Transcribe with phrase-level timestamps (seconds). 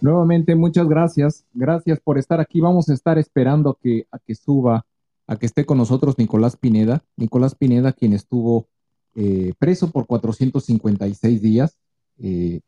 [0.00, 1.44] Nuevamente, muchas gracias.
[1.52, 2.60] Gracias por estar aquí.
[2.60, 4.86] Vamos a estar esperando a que, a que suba,
[5.26, 7.04] a que esté con nosotros Nicolás Pineda.
[7.16, 8.68] Nicolás Pineda, quien estuvo
[9.14, 11.76] eh, preso por 456 días.
[12.18, 12.60] Eh,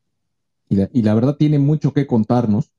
[0.69, 2.72] y, la, y, la, verdad tiene mucho que contarnos.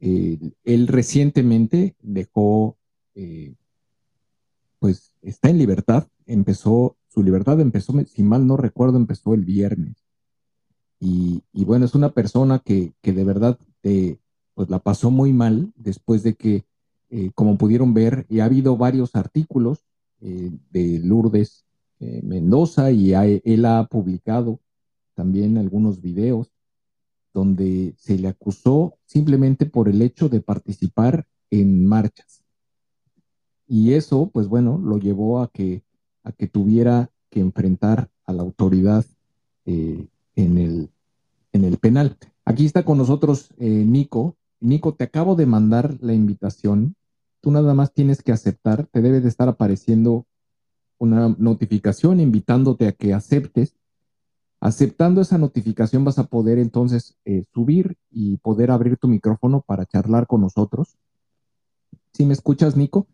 [0.00, 2.76] Eh, él recientemente dejó,
[4.80, 6.08] pues está en libertad.
[6.26, 10.04] Empezó, su libertad empezó, si mal no recuerdo, empezó el viernes.
[10.98, 14.18] Y, y, bueno, es una persona que, que de verdad eh,
[14.54, 16.64] pues la pasó muy mal después de que,
[17.10, 19.84] eh, como pudieron ver, y ha habido varios artículos
[20.20, 21.64] eh, de Lourdes
[22.00, 24.60] eh, Mendoza y ha, él ha publicado
[25.14, 26.52] también algunos videos
[27.32, 32.44] donde se le acusó simplemente por el hecho de participar en marchas.
[33.66, 35.82] Y eso, pues bueno, lo llevó a que,
[36.22, 39.04] a que tuviera que enfrentar a la autoridad
[39.64, 40.90] en, el,
[41.52, 42.16] en el penal.
[42.44, 44.36] Aquí está con nosotros eh, Nico.
[44.60, 46.96] Nico, te acabo de mandar la invitación.
[47.40, 48.86] Tú nada más tienes que aceptar.
[48.86, 50.26] Te debe de estar apareciendo
[50.98, 53.76] una notificación invitándote a que aceptes.
[54.60, 59.84] Aceptando esa notificación vas a poder entonces eh, subir y poder abrir tu micrófono para
[59.84, 60.96] charlar con nosotros.
[62.12, 63.06] Si me escuchas, Nico,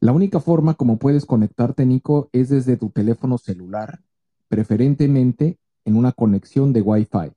[0.00, 4.00] la única forma como puedes conectarte, Nico, es desde tu teléfono celular,
[4.48, 7.32] preferentemente en una conexión de Wi-Fi.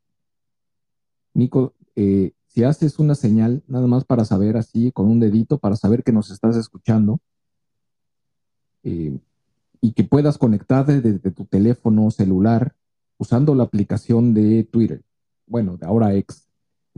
[1.34, 5.76] Nico, eh, si haces una señal, nada más para saber así, con un dedito, para
[5.76, 7.20] saber que nos estás escuchando,
[8.84, 9.18] eh,
[9.82, 12.76] y que puedas conectarte desde tu teléfono celular
[13.18, 15.04] usando la aplicación de Twitter.
[15.46, 16.48] Bueno, de ahora X.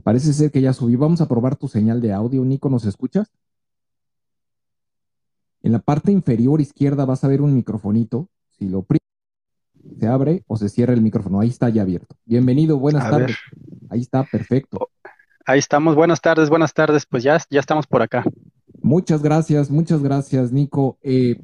[0.03, 0.95] Parece ser que ya subí.
[0.95, 2.43] Vamos a probar tu señal de audio.
[2.43, 3.31] Nico, ¿nos escuchas?
[5.63, 8.29] En la parte inferior izquierda vas a ver un microfonito.
[8.51, 8.83] Si lo
[9.99, 11.39] se abre o se cierra el micrófono.
[11.39, 12.15] Ahí está ya abierto.
[12.25, 13.37] Bienvenido, buenas tardes.
[13.89, 14.89] Ahí está, perfecto.
[15.45, 17.05] Ahí estamos, buenas tardes, buenas tardes.
[17.05, 18.23] Pues ya, ya estamos por acá.
[18.81, 20.97] Muchas gracias, muchas gracias, Nico.
[21.01, 21.39] Eh,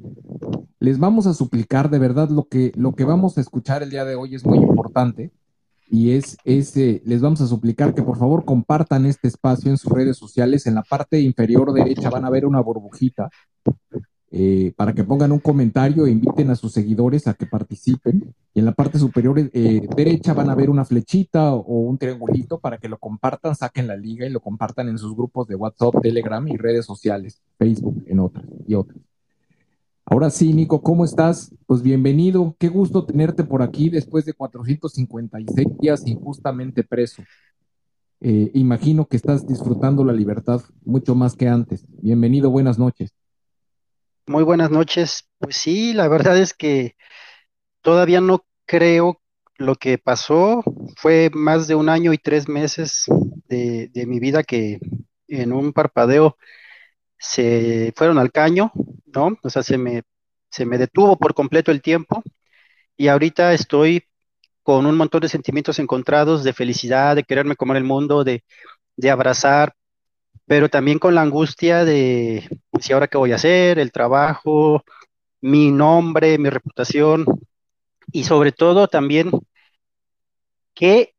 [0.78, 4.04] les vamos a suplicar, de verdad, lo que, lo que vamos a escuchar el día
[4.04, 5.32] de hoy es muy importante
[5.88, 9.92] y es, ese les vamos a suplicar que por favor compartan este espacio en sus
[9.92, 10.66] redes sociales.
[10.66, 13.28] En la parte inferior derecha van a ver una burbujita
[14.34, 18.34] eh, para que pongan un comentario e inviten a sus seguidores a que participen.
[18.54, 22.58] Y en la parte superior eh, derecha van a ver una flechita o un triangulito
[22.58, 26.00] para que lo compartan, saquen la liga y lo compartan en sus grupos de WhatsApp,
[26.00, 28.98] Telegram y redes sociales, Facebook, en otras y otras.
[30.06, 31.54] Ahora sí, Nico, ¿cómo estás?
[31.66, 32.56] Pues bienvenido.
[32.58, 37.22] Qué gusto tenerte por aquí después de 456 días injustamente preso.
[38.20, 41.84] Eh, imagino que estás disfrutando la libertad mucho más que antes.
[42.00, 43.12] Bienvenido, buenas noches.
[44.26, 45.28] Muy buenas noches.
[45.38, 46.96] Pues sí, la verdad es que
[47.82, 49.20] todavía no creo
[49.56, 50.62] lo que pasó.
[50.96, 53.06] Fue más de un año y tres meses
[53.48, 54.78] de, mi vida que
[55.28, 56.36] en un parpadeo
[57.18, 58.72] se fueron al caño,
[59.06, 59.36] ¿no?
[59.42, 60.02] O sea, se me,
[60.50, 62.22] se me detuvo por completo el tiempo
[62.96, 64.04] y ahorita estoy
[64.62, 68.44] con un montón de sentimientos encontrados de felicidad, de quererme comer el mundo, de,
[68.96, 69.74] de abrazar,
[70.46, 73.78] pero también con la angustia de, ¿y ahora qué voy a hacer?
[73.78, 74.84] El trabajo,
[75.40, 77.24] mi nombre, mi reputación,
[78.12, 79.30] y sobre todo también,
[80.74, 81.14] ¿qué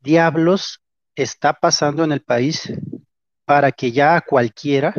[0.00, 0.82] diablos
[1.14, 2.72] está pasando en el país
[3.44, 4.94] para que ya cualquiera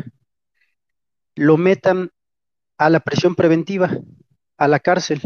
[1.35, 2.11] lo metan
[2.77, 3.97] a la presión preventiva,
[4.57, 5.21] a la cárcel,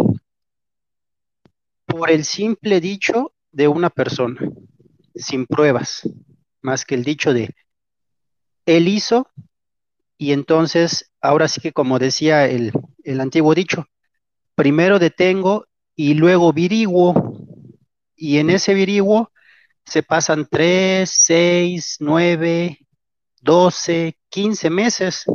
[1.85, 4.39] por el simple dicho de una persona,
[5.15, 6.07] sin pruebas,
[6.61, 7.55] más que el dicho de,
[8.65, 9.27] él hizo,
[10.17, 12.71] y entonces, ahora sí que como decía el,
[13.19, 13.85] antiguo dicho,
[14.55, 15.65] primero detengo
[15.95, 17.37] y luego viriguo,
[18.15, 19.31] y en ese viriguo
[19.85, 22.79] se pasan tres, seis, nueve,
[23.41, 25.25] doce, quince meses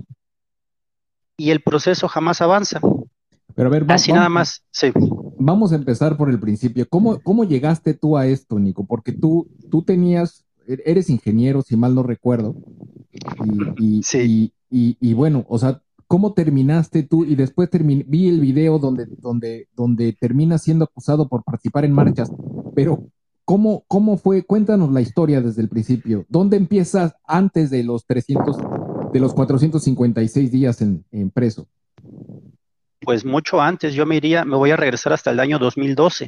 [1.36, 2.80] y el proceso jamás avanza.
[3.54, 4.92] Pero a ver, Así nada más, sí.
[5.38, 6.86] Vamos a empezar por el principio.
[6.88, 8.84] ¿Cómo, ¿Cómo llegaste tú a esto, Nico?
[8.84, 12.54] Porque tú, tú tenías, eres ingeniero, si mal no recuerdo.
[13.78, 14.52] Y, sí.
[14.70, 17.24] y, bueno, o sea, ¿cómo terminaste tú?
[17.24, 22.30] Y después vi el video donde, donde, donde terminas siendo acusado por participar en marchas.
[22.74, 23.06] Pero,
[23.44, 24.42] ¿cómo, ¿cómo fue?
[24.42, 26.24] Cuéntanos la historia desde el principio.
[26.28, 28.56] ¿Dónde empiezas antes de los 300
[29.12, 31.68] de los 456 días en, preso?
[33.00, 36.26] Pues mucho antes, yo me iría, me voy a regresar hasta el año 2012.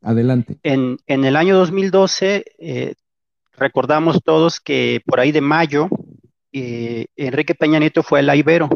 [0.00, 0.58] Adelante.
[0.62, 2.94] En, el año 2012, eh,
[3.58, 5.88] recordamos todos que por ahí de mayo,
[6.52, 8.68] eh, Enrique Peña Nieto fue el Ibero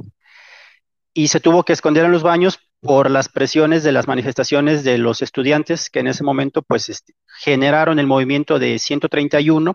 [1.15, 4.99] y se tuvo que esconder en los baños por las presiones de las manifestaciones de
[4.99, 9.73] los estudiantes que en ese momento pues este, generaron el movimiento de 131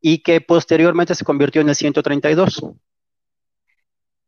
[0.00, 2.62] y que posteriormente se convirtió en el 132.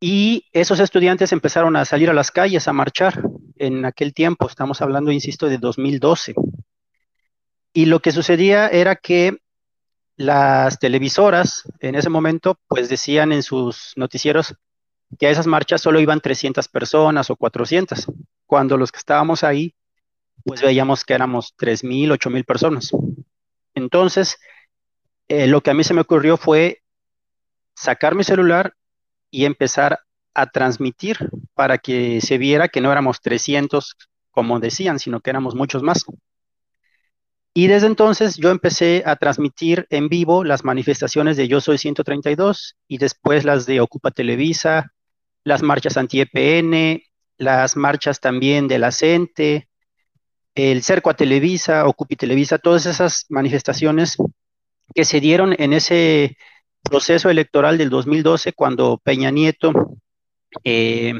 [0.00, 3.22] Y esos estudiantes empezaron a salir a las calles a marchar
[3.56, 6.34] en aquel tiempo, estamos hablando, insisto, de 2012.
[7.72, 9.38] Y lo que sucedía era que
[10.16, 14.54] las televisoras en ese momento pues decían en sus noticieros
[15.18, 18.06] que a esas marchas solo iban 300 personas o 400,
[18.46, 19.74] cuando los que estábamos ahí
[20.44, 22.90] pues veíamos que éramos 3.000, 8.000 personas.
[23.74, 24.38] Entonces,
[25.28, 26.82] eh, lo que a mí se me ocurrió fue
[27.74, 28.74] sacar mi celular
[29.30, 30.00] y empezar
[30.34, 33.96] a transmitir para que se viera que no éramos 300
[34.30, 36.04] como decían, sino que éramos muchos más.
[37.56, 42.76] Y desde entonces yo empecé a transmitir en vivo las manifestaciones de Yo Soy 132
[42.88, 44.92] y después las de Ocupa Televisa,
[45.44, 47.00] las marchas anti-EPN,
[47.38, 49.68] las marchas también de la CENTE,
[50.56, 54.16] el Cerco a Televisa, Ocupi Televisa, todas esas manifestaciones
[54.92, 56.36] que se dieron en ese
[56.82, 59.72] proceso electoral del 2012 cuando Peña Nieto
[60.64, 61.14] eh,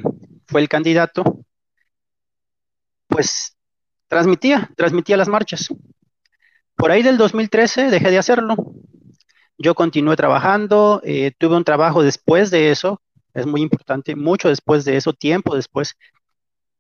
[0.47, 1.45] fue el candidato,
[3.07, 3.57] pues
[4.09, 5.69] transmitía, transmitía las marchas.
[6.77, 8.57] Por ahí del 2013 dejé de hacerlo.
[9.57, 13.01] Yo continué trabajando, eh, tuve un trabajo después de eso,
[13.33, 15.95] es muy importante, mucho después de eso, tiempo después,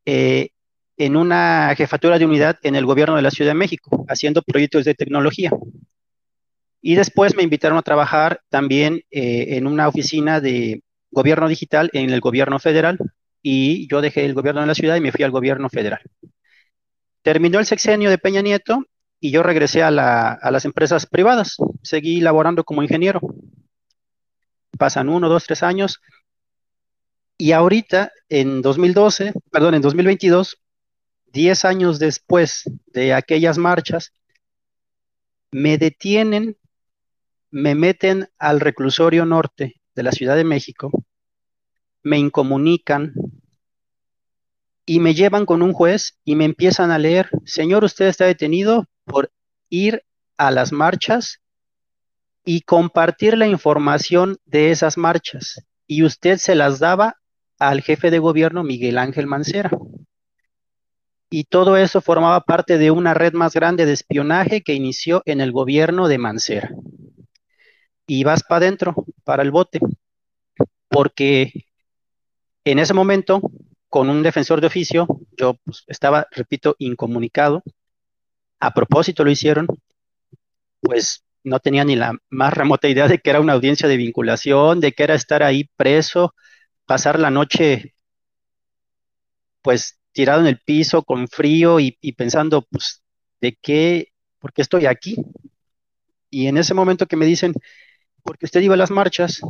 [0.04, 0.48] eh,
[0.96, 4.84] en una jefatura de unidad en el gobierno de la Ciudad de México, haciendo proyectos
[4.84, 5.50] de tecnología.
[6.80, 12.10] Y después me invitaron a trabajar también eh, en una oficina de gobierno digital en
[12.10, 12.98] el gobierno federal
[13.40, 16.00] y yo dejé el gobierno de la ciudad y me fui al gobierno federal.
[17.22, 18.84] Terminó el sexenio de Peña Nieto
[19.20, 21.56] y yo regresé a, las empresas privadas.
[21.82, 23.20] Seguí laborando como ingeniero.
[24.78, 26.00] Pasan uno, dos, tres años
[27.38, 30.58] Y ahorita, en 2012, perdón, en 2022,
[31.32, 34.12] 10 años después de aquellas marchas,
[35.50, 36.56] me detienen,
[37.50, 40.90] me meten al reclusorio norte de la Ciudad de México,
[42.02, 43.14] me incomunican
[44.86, 48.86] y me llevan con un juez y me empiezan a leer, señor, usted está detenido
[49.04, 49.30] por
[49.70, 50.04] ir
[50.36, 51.40] a las marchas
[52.44, 55.64] y compartir la información de esas marchas.
[55.86, 57.16] Y usted se las daba
[57.58, 59.70] al jefe de gobierno Miguel Ángel Mancera
[61.36, 65.40] y todo eso formaba parte de una red más grande de espionaje que inició en
[65.40, 66.70] el gobierno de Mancera.
[68.06, 69.80] Y vas para adentro, para el bote,
[70.88, 71.66] porque
[72.64, 73.40] en ese momento,
[73.94, 77.62] con un defensor de oficio, yo pues, estaba, repito, incomunicado.
[78.58, 79.68] A propósito lo hicieron,
[80.80, 84.80] pues no tenía ni la más remota idea de que era una audiencia de vinculación,
[84.80, 86.34] de que era estar ahí preso,
[86.86, 87.94] pasar la noche,
[89.62, 93.00] pues tirado en el piso con frío y, pensando, pues,
[93.40, 94.08] ¿de qué?
[94.40, 95.14] ¿Por qué estoy aquí?
[96.30, 97.54] Y en ese momento que me dicen,
[98.24, 99.40] porque usted iba a las marchas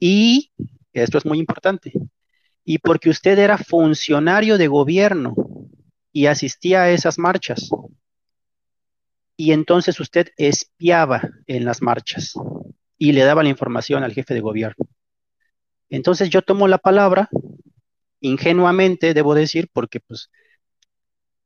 [0.00, 0.52] y,
[0.94, 1.92] esto es muy importante,
[2.64, 5.34] y porque usted era funcionario de gobierno
[6.12, 7.70] y asistía a esas marchas.
[9.36, 12.34] Y entonces usted espiaba en las marchas
[12.96, 14.86] y le daba la información al jefe de gobierno.
[15.90, 17.28] Entonces yo tomo la palabra
[18.20, 20.30] ingenuamente, debo decir, porque pues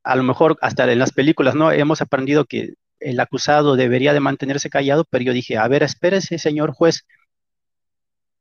[0.03, 1.71] a lo mejor hasta en las películas, ¿no?
[1.71, 6.37] Hemos aprendido que el acusado debería de mantenerse callado, pero yo dije, a ver, espérese,
[6.37, 7.05] señor juez,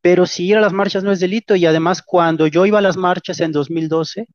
[0.01, 2.83] pero si ir a las marchas no es delito y además cuando yo iba a
[2.83, 4.27] las marchas en 2012,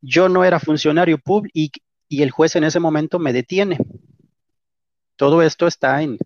[0.00, 1.70] yo no era funcionario público y,
[2.08, 3.78] el juez en ese momento me detiene.
[5.16, 6.18] Todo esto está en,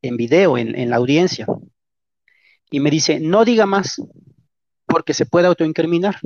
[0.00, 1.46] en video, en, en la audiencia.
[2.70, 4.00] Y me dice, no diga más,
[4.88, 6.16] porque se puede autoincriminar.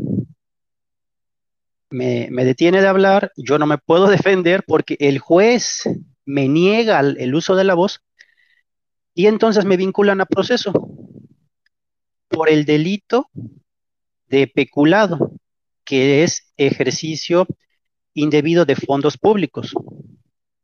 [1.90, 5.82] Me, detiene de hablar, yo no me puedo defender porque el juez
[6.24, 8.00] me niega el, uso de la voz
[9.14, 10.72] y entonces me vinculan a proceso
[12.32, 13.30] por el delito
[14.26, 15.32] de peculado,
[15.84, 17.46] que es ejercicio
[18.14, 19.74] indebido de fondos públicos.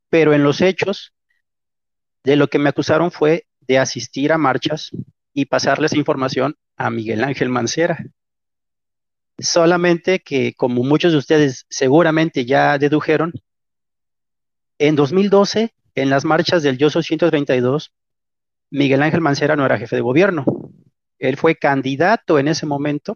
[0.08, 1.12] Pero en los hechos,
[2.24, 4.90] de lo que me acusaron fue de asistir a marchas
[5.32, 8.04] y pasarles información a Miguel Ángel Mancera.
[9.38, 13.32] Solamente que, como muchos de ustedes seguramente ya dedujeron,
[14.78, 17.92] en 2012, en las marchas del Yo 132,
[18.70, 20.44] Miguel Ángel Mancera no era jefe de gobierno.
[21.18, 23.14] Él fue candidato en ese momento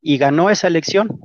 [0.00, 1.20] y ganó esa elección.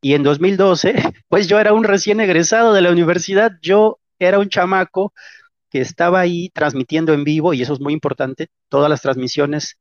[0.00, 0.94] Y en 2012,
[1.28, 5.12] pues yo era un recién egresado de la universidad, yo era un chamaco
[5.70, 9.78] que estaba ahí transmitiendo en vivo, y eso es muy importante, todas las transmisiones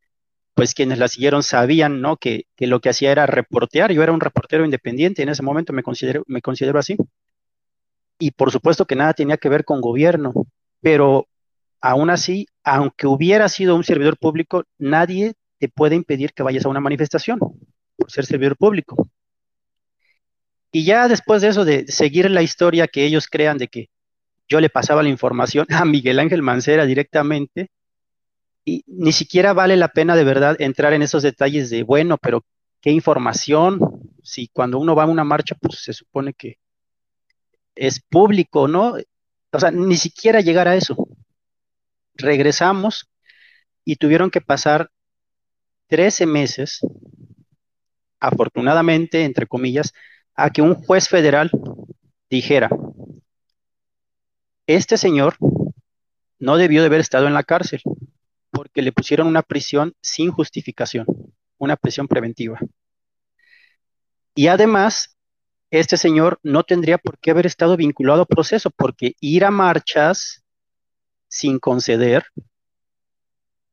[0.53, 2.17] pues quienes la siguieron sabían, ¿no?
[2.17, 5.83] Que, lo que hacía era reportear, yo era un reportero independiente, en ese momento me
[5.83, 6.97] considero, me considero así.
[8.19, 10.33] Y por supuesto que nada tenía que ver con gobierno,
[10.81, 11.27] pero
[11.81, 16.69] aún así, aunque hubiera sido un servidor público, nadie te puede impedir que vayas a
[16.69, 19.09] una manifestación por ser servidor público.
[20.71, 23.89] Y ya después de eso, de seguir la historia que ellos crean de que
[24.47, 27.69] yo le pasaba la información a Miguel Ángel Mancera directamente,
[28.63, 32.45] y ni siquiera vale la pena de verdad entrar en esos detalles de, bueno, pero
[32.79, 33.79] qué información,
[34.23, 36.57] si cuando uno va a una marcha, pues se supone que
[37.75, 38.97] es público, ¿no?
[39.51, 41.07] O sea, ni siquiera llegar a eso.
[42.21, 43.09] Regresamos
[43.83, 44.91] y tuvieron que pasar
[45.87, 46.79] 13 meses,
[48.19, 49.93] afortunadamente, entre comillas,
[50.35, 51.51] a que un juez federal
[52.29, 52.69] dijera,
[54.67, 55.35] este señor
[56.39, 57.81] no debió de haber estado en la cárcel,
[58.51, 61.05] porque le pusieron una prisión sin justificación,
[61.57, 62.59] una prisión preventiva.
[64.33, 65.17] Y además,
[65.71, 70.40] este señor no tendría por qué haber estado vinculado a proceso, porque ir a marchas
[71.31, 72.25] sin conceder,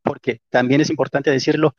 [0.02, 1.74] porque también es importante decirlo,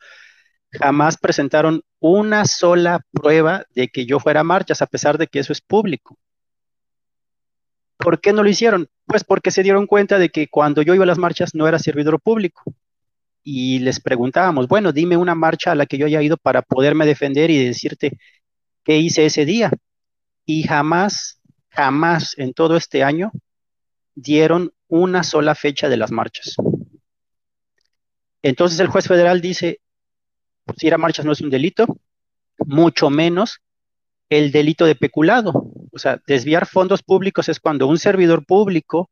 [0.70, 5.40] jamás presentaron una sola prueba de que yo fuera a marchas, a pesar de que
[5.40, 6.16] eso es público.
[7.96, 8.88] ¿Por qué no lo hicieron?
[9.06, 11.78] Pues porque se dieron cuenta de que cuando yo iba a las marchas no era
[11.78, 12.62] servidor público
[13.42, 17.06] y les preguntábamos, bueno, dime una marcha a la que yo haya ido para poderme
[17.06, 18.18] defender y decirte
[18.84, 19.70] qué hice ese día.
[20.44, 23.32] Y jamás, jamás en todo este año
[24.14, 26.56] dieron una sola fecha de las marchas.
[28.42, 29.80] Entonces el juez federal dice,
[30.64, 32.00] pues ir a marchas no es un delito,
[32.58, 33.60] mucho menos
[34.30, 35.52] el delito de peculado.
[35.92, 39.10] O sea, desviar fondos públicos es cuando un servidor público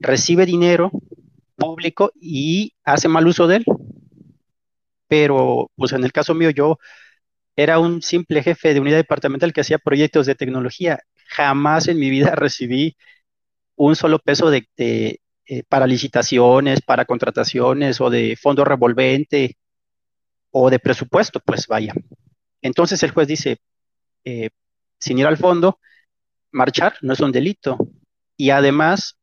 [0.00, 0.90] recibe dinero
[1.56, 3.64] público y hace mal uso de él.
[5.08, 6.78] pero pues en el caso mío yo
[7.56, 11.00] era un simple jefe de unidad departamental que hacía proyectos de tecnología.
[11.28, 12.96] Jamás en mi vida recibí
[13.76, 19.56] un solo peso de, eh, para licitaciones, para contrataciones o de fondo revolvente
[20.50, 21.94] o de presupuesto, pues vaya.
[22.60, 23.58] Entonces el juez dice,
[24.24, 24.50] eh,
[24.98, 25.78] sin ir al fondo,
[26.52, 27.78] marchar no es un delito.
[28.36, 29.18] Y además,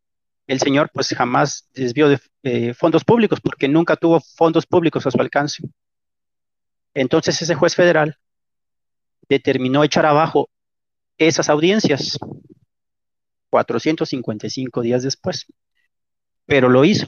[0.47, 5.11] el señor pues jamás desvió de eh, fondos públicos porque nunca tuvo fondos públicos a
[5.11, 5.63] su alcance.
[6.93, 8.17] Entonces ese juez federal
[9.27, 10.49] determinó echar abajo
[11.17, 12.17] esas audiencias
[13.49, 15.45] 455 días después.
[16.45, 17.07] Pero lo hizo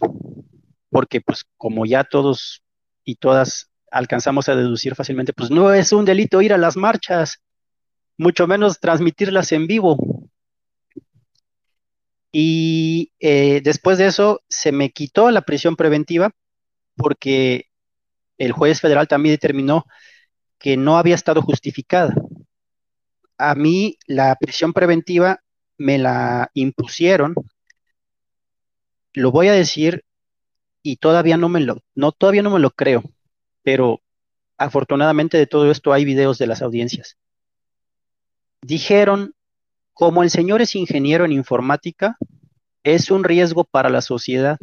[0.92, 2.62] porque pues como ya todos
[3.04, 7.42] y todas alcanzamos a deducir fácilmente, pues no es un delito ir a las marchas,
[8.18, 9.98] mucho menos transmitirlas en vivo.
[12.32, 16.32] Y eh, después de eso se me quitó la prisión preventiva
[16.96, 17.66] porque
[18.38, 19.86] el juez federal también determinó
[20.60, 22.14] que no había estado justificada.
[23.38, 25.42] A mí la prisión preventiva
[25.82, 27.36] me la impusieron,
[29.14, 30.04] lo voy a decir
[30.84, 33.04] y todavía no me lo, no, todavía no me lo creo
[33.64, 34.02] pero
[34.58, 37.18] afortunadamente de todo esto hay videos de las audiencias.
[38.62, 39.34] Dijeron,
[39.94, 42.18] como el señor es ingeniero en informática,
[42.84, 44.58] es un riesgo para la sociedad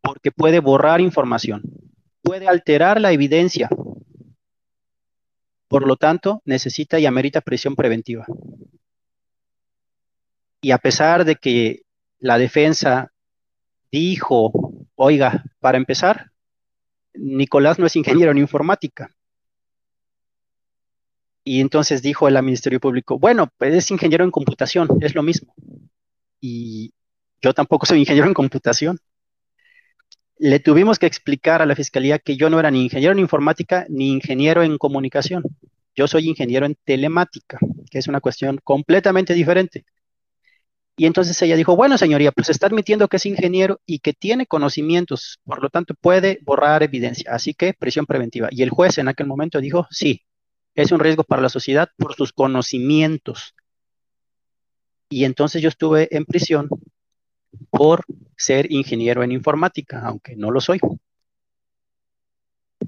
[0.00, 1.62] porque puede borrar información,
[2.22, 3.68] puede alterar la evidencia.
[5.68, 8.26] Por lo tanto, necesita y amerita prisión preventiva.
[10.64, 11.82] Y a pesar de que
[12.20, 13.12] la defensa
[13.92, 14.50] dijo,
[14.94, 16.30] oiga, para empezar,
[17.12, 19.14] Nicolás no es ingeniero en informática.
[21.44, 25.54] Y entonces dijo el Ministerio Público, bueno, pues es ingeniero en computación, es lo mismo.
[26.40, 26.94] Y
[27.42, 28.98] yo tampoco soy ingeniero en computación.
[30.38, 33.84] Le tuvimos que explicar a la Fiscalía que yo no era ni ingeniero en informática
[33.90, 35.42] ni ingeniero en comunicación.
[35.94, 37.58] Yo soy ingeniero en telemática,
[37.90, 39.84] que es una cuestión completamente diferente.
[40.96, 44.46] Y entonces ella dijo, bueno, señoría, pues está admitiendo que es ingeniero y que tiene
[44.46, 48.48] conocimientos, por lo tanto puede borrar evidencia, así que prisión preventiva.
[48.52, 50.22] Y el juez en aquel momento dijo, sí,
[50.74, 53.54] es un riesgo para la sociedad por sus conocimientos.
[55.08, 56.68] Y entonces yo estuve en prisión
[57.70, 58.04] por
[58.36, 60.80] ser ingeniero en informática, aunque no lo soy.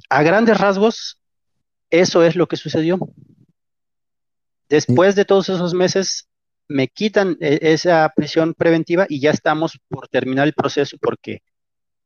[0.08, 1.18] A grandes rasgos,
[1.90, 2.98] eso es lo que sucedió.
[4.68, 6.28] Después de todos esos meses,
[6.68, 11.42] me quitan e, esa prisión preventiva y ya estamos por terminar el proceso porque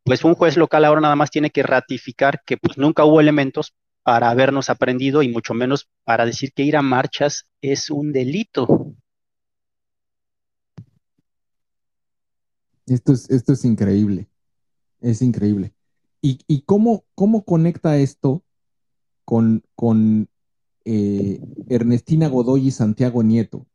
[0.04, 3.74] pues un juez local ahora nada más tiene que ratificar que pues nunca hubo elementos
[4.02, 8.94] para habernos aprendido y mucho menos para decir que ir a marchas es un delito.
[12.86, 14.28] Esto es, esto es increíble,
[15.00, 15.72] es increíble.
[16.22, 18.42] ¿Y, cómo, cómo conecta esto
[19.24, 20.28] con, con
[20.84, 23.66] eh, Ernestina Godoy y Santiago Nieto?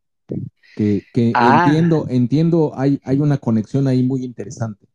[0.76, 1.66] Que, ah.
[1.66, 4.86] entiendo, entiendo, hay, hay una conexión ahí muy interesante.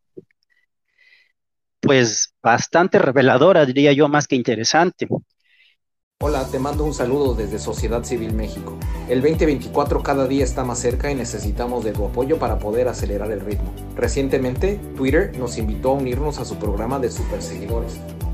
[1.81, 5.09] Pues bastante reveladora, diría yo, más que interesante.
[6.23, 8.79] Hola, te mando un saludo desde Sociedad Civil México.
[9.09, 13.33] El 2024 cada día está más cerca y necesitamos de tu apoyo para poder acelerar
[13.33, 13.75] el ritmo.
[13.97, 17.99] Recientemente, Twitter nos invitó a unirnos a su programa de superseguidores.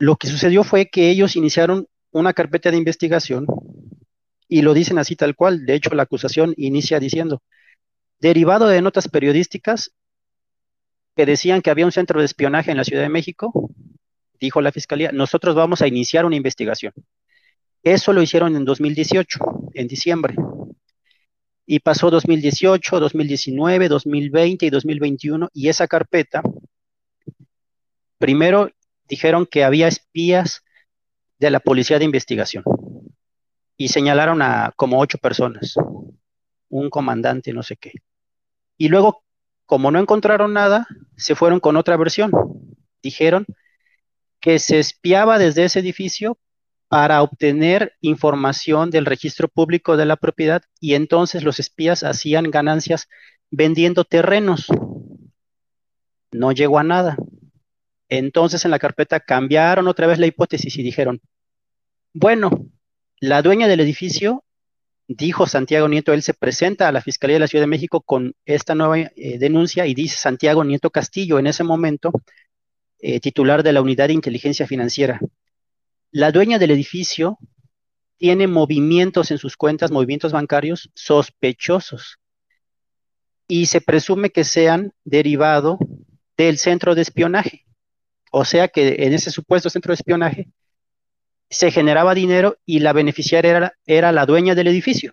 [0.00, 3.44] Lo que sucedió fue que ellos iniciaron una carpeta de investigación
[4.48, 5.66] y lo dicen así tal cual.
[5.66, 7.42] De hecho, la acusación inicia diciendo,
[8.18, 9.92] derivado de notas periodísticas,
[11.14, 13.52] que decían que había un centro de espionaje en la Ciudad de México,
[14.40, 16.94] dijo la fiscalía, nosotros vamos a iniciar una investigación.
[17.82, 19.38] Eso lo hicieron en 2018,
[19.74, 20.34] en diciembre.
[21.66, 26.42] Y pasó 2018, 2019, 2020 y 2021, y esa carpeta,
[28.16, 28.70] primero
[29.10, 30.62] dijeron que había espías
[31.38, 32.64] de la policía de investigación
[33.76, 35.74] y señalaron a como ocho personas,
[36.68, 37.92] un comandante, no sé qué.
[38.78, 39.24] Y luego
[39.66, 42.32] como no encontraron nada, se fueron con otra versión.
[43.02, 43.46] Dijeron
[44.40, 46.38] que se espiaba desde ese edificio
[46.88, 53.08] para obtener información del registro público de la propiedad y entonces los espías hacían ganancias
[53.50, 54.66] vendiendo terrenos.
[56.32, 57.16] No llegó a nada.
[58.10, 61.22] Entonces en la carpeta cambiaron otra vez la hipótesis y dijeron,
[62.12, 62.66] Bueno,
[63.20, 64.44] la dueña del edificio
[65.06, 68.34] dijo Santiago Nieto, él se presenta a la Fiscalía de la Ciudad de México con
[68.44, 72.12] esta nueva eh, denuncia y dice Santiago Nieto Castillo, en ese momento
[72.98, 75.20] eh, titular de la Unidad de Inteligencia Financiera.
[76.10, 77.38] La dueña del edificio
[78.18, 82.18] tiene movimientos en sus cuentas, movimientos bancarios sospechosos
[83.48, 85.78] y se presume que sean derivado
[86.36, 87.64] del centro de espionaje.
[88.30, 90.48] O sea que en ese supuesto centro de espionaje
[91.50, 95.10] se generaba dinero y la beneficiaria era, la dueña del edificio.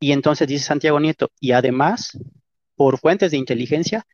[0.00, 2.18] Y entonces dice Santiago Nieto, y además,
[2.74, 4.06] por fuentes de inteligencia,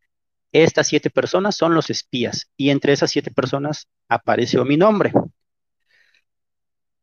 [0.52, 2.50] estas siete personas son los espías.
[2.56, 5.12] Y entre esas siete personas apareció mi nombre.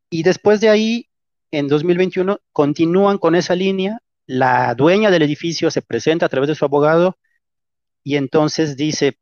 [0.10, 1.10] Y después de ahí,
[1.52, 4.00] en 2021, continúan con esa línea.
[4.28, 7.18] La dueña del edificio se presenta a través de su abogado
[8.04, 9.18] y entonces dice,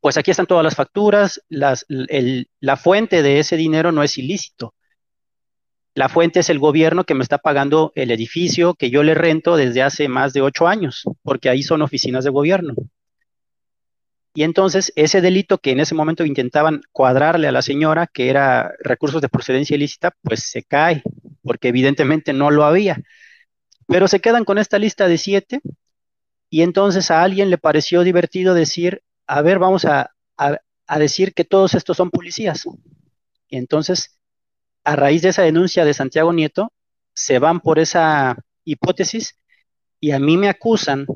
[0.00, 4.74] pues aquí están todas las facturas, la fuente de ese dinero no es ilícito.
[5.94, 9.56] La fuente es el gobierno que me está pagando el edificio que yo le rento
[9.56, 12.74] desde hace más de ocho años, porque ahí son oficinas de gobierno.
[14.34, 18.72] Y entonces ese delito que en ese momento intentaban cuadrarle a la señora, que era
[18.78, 21.02] recursos de procedencia ilícita, pues se cae,
[21.42, 23.02] porque evidentemente no lo había.
[23.88, 25.60] Pero se quedan con esta lista de siete
[26.48, 30.10] y entonces a alguien le pareció divertido decir, a ver, vamos a,
[30.98, 32.64] decir que todos estos son policías.
[33.48, 34.18] Y entonces,
[34.84, 36.72] a raíz de esa denuncia de Santiago Nieto,
[37.12, 39.38] se van por esa hipótesis
[40.00, 41.06] y a mí me acusan,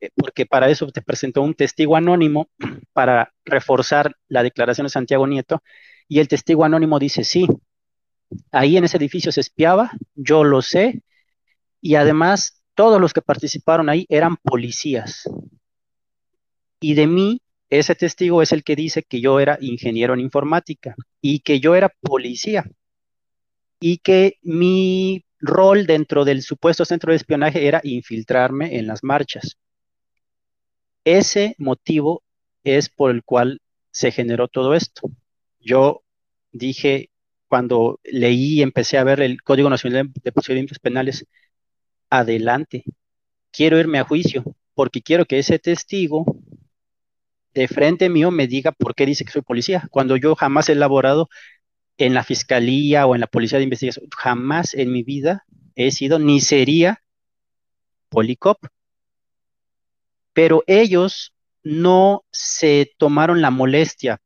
[0.00, 2.48] eh, porque para eso te presentó un testigo anónimo
[2.92, 5.62] para reforzar la declaración de Santiago Nieto,
[6.06, 7.48] y el testigo anónimo dice, sí,
[8.52, 11.02] ahí en ese edificio se espiaba, yo lo sé,
[11.80, 15.28] y además todos los que participaron ahí eran policías.
[16.80, 20.94] Y de mí, ese testigo es el que dice que yo era ingeniero en informática
[21.20, 22.64] y que yo era policía
[23.80, 29.56] y que mi rol dentro del supuesto centro de espionaje era infiltrarme en las marchas.
[31.04, 32.22] Ese motivo
[32.64, 33.60] es por el cual
[33.90, 35.10] se generó todo esto.
[35.60, 36.02] Yo
[36.52, 37.10] dije,
[37.48, 41.24] cuando leí y empecé a ver el Código Nacional de Procedimientos Penales,
[42.10, 42.84] adelante,
[43.50, 46.24] quiero irme a juicio, porque quiero que ese testigo
[47.58, 50.72] de frente mío me diga por qué dice que soy policía, cuando yo jamás he
[50.72, 51.28] elaborado
[51.96, 55.44] en la fiscalía o en la policía de investigación, jamás en mi vida
[55.74, 57.02] he sido ni sería
[58.08, 58.64] policop.
[60.32, 64.20] Pero ellos no se tomaron la molestia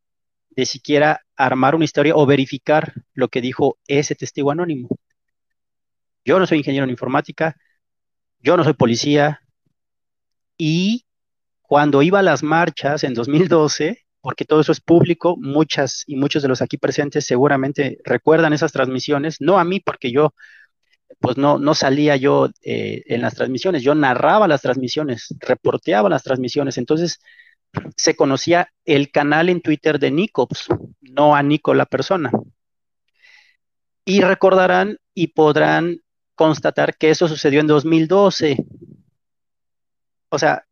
[0.50, 4.90] de siquiera armar una historia o verificar lo que dijo ese testigo anónimo.
[6.22, 7.56] Yo no soy ingeniero en informática,
[8.40, 9.40] yo no soy policía
[10.58, 11.06] y
[11.72, 16.42] cuando iba a las marchas en 2012, porque todo eso es público, muchas y muchos
[16.42, 20.34] de los aquí presentes seguramente recuerdan esas transmisiones, no a mí porque yo
[21.18, 26.22] pues no, no salía yo eh, en las transmisiones, yo narraba las transmisiones, reporteaba las
[26.22, 27.20] transmisiones, entonces
[27.96, 30.66] se conocía el canal en Twitter de Nicops,
[31.00, 32.30] no a Nico la persona.
[34.04, 36.00] Y recordarán y podrán
[36.34, 38.58] constatar que eso sucedió en 2012.
[40.28, 40.66] O sea,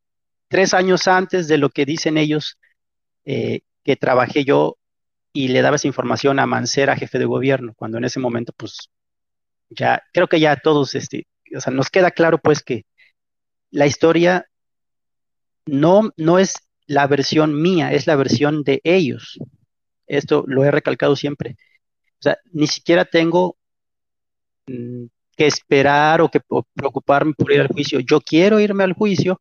[0.51, 2.59] tres años antes de lo que dicen ellos
[3.25, 4.77] eh, que trabajé yo
[5.33, 8.91] y le daba esa información a Mancera, jefe de gobierno, cuando en ese momento, pues,
[9.71, 12.85] ya, creo que ya todos, este, o sea, nos queda claro, pues, que
[13.71, 14.47] la historia
[15.67, 19.39] no, no es la versión mía, es la versión de ellos.
[20.09, 21.57] Esto lo he recalcado siempre.
[22.19, 23.57] O sea, ni siquiera tengo
[24.67, 25.05] mm,
[25.37, 26.41] que esperar o que
[26.75, 28.01] preocuparme por ir al juicio.
[28.01, 29.41] Yo quiero irme al juicio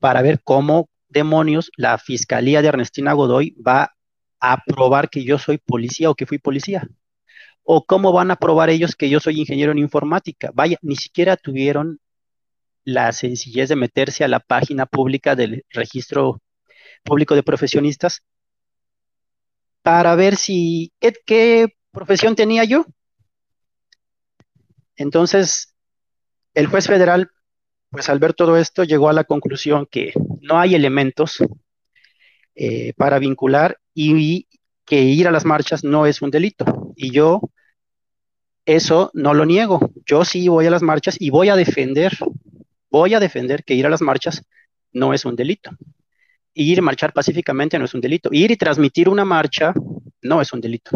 [0.00, 3.94] para ver cómo demonios la fiscalía de Ernestina Godoy va
[4.40, 6.88] a probar que yo soy policía o que fui policía.
[7.62, 10.50] O cómo van a probar ellos que yo soy ingeniero en informática.
[10.54, 12.00] Vaya, ni siquiera tuvieron
[12.84, 16.40] la sencillez de meterse a la página pública del registro
[17.04, 18.22] público de profesionistas
[19.82, 22.86] para ver si qué, qué profesión tenía yo.
[24.96, 25.74] Entonces,
[26.54, 27.30] el juez federal
[27.90, 31.38] pues al ver todo esto llegó a la conclusión que no hay elementos
[32.54, 34.46] eh, para vincular y,
[34.90, 36.92] que ir a las marchas no es un delito.
[36.96, 37.40] Y yo
[38.66, 39.92] eso no lo niego.
[40.04, 42.18] Yo sí voy a las marchas y voy a defender,
[42.90, 44.42] voy a defender que ir a las marchas
[44.92, 45.70] no es un delito.
[46.54, 48.30] Ir y marchar pacíficamente no es un delito.
[48.32, 49.72] Ir y transmitir una marcha
[50.22, 50.90] no es un delito.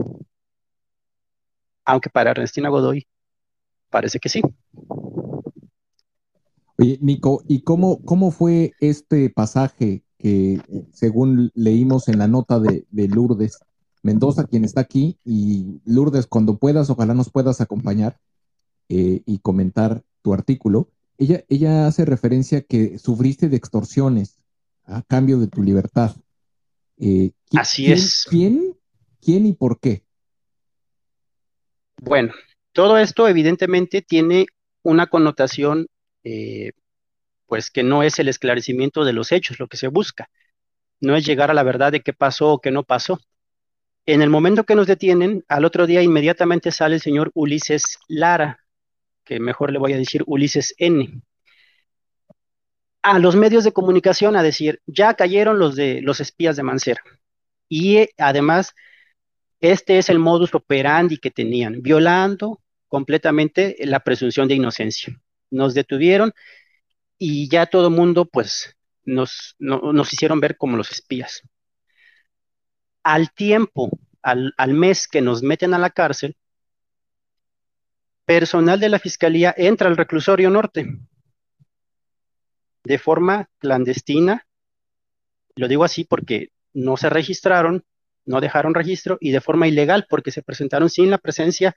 [1.84, 3.06] Aunque para Ernestina Godoy
[3.90, 4.42] parece que sí.
[6.78, 10.60] Oye, Nico, ¿y cómo, cómo fue este pasaje que,
[10.92, 13.58] según leímos en la nota de, Lourdes,
[14.02, 18.18] Mendoza, quien está aquí, y Lourdes, cuando puedas, ojalá nos puedas acompañar
[18.88, 20.90] eh, y comentar tu artículo.
[21.16, 24.38] Ella, ella hace referencia que sufriste de extorsiones
[24.84, 26.16] a cambio de tu libertad.
[26.98, 28.26] Eh, Así es.
[28.28, 28.76] ¿Quién?
[29.20, 30.04] ¿Quién y por qué?
[32.00, 32.32] Bueno,
[32.72, 34.46] todo esto evidentemente tiene
[34.82, 35.86] una connotación,
[36.24, 36.72] eh,
[37.46, 40.28] pues que no es el esclarecimiento de los hechos lo que se busca,
[41.00, 43.20] no es llegar a la verdad de qué pasó o qué no pasó.
[44.06, 48.60] En el momento que nos detienen, al otro día inmediatamente sale el señor Ulises Lara,
[49.24, 51.22] que mejor le voy a decir Ulises N,
[53.02, 57.02] a los medios de comunicación a decir, ya cayeron los de los espías de Mancera.
[57.68, 58.74] Y eh, además,
[59.60, 65.20] este es el modus operandi que tenían, violando completamente la presunción de inocencia.
[65.50, 66.32] Nos detuvieron
[67.18, 71.42] y ya todo mundo, pues, nos, nos hicieron ver como los espías.
[73.02, 73.90] Al tiempo,
[74.22, 76.36] al, al mes que nos meten a la cárcel,
[78.24, 80.86] personal de la Fiscalía entra al reclusorio norte
[82.84, 84.46] de forma clandestina.
[85.56, 87.84] Lo digo así porque no se registraron,
[88.26, 91.76] no dejaron registro y de forma ilegal porque se presentaron sin la presencia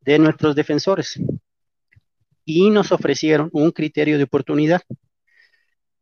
[0.00, 1.18] de nuestros defensores.
[2.50, 4.80] Y nos ofrecieron un criterio de oportunidad.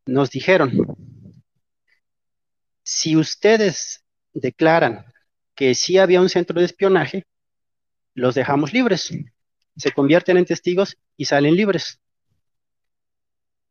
[0.06, 0.70] Nos dijeron,
[2.84, 5.12] si ustedes declaran
[5.56, 7.24] que sí había un centro de espionaje,
[8.14, 9.10] los dejamos libres
[9.76, 12.00] se convierten en testigos y salen libres.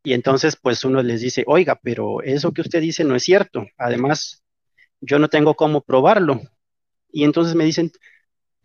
[0.04, 3.64] Y entonces, pues uno les dice, oiga, pero eso que usted dice no es cierto.
[3.78, 4.44] Además,
[5.00, 6.42] yo no tengo cómo probarlo.
[7.10, 7.90] Y entonces me dicen,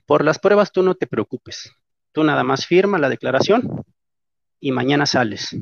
[0.06, 1.72] por las pruebas tú no te preocupes.
[2.12, 3.86] Tú nada más firma la declaración
[4.62, 5.58] y mañana sales.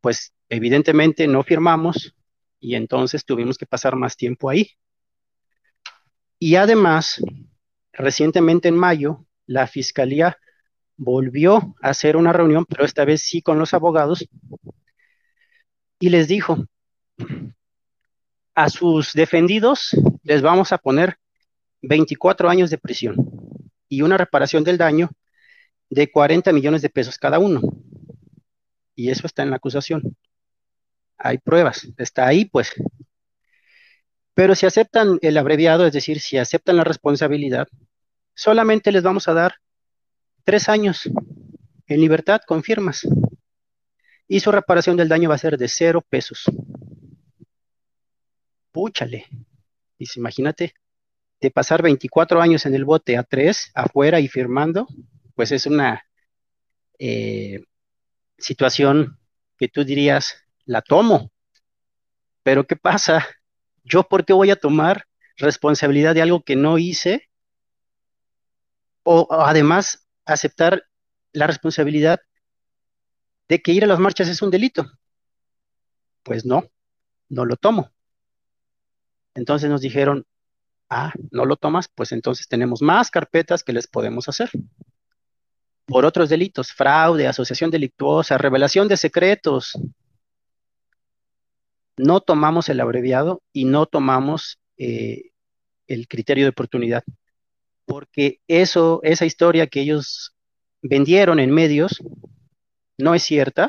[0.00, 2.14] Pues evidentemente no firmamos
[2.60, 4.70] y entonces tuvimos que pasar más tiempo ahí.
[6.38, 7.20] Y además,
[7.92, 10.38] recientemente en mayo, la fiscalía
[10.96, 14.28] volvió a hacer una reunión, pero esta vez sí con los abogados,
[15.98, 16.66] y les dijo,
[18.54, 21.16] a sus defendidos les vamos a poner
[21.82, 23.16] 24 años de prisión
[23.88, 25.10] y una reparación del daño
[25.90, 27.60] de 40 millones de pesos cada uno.
[28.94, 30.16] Y eso está en la acusación.
[31.18, 32.72] Hay pruebas, está ahí pues.
[34.34, 37.68] Pero si aceptan el abreviado, es decir, si aceptan la responsabilidad,
[38.34, 39.56] solamente les vamos a dar
[40.44, 41.10] tres años
[41.86, 43.06] en libertad con firmas.
[44.28, 46.44] Y su reparación del daño va a ser de cero pesos.
[48.70, 49.26] Púchale.
[49.98, 50.72] Dice, imagínate,
[51.40, 54.86] de pasar 24 años en el bote a tres, afuera y firmando,
[55.40, 56.04] pues es una
[56.98, 57.64] eh,
[58.36, 59.18] situación
[59.56, 61.32] que tú dirías, la tomo.
[62.42, 63.26] Pero ¿qué pasa?
[63.82, 65.06] ¿Yo por qué voy a tomar
[65.38, 67.30] responsabilidad de algo que no hice
[69.02, 70.84] o, además aceptar
[71.32, 72.20] la responsabilidad
[73.48, 74.92] de que ir a las marchas es un delito.
[76.22, 76.64] Pues no,
[77.30, 77.90] no lo tomo.
[79.32, 80.26] Entonces nos dijeron,
[80.90, 84.50] ah, no lo tomas, pues entonces tenemos más carpetas que les podemos hacer.
[85.90, 89.78] Por otros delitos, fraude, asociación delictuosa, revelación de secretos.
[91.98, 95.32] No tomamos el abreviado y no tomamos eh,
[95.86, 97.04] el criterio de oportunidad
[97.90, 100.36] porque eso, esa historia que ellos
[100.80, 102.00] vendieron en medios
[102.98, 103.68] no es cierta.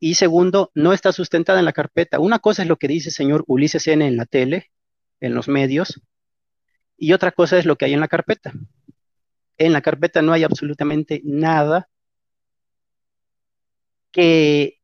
[0.00, 2.18] Y segundo, no está sustentada en la carpeta.
[2.18, 4.72] Una cosa es lo que dice el señor Ulises N en la tele,
[5.20, 6.02] en los medios,
[6.96, 8.52] y otra cosa es lo que hay en la carpeta.
[9.58, 11.88] En la carpeta no hay absolutamente nada
[14.10, 14.80] que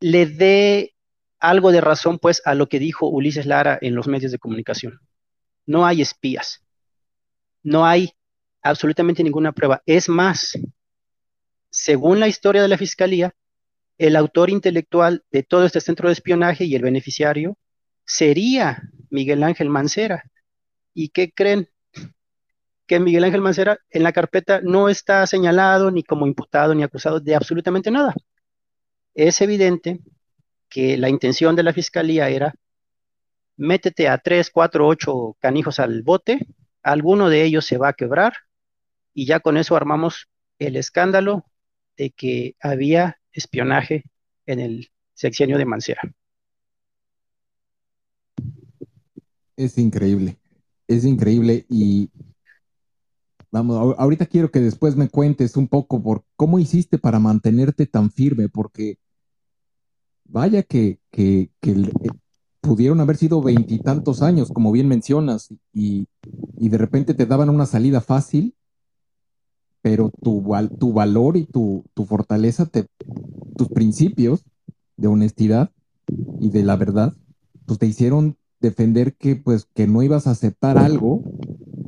[0.00, 0.94] le dé
[1.40, 5.00] algo de razón pues a lo que dijo Ulises Lara en los medios de comunicación
[5.68, 6.64] no hay espías,
[7.62, 8.10] no hay
[8.62, 9.82] absolutamente ninguna prueba.
[9.84, 10.58] Es más,
[11.70, 13.34] según la historia de la Fiscalía,
[13.98, 17.58] el autor intelectual de todo este centro de espionaje y el beneficiario
[18.06, 20.24] sería Miguel Ángel Mancera.
[20.94, 21.68] ¿Y qué creen?
[22.88, 27.20] Que Miguel Ángel Mancera en la carpeta no está señalado ni como imputado ni acusado
[27.20, 28.14] de absolutamente nada.
[29.14, 30.00] Es evidente
[30.68, 32.54] que la intención de la Fiscalía era
[33.56, 36.46] métete a tres, cuatro, ocho canijos al bote,
[36.82, 38.32] alguno de ellos se va a quebrar
[39.12, 41.44] y ya con eso armamos el escándalo
[41.96, 44.04] de que había espionaje
[44.46, 46.00] en el sexenio de Mancera.
[49.56, 50.38] Es increíble,
[50.86, 52.10] es increíble y
[53.50, 58.10] vamos, ahorita quiero que después me cuentes un poco por cómo hiciste para mantenerte tan
[58.10, 58.98] firme, porque
[60.24, 61.90] vaya que, que, que
[62.60, 66.06] pudieron haber sido veintitantos años, como bien mencionas, y,
[66.58, 68.54] y, de repente te daban una salida fácil,
[69.80, 70.44] pero tu,
[70.78, 72.86] tu valor y tu, tu fortaleza, te,
[73.56, 74.44] tus principios
[74.96, 75.70] de honestidad
[76.40, 77.14] y de la verdad,
[77.64, 81.22] pues te hicieron defender que, pues, que no ibas a aceptar algo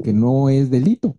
[0.02, 1.16] que no es delito.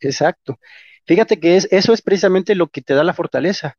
[0.00, 0.58] Exacto.
[1.06, 3.76] Fíjate que es, eso es precisamente lo que te da la fortaleza.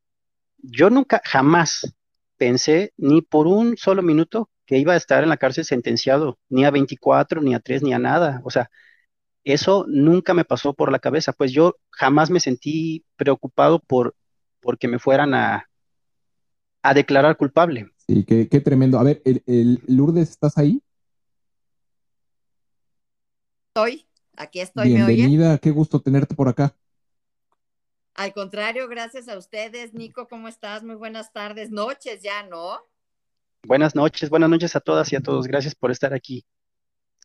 [0.57, 1.93] Yo nunca, jamás
[2.37, 6.65] pensé ni por un solo minuto que iba a estar en la cárcel sentenciado, ni
[6.65, 8.41] a 24, ni a 3, ni a nada.
[8.43, 8.69] O sea,
[9.43, 14.15] eso nunca me pasó por la cabeza, pues yo jamás me sentí preocupado por
[14.59, 15.67] porque me fueran a,
[16.83, 17.91] a declarar culpable.
[17.97, 18.99] Sí, qué, qué tremendo.
[18.99, 20.81] A ver, el, Lourdes, ¿estás ahí?
[23.69, 24.89] Estoy, aquí estoy.
[24.89, 26.75] Bienvenida, qué gusto tenerte por acá.
[28.13, 29.93] Al contrario, gracias a ustedes.
[29.93, 30.83] Nico, ¿cómo estás?
[30.83, 32.79] Muy buenas tardes, noches ya, ¿no?
[33.63, 35.47] Buenas noches, buenas noches a todas y a todos.
[35.47, 36.45] Gracias por estar aquí.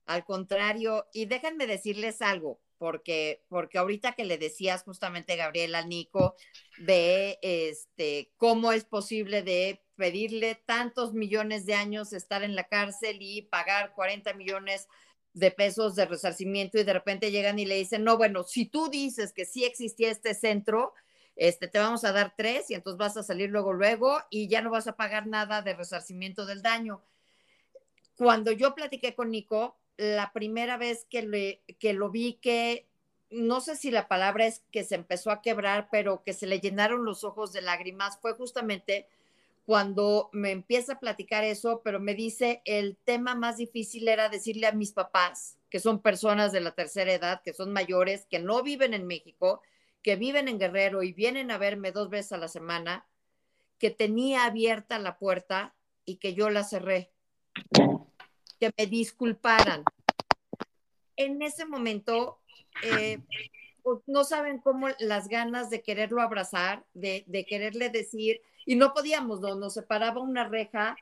[0.06, 5.88] Al contrario, y déjenme decirles algo, porque, porque ahorita que le decías justamente, Gabriel, al
[5.88, 6.36] Nico,
[6.78, 13.16] de este, cómo es posible de pedirle tantos millones de años estar en la cárcel
[13.20, 14.86] y pagar 40 millones
[15.36, 18.88] de pesos de resarcimiento y de repente llegan y le dicen, no, bueno, si tú
[18.88, 20.94] dices que sí existía este centro,
[21.36, 24.62] este, te vamos a dar tres y entonces vas a salir luego, luego y ya
[24.62, 27.02] no vas a pagar nada de resarcimiento del daño.
[28.16, 32.86] Cuando yo platiqué con Nico, la primera vez que, le, que lo vi que,
[33.28, 36.60] no sé si la palabra es que se empezó a quebrar, pero que se le
[36.60, 39.06] llenaron los ojos de lágrimas, fue justamente
[39.66, 44.68] cuando me empieza a platicar eso, pero me dice el tema más difícil era decirle
[44.68, 48.62] a mis papás, que son personas de la tercera edad, que son mayores, que no
[48.62, 49.60] viven en México,
[50.04, 53.06] que viven en Guerrero y vienen a verme dos veces a la semana,
[53.80, 55.74] que tenía abierta la puerta
[56.04, 57.10] y que yo la cerré.
[58.60, 59.82] Que me disculparan.
[61.16, 62.38] En ese momento,
[62.84, 63.18] eh,
[63.82, 68.92] pues, no saben cómo las ganas de quererlo abrazar, de, de quererle decir, y no
[68.92, 70.96] podíamos, no, nos separaba una reja,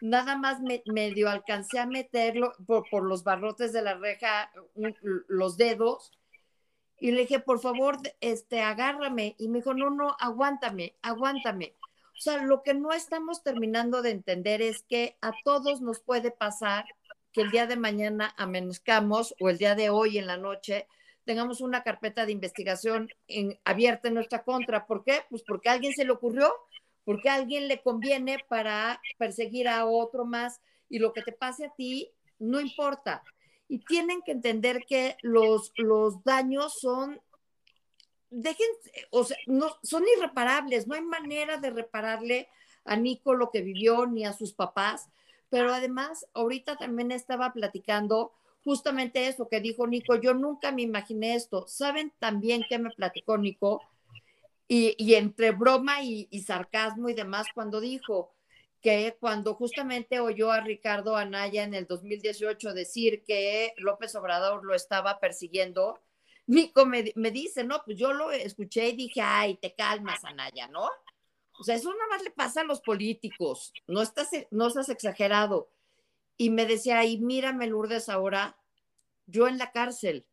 [0.00, 4.50] nada más me, medio alcancé a meterlo por, los barrotes de la reja,
[5.28, 6.12] los dedos,
[6.98, 11.76] y le dije, por favor, este, agárrame, y me dijo, no, no, aguántame, aguántame.
[12.16, 16.30] O sea, lo que no estamos terminando de entender es que a todos nos puede
[16.30, 16.84] pasar
[17.32, 20.86] que el día de mañana amanezcamos o el día de hoy en la noche
[21.24, 23.08] tengamos una carpeta de investigación
[23.64, 24.86] abierta en nuestra contra.
[24.86, 25.22] ¿Por qué?
[25.30, 26.52] Pues porque a alguien se le ocurrió
[27.04, 31.66] porque a alguien le conviene para perseguir a otro más y lo que te pase
[31.66, 33.22] a ti no importa.
[33.68, 37.20] Y tienen que entender que los, los daños son,
[38.30, 38.66] dejen,
[39.10, 42.48] o sea, no, son irreparables, no hay manera de repararle
[42.84, 45.08] a Nico lo que vivió ni a sus papás,
[45.50, 48.32] pero además ahorita también estaba platicando
[48.64, 51.66] justamente eso que dijo Nico, yo nunca me imaginé esto.
[51.66, 53.82] ¿Saben también qué me platicó Nico?
[54.72, 58.36] Y, entre broma y, sarcasmo y demás, cuando dijo
[58.80, 64.76] que cuando justamente oyó a Ricardo Anaya en el 2018 decir que López Obrador lo
[64.76, 66.00] estaba persiguiendo,
[66.46, 70.68] Nico me, me, dice, no, pues yo lo escuché y dije, ay, te calmas, Anaya,
[70.68, 70.88] ¿no?
[71.58, 75.68] O sea, eso nada más le pasa a los políticos, no estás, no estás exagerado.
[76.36, 78.56] Y me decía, ay, mírame, Lourdes, ahora,
[79.26, 80.28] yo en la cárcel,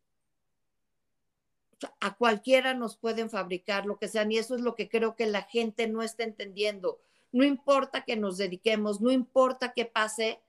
[2.00, 5.26] a cualquiera nos pueden fabricar lo que sean y eso es lo que creo que
[5.26, 6.98] la gente no está entendiendo.
[7.32, 10.40] No importa que nos dediquemos, no importa qué pase,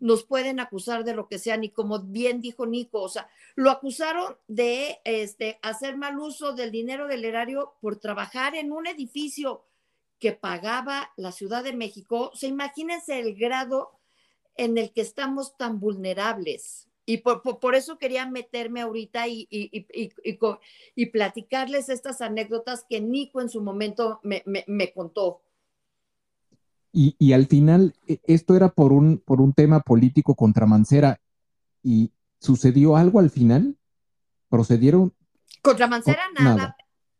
[0.00, 3.70] nos pueden acusar de lo que sean y como bien dijo Nico, o sea, lo
[3.70, 9.64] acusaron de este, hacer mal uso del dinero del erario por trabajar en un edificio
[10.18, 12.30] que pagaba la Ciudad de México.
[12.32, 13.92] O sea, imagínense el grado
[14.56, 16.88] en el que estamos tan vulnerables.
[17.06, 23.62] Y por, eso quería meterme ahorita y, y, platicarles estas anécdotas que Nico en su
[23.62, 25.42] momento me, contó.
[26.92, 31.20] Y, al final, e, esto era por un, por un tema político contra Mancera.
[31.82, 32.10] ¿Y
[32.40, 33.76] sucedió algo al final?
[34.48, 35.12] ¿Procedieron?
[35.60, 36.76] Contra Mancera nada,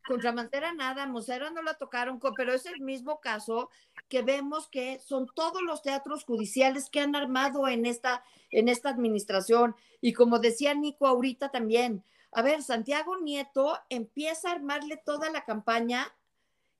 [0.07, 3.71] contra Mancera nada, Mancera no la tocaron, pero es el mismo caso
[4.09, 8.91] que vemos que son todos los teatros judiciales que han armado en esta, en esta
[8.91, 9.75] administración.
[10.01, 15.45] Y como decía Nico ahorita también, a ver, Santiago Nieto empieza a armarle toda la
[15.45, 16.13] campaña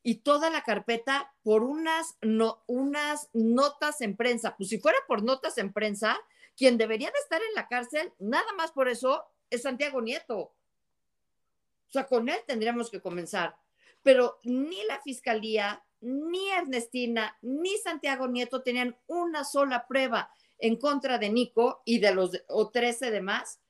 [0.03, 4.57] y toda la carpeta por unas, no, unas notas en prensa.
[4.57, 6.19] Pues si fuera por notas en prensa,
[6.57, 10.53] quien debería de estar en la cárcel, nada más por eso, es Santiago Nieto.
[11.95, 13.57] Sea, con él tendríamos que comenzar.
[14.03, 20.29] Pero ni la fiscalía, ni Ernestina ni Santiago Nieto tenían una sola prueba
[20.59, 23.61] en contra de Nico y de los o 13 demás,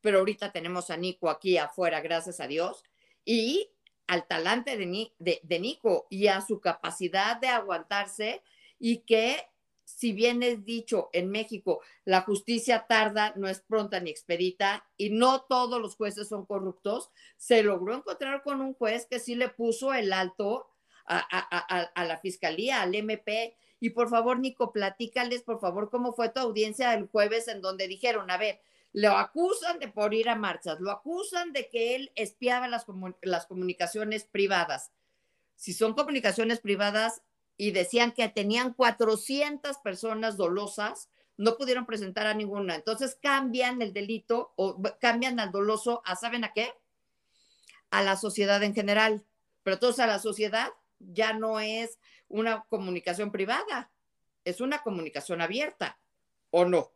[0.00, 2.84] pero ahorita tenemos a Nico aquí afuera, gracias a Dios,
[3.24, 3.70] y
[4.06, 8.42] al talante de Nico y a su capacidad de aguantarse
[8.78, 9.49] y que
[9.96, 15.10] si bien es dicho en México, la justicia tarda, no es pronta ni expedita y
[15.10, 19.48] no todos los jueces son corruptos, se logró encontrar con un juez que sí le
[19.48, 20.68] puso el alto
[21.06, 23.56] a, la fiscalía, al MP.
[23.80, 27.88] Y por favor, Nico, platícales, por favor, cómo fue tu audiencia el jueves en donde
[27.88, 28.60] dijeron, a ver,
[28.92, 32.86] lo acusan de por ir a marchas, lo acusan de que él espiaba las,
[33.22, 34.92] las comunicaciones privadas.
[35.56, 37.22] Si son comunicaciones privadas,
[37.60, 42.74] y decían que tenían 400 personas dolosas, no pudieron presentar a ninguna.
[42.74, 46.72] Entonces cambian el delito o cambian al doloso a, ¿saben a qué?
[47.90, 49.26] A la sociedad en general.
[49.62, 51.98] Pero entonces a la sociedad ya no es
[52.28, 53.90] una comunicación privada,
[54.42, 55.98] es una comunicación abierta,
[56.48, 56.92] ¿o no?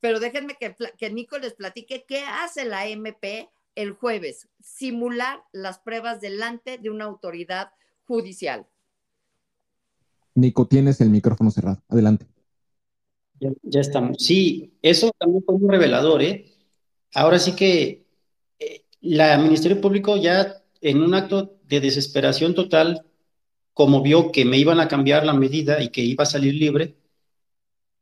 [0.00, 5.78] Pero déjenme que, que Nico les platique qué hace la MP el jueves, simular las
[5.78, 7.72] pruebas delante de una autoridad
[8.04, 8.66] judicial.
[10.34, 11.82] Nico, tienes el micrófono cerrado.
[11.88, 12.26] Adelante.
[13.40, 14.18] Ya, estamos.
[14.18, 16.46] Sí, eso también fue muy revelador, ¿eh?
[17.14, 18.06] Ahora sí que
[18.58, 23.04] eh, la Ministerio Público ya en un acto de desesperación total,
[23.74, 26.96] como vio que me iban a cambiar la medida y que iba a salir libre,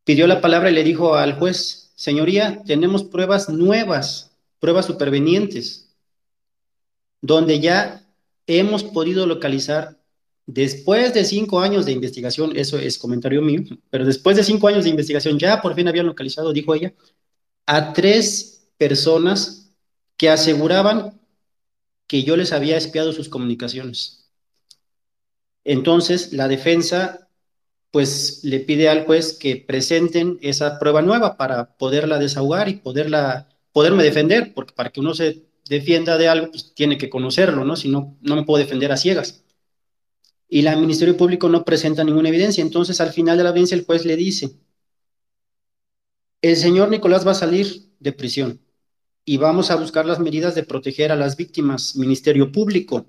[0.03, 5.95] pidió la palabra y le dijo al juez, señoría, tenemos pruebas nuevas, pruebas supervenientes,
[7.21, 8.07] donde ya
[8.47, 10.00] hemos podido localizar
[10.53, 14.83] Después de cinco años de investigación, eso es comentario mío, pero después de cinco años
[14.83, 16.93] de investigación ya por fin habían localizado, dijo ella,
[17.65, 19.71] a tres personas
[20.17, 21.21] que aseguraban
[22.05, 24.29] que yo les había espiado sus comunicaciones.
[25.63, 27.29] Entonces, la defensa
[27.89, 33.47] pues le pide al juez que presenten esa prueba nueva para poderla desahogar y poderla,
[33.71, 37.77] poderme defender, porque para que uno se defienda de algo, pues tiene que conocerlo, ¿no?
[37.77, 39.40] Si no, no me puedo defender a ciegas
[40.53, 42.61] y el Ministerio Público no presenta ninguna evidencia.
[42.61, 44.51] Entonces, al final de la audiencia, el juez le dice,
[46.41, 48.59] el señor Nicolás va a salir de prisión
[49.23, 53.05] y vamos a buscar las medidas de proteger a las víctimas, Ministerio Público,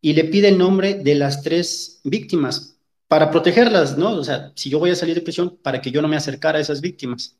[0.00, 4.10] y le pide el nombre de las tres víctimas para protegerlas, ¿no?
[4.10, 6.58] O sea, si yo voy a salir de prisión, para que yo no me acercara
[6.58, 7.38] a esas víctimas.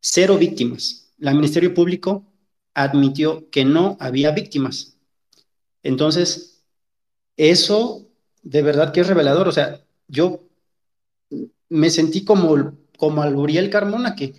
[0.00, 1.12] Cero víctimas.
[1.18, 2.24] La Ministerio Público
[2.72, 4.96] admitió que no había víctimas.
[5.82, 6.59] Entonces,
[7.48, 8.06] eso
[8.42, 9.48] de verdad que es revelador.
[9.48, 10.42] O sea, yo
[11.70, 14.34] me sentí como, como al Uriel Carmona, que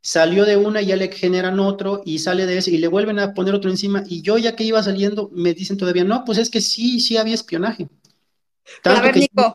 [0.00, 3.20] salió de una y ya le generan otro y sale de ese y le vuelven
[3.20, 4.02] a poner otro encima.
[4.08, 7.16] Y yo ya que iba saliendo, me dicen todavía, no, pues es que sí, sí
[7.16, 7.88] había espionaje.
[8.82, 9.54] Tanto a ver, Nico.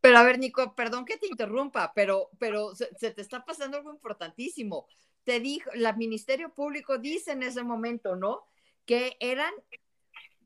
[0.00, 3.76] Pero a ver, Nico, perdón que te interrumpa, pero, pero se, se, te está pasando
[3.76, 4.86] algo importantísimo.
[5.22, 8.42] Te dijo, la Ministerio Público dice en ese momento, ¿no?
[8.84, 9.52] Que eran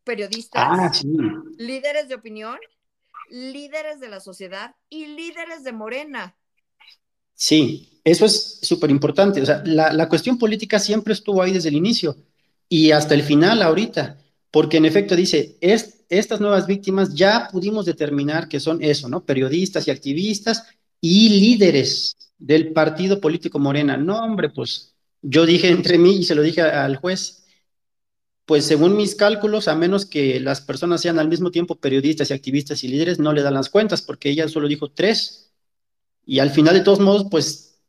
[0.08, 0.90] periodistas, ah,
[1.58, 2.56] líderes de opinión,
[3.28, 6.34] líderes de la sociedad y líderes de Morena.
[7.34, 9.42] Sí, eso es súper importante.
[9.42, 12.16] O sea, la, cuestión política siempre estuvo ahí desde el inicio
[12.70, 14.16] y hasta el final ahorita,
[14.50, 19.26] porque en efecto dice, es, estas nuevas víctimas ya pudimos determinar que son eso, ¿no?
[19.26, 20.64] Periodistas y activistas
[21.02, 23.98] y líderes del partido político Morena.
[23.98, 27.44] No, hombre, pues yo dije entre mí y se lo dije al juez,
[28.48, 32.32] pues según mis cálculos, a menos que las personas sean al mismo tiempo periodistas y
[32.32, 35.52] activistas y líderes, no le dan las cuentas, porque ella solo dijo tres.
[36.24, 37.82] Y al final, de todos modos, pues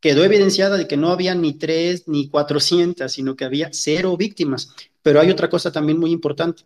[0.00, 4.74] quedó evidenciada de que no había ni tres ni cuatrocientas, sino que había cero víctimas.
[5.00, 6.64] Pero hay otra cosa también muy importante.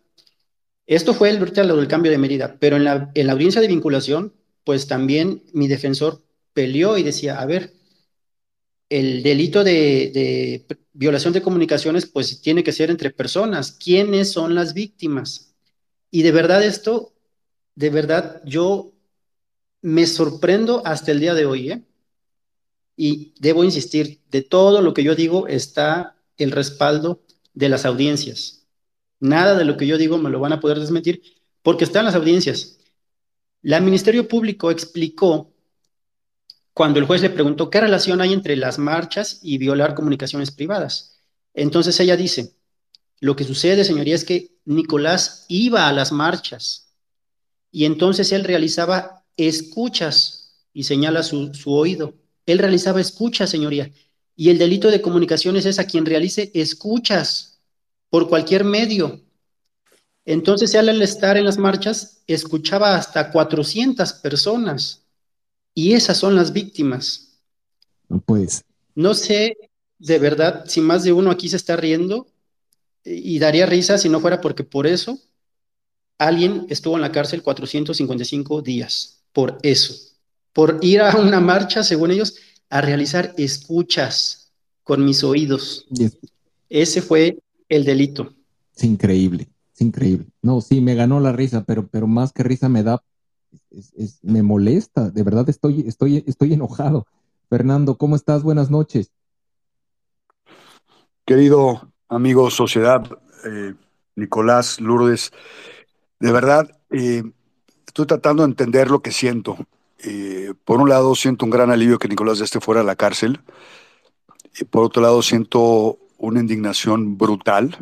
[0.87, 3.61] Esto fue el, ahorita lo del cambio de medida, pero en la, en la audiencia
[3.61, 4.33] de vinculación,
[4.63, 7.73] pues también mi defensor peleó y decía, a ver,
[8.99, 13.71] el delito de, violación de comunicaciones, pues tiene que ser entre personas.
[13.71, 15.55] ¿Quiénes son las víctimas?
[16.11, 17.15] Y de verdad esto,
[17.73, 18.93] de verdad yo
[19.81, 21.83] me sorprendo hasta el día de hoy, ¿eh?
[22.95, 27.23] Y debo insistir, de todo lo que yo digo está el respaldo
[27.55, 28.67] de las audiencias.
[29.19, 31.23] Nada de lo que yo digo me lo van a poder desmentir
[31.63, 32.77] porque están las audiencias.
[33.63, 35.52] La Ministerio Público explicó
[36.73, 41.19] cuando el juez le preguntó qué relación hay entre las marchas y violar comunicaciones privadas.
[41.53, 42.55] Entonces ella dice,
[43.19, 46.95] lo que sucede, señoría, es que Nicolás iba a las marchas
[47.71, 52.15] y entonces él realizaba escuchas y señala su, oído.
[52.45, 53.91] Él realizaba escuchas, señoría.
[54.35, 57.59] Y el delito de comunicaciones es a quien realice escuchas
[58.09, 59.21] por cualquier medio.
[60.25, 65.02] Entonces él al estar en las marchas escuchaba hasta 400 personas
[65.73, 67.39] y esas son las víctimas.
[68.25, 68.63] Pues.
[68.95, 69.57] No sé
[69.97, 72.27] de verdad si más de uno aquí se está riendo
[73.05, 75.19] y daría risa si no fuera porque por eso
[76.17, 79.93] alguien estuvo en la cárcel 455 días, por eso,
[80.53, 82.35] por ir a una marcha, según ellos,
[82.69, 84.51] a realizar escuchas
[84.83, 85.85] con mis oídos.
[86.69, 88.33] Ese fue el delito.
[88.75, 90.27] Es increíble, es increíble.
[90.41, 93.03] No, sí, me ganó la risa, pero, pero más que risa me da,
[94.21, 97.05] me molesta, de verdad estoy, estoy, estoy enojado.
[97.49, 98.43] Fernando, ¿cómo estás?
[98.43, 99.11] Buenas noches.
[101.25, 103.05] Querido amigo Sociedad,
[103.45, 103.73] eh,
[104.15, 105.31] Nicolás Lourdes,
[106.19, 107.23] de verdad eh,
[107.87, 109.57] estoy tratando de entender lo que siento.
[110.03, 112.95] Eh, por un lado, siento un gran alivio que Nicolás ya esté fuera de la
[112.95, 113.39] cárcel.
[114.59, 117.77] Y por otro lado, siento una indignación brutal.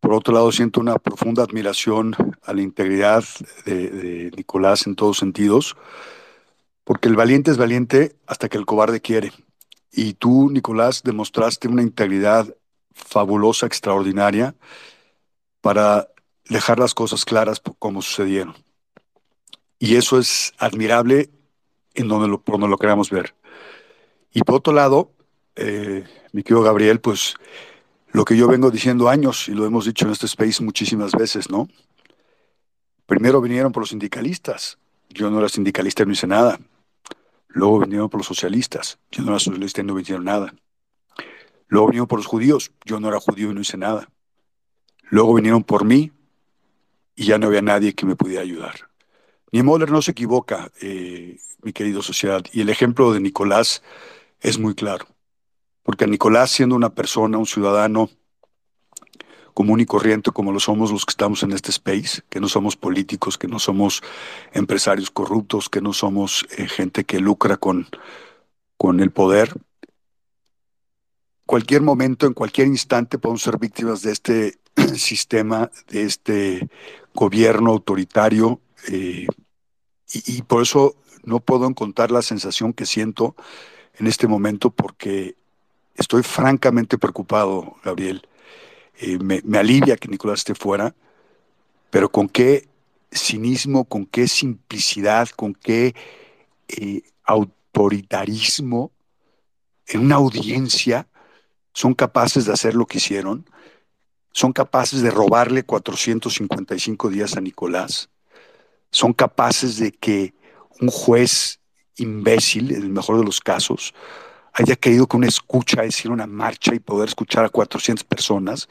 [0.00, 3.22] Por otro lado, siento una profunda admiración a la integridad
[3.66, 5.76] de, Nicolás en todos sentidos.
[6.84, 9.32] Porque el valiente es valiente hasta que el cobarde quiere.
[9.92, 12.54] Y tú, Nicolás, demostraste una integridad
[12.94, 14.54] fabulosa, extraordinaria,
[15.60, 16.08] para
[16.48, 18.54] dejar las cosas claras como sucedieron.
[19.78, 21.30] Y eso es admirable
[21.94, 23.34] en donde lo, por donde lo queramos ver.
[24.32, 25.12] Y por otro lado,
[25.56, 27.34] eh, mi querido Gabriel, pues
[28.12, 31.50] lo que yo vengo diciendo años, y lo hemos dicho en este space muchísimas veces,
[31.50, 31.68] ¿no?
[33.06, 34.78] Primero vinieron por los sindicalistas.
[35.08, 36.60] Yo no era sindicalista y no hice nada.
[37.48, 38.98] Luego vinieron por los socialistas.
[39.10, 40.54] Yo no era socialista y no hicieron nada.
[41.66, 42.70] Luego vinieron por los judíos.
[42.84, 44.08] Yo no era judío y no hice nada.
[45.08, 46.12] Luego vinieron por mí
[47.16, 48.88] y ya no había nadie que me pudiera ayudar.
[49.52, 53.82] Niemöller no se equivoca, eh, mi querido sociedad, y el ejemplo de Nicolás
[54.40, 55.06] es muy claro.
[55.90, 58.10] Porque Nicolás, siendo una persona, un ciudadano
[59.54, 62.76] común y corriente, como lo somos los que estamos en este space, que no somos
[62.76, 64.00] políticos, que no somos
[64.52, 67.88] empresarios corruptos, que no somos eh, gente que lucra con,
[68.76, 69.52] con el poder,
[71.44, 74.60] cualquier momento, en cualquier instante podemos ser víctimas de este
[74.94, 76.68] sistema, de este
[77.14, 79.26] gobierno autoritario, eh,
[80.12, 83.34] y, por eso no puedo encontrar la sensación que siento
[83.98, 85.39] en este momento porque
[85.94, 88.26] estoy francamente preocupado, Gabriel.
[88.98, 90.94] Eh, me, alivia que Nicolás esté fuera,
[91.90, 92.68] pero con qué
[93.10, 95.94] cinismo, con qué simplicidad, con qué
[96.68, 98.92] eh, autoritarismo
[99.86, 101.08] en una audiencia
[101.72, 103.48] son capaces de hacer lo que hicieron,
[104.32, 108.10] son capaces de robarle 455 días a Nicolás,
[108.90, 110.34] son capaces de que
[110.80, 111.60] un juez
[111.96, 113.94] imbécil, en el mejor de los casos,
[114.52, 118.68] haya querido con una escucha decir una marcha y poder escuchar a 400 personas.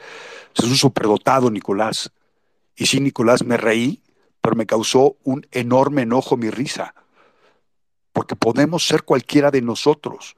[0.54, 2.10] Es un superdotado, Nicolás.
[2.76, 4.02] Y sí, Nicolás, me reí,
[4.40, 6.94] pero me causó un enorme enojo mi risa.
[8.12, 10.36] Porque podemos ser cualquiera de nosotros.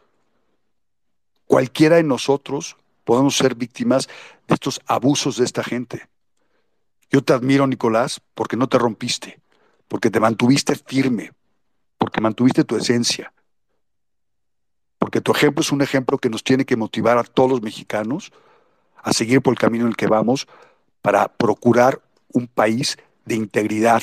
[1.47, 4.09] Cualquiera de nosotros podemos ser víctimas
[4.47, 6.09] de estos abusos de esta gente.
[7.11, 9.41] Yo te admiro, Nicolás, porque no te rompiste,
[9.89, 11.33] porque te mantuviste firme,
[11.99, 13.33] porque mantuviste tu esencia
[15.03, 18.31] porque tu ejemplo es un ejemplo que nos tiene que motivar a todos los mexicanos
[18.95, 20.47] a seguir por el camino en el que vamos
[21.01, 24.01] para procurar un país de integridad.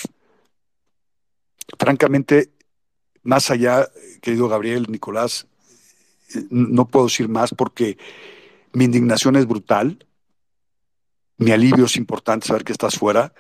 [1.80, 2.52] Francamente,
[3.24, 3.88] más allá,
[4.22, 5.47] querido Gabriel, Nicolás,
[6.50, 7.97] no puedo decir más porque
[8.74, 10.06] mi indignación es brutal,
[11.38, 13.34] mi alivio es importante saber que estás fuera,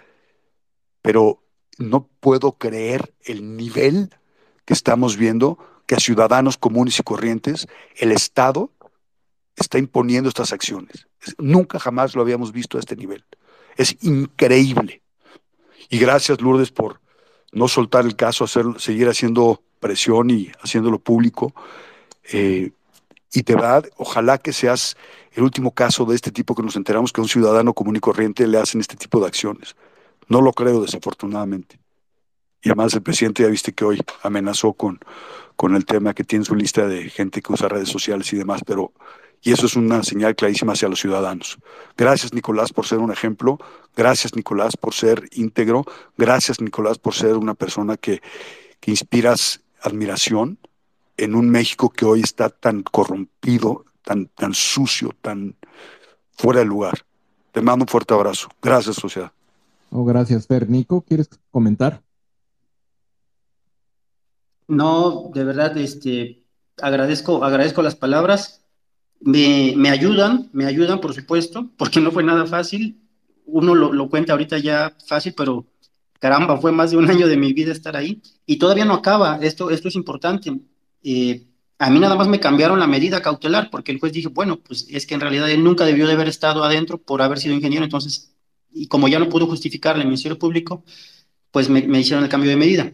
[1.01, 1.43] pero
[1.77, 4.15] no puedo creer el nivel
[4.63, 5.59] que estamos viendo
[5.89, 8.69] que a ciudadanos comunes y corrientes el Estado
[9.55, 11.07] está imponiendo estas acciones.
[11.39, 13.25] Nunca jamás lo habíamos visto a este nivel.
[13.75, 15.01] Es increíble.
[15.89, 17.01] Y gracias, Lourdes, por
[17.53, 21.55] no soltar el caso, hacer, seguir haciendo presión y haciéndolo público.
[22.33, 22.69] Eh,
[23.33, 24.95] y de verdad, ojalá que seas
[25.31, 27.99] el último caso de este tipo que nos enteramos que a un ciudadano común y
[27.99, 29.75] corriente le hacen este tipo de acciones.
[30.27, 31.79] No lo creo, desafortunadamente.
[32.61, 34.99] Y además el presidente ya viste que hoy amenazó con,
[35.59, 38.61] con el tema que tiene su lista de gente que usa redes sociales y demás,
[38.65, 38.93] pero
[39.41, 41.57] y eso es una señal clarísima hacia los ciudadanos.
[41.97, 43.57] Gracias Nicolás por ser un ejemplo,
[43.93, 45.83] gracias Nicolás por ser íntegro,
[46.17, 48.21] gracias Nicolás por ser una persona que,
[48.79, 50.59] que inspiras admiración
[51.17, 55.57] en un México que hoy está tan corrompido, tan, tan sucio, tan
[56.37, 57.05] fuera de lugar.
[57.51, 58.47] Te mando un fuerte abrazo.
[58.61, 59.33] Gracias, sociedad.
[59.89, 60.69] Oh, gracias, Fer.
[60.69, 62.01] Nico, ¿quieres comentar?
[64.69, 66.43] No, de verdad, este,
[66.77, 68.63] agradezco, agradezco las palabras.
[69.19, 73.01] Me, me ayudan, me ayudan, por supuesto, porque no fue nada fácil.
[73.45, 75.67] uno lo, cuenta ahorita ya fácil, pero
[76.19, 79.39] caramba, fue más de un año de mi vida estar ahí y todavía no acaba,
[79.41, 80.51] esto, esto es importante.
[81.03, 81.47] Eh,
[81.79, 84.87] a mí nada más me cambiaron la medida cautelar porque el juez dijo, bueno, pues
[84.89, 87.85] es que en realidad él nunca debió de haber estado adentro por haber sido ingeniero,
[87.85, 88.35] entonces,
[88.71, 90.83] y como ya no pudo justificarle el Ministerio Público,
[91.51, 92.93] pues me hicieron el cambio de medida.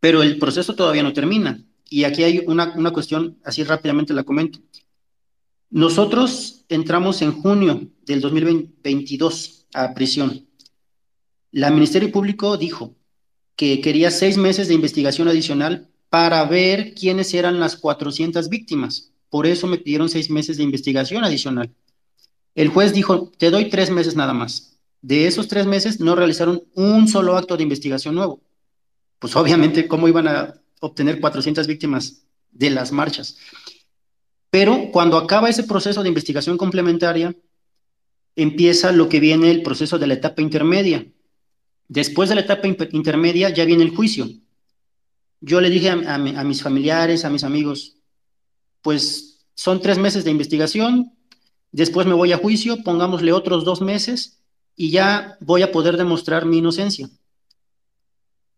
[0.00, 1.62] Pero el proceso todavía no termina.
[1.88, 4.58] Y aquí hay una, una cuestión, así rápidamente la comento.
[5.70, 10.46] Nosotros entramos en junio del 2022 a prisión.
[11.50, 12.94] La Ministerio Público dijo
[13.56, 19.12] que quería seis meses de investigación adicional para ver quiénes eran las 400 víctimas.
[19.30, 21.74] Por eso me pidieron seis meses de investigación adicional.
[22.54, 24.78] El juez dijo, te doy tres meses nada más.
[25.02, 28.40] De esos tres meses no realizaron un solo acto de investigación nuevo.
[29.18, 33.38] Pues obviamente, ¿cómo iban a obtener 400 víctimas de las marchas?
[34.50, 37.34] Pero cuando acaba ese proceso de investigación complementaria,
[38.36, 41.06] empieza lo que viene el proceso de la etapa intermedia.
[41.88, 44.28] Después de la etapa intermedia ya viene el juicio.
[45.40, 47.96] Yo le dije a, mis familiares, a mis amigos,
[48.82, 51.12] pues son tres meses de investigación,
[51.72, 54.40] después me voy a juicio, pongámosle otros dos meses
[54.74, 57.08] y ya voy a poder demostrar mi inocencia.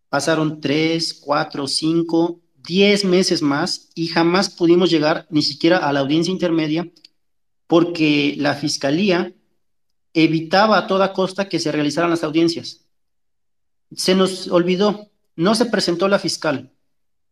[0.08, 6.00] Pasaron tres, cuatro, cinco, diez meses más y jamás pudimos llegar ni siquiera a la
[6.00, 6.90] audiencia intermedia
[7.66, 9.34] porque la fiscalía
[10.14, 12.86] evitaba a toda costa que se realizaran las audiencias.
[13.94, 16.72] Se nos olvidó, no se presentó la fiscal.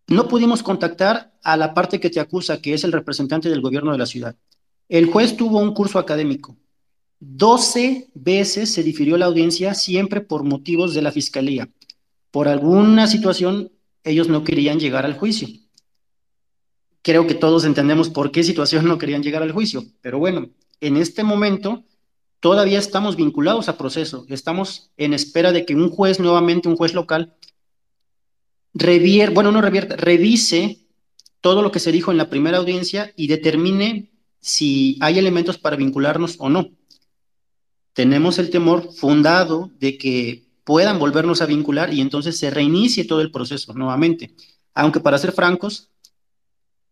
[0.08, 3.92] No pudimos contactar a la parte que te acusa, que es el representante del gobierno
[3.92, 4.36] de la ciudad.
[4.88, 6.56] El juez tuvo un curso académico.
[7.18, 11.68] Doce veces se difirió la audiencia, siempre por motivos de la fiscalía.
[12.36, 13.72] Por alguna situación,
[14.04, 15.48] ellos no querían llegar al juicio.
[17.00, 20.50] Creo que todos entendemos por qué situación no querían llegar al juicio, pero bueno,
[20.82, 21.86] en este momento
[22.40, 26.92] todavía estamos vinculados a proceso, estamos en espera de que un juez, nuevamente un juez
[26.92, 27.34] local,
[28.74, 30.84] revier, bueno, no revierta, revise
[31.40, 34.10] todo lo que se dijo en la primera audiencia y determine
[34.40, 36.68] si hay elementos para vincularnos o no.
[37.94, 43.20] Tenemos el temor fundado de que puedan volvernos a vincular y entonces se reinicie todo
[43.20, 44.34] el proceso nuevamente.
[44.74, 45.90] Aunque para ser francos,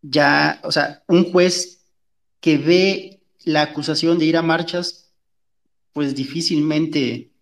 [0.01, 1.85] ya, o sea, un juez
[2.41, 5.11] que ve la acusación de ir a marchas,
[5.93, 7.33] pues difícilmente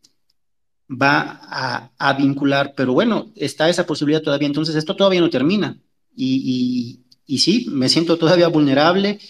[0.89, 5.79] va a, vincular, pero bueno, está esa posibilidad todavía, entonces esto todavía no termina.
[6.17, 9.21] Y, y, sí, me siento todavía vulnerable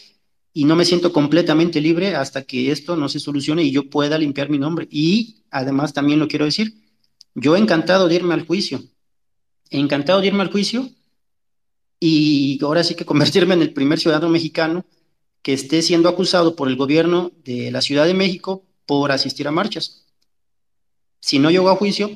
[0.53, 4.19] y no me siento completamente libre hasta que esto no se solucione y yo pueda
[4.19, 4.87] limpiar mi nombre.
[4.89, 6.82] Y además también lo quiero decir,
[7.35, 8.83] yo encantado de irme al juicio,
[9.71, 10.89] encantado de irme al juicio
[11.99, 14.85] y ahora sí que convertirme en el primer ciudadano mexicano
[15.43, 19.53] que esté siendo acusado por el gobierno de la Ciudad de México por asistir a
[19.53, 20.07] marchas.
[21.21, 22.11] Si no llego a juicio,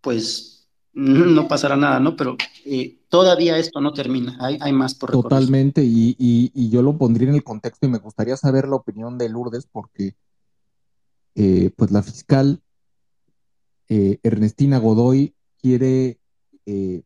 [0.00, 2.16] pues no pasará nada, ¿no?
[2.16, 5.30] Pero eh, todavía esto no termina, hay, más por recorrer.
[5.30, 9.28] Totalmente, y, yo lo pondría en el contexto y me gustaría saber la opinión de
[9.28, 10.14] Lourdes porque,
[11.34, 12.62] eh, pues la fiscal
[13.90, 16.20] eh, Ernestina Godoy quiere,
[16.64, 17.02] eh,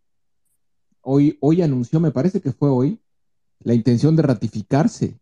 [1.00, 3.00] hoy, hoy anunció, me parece que fue hoy,
[3.60, 5.18] la intención de ratificarse.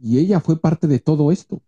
[0.00, 1.62] Y ella fue parte de todo esto.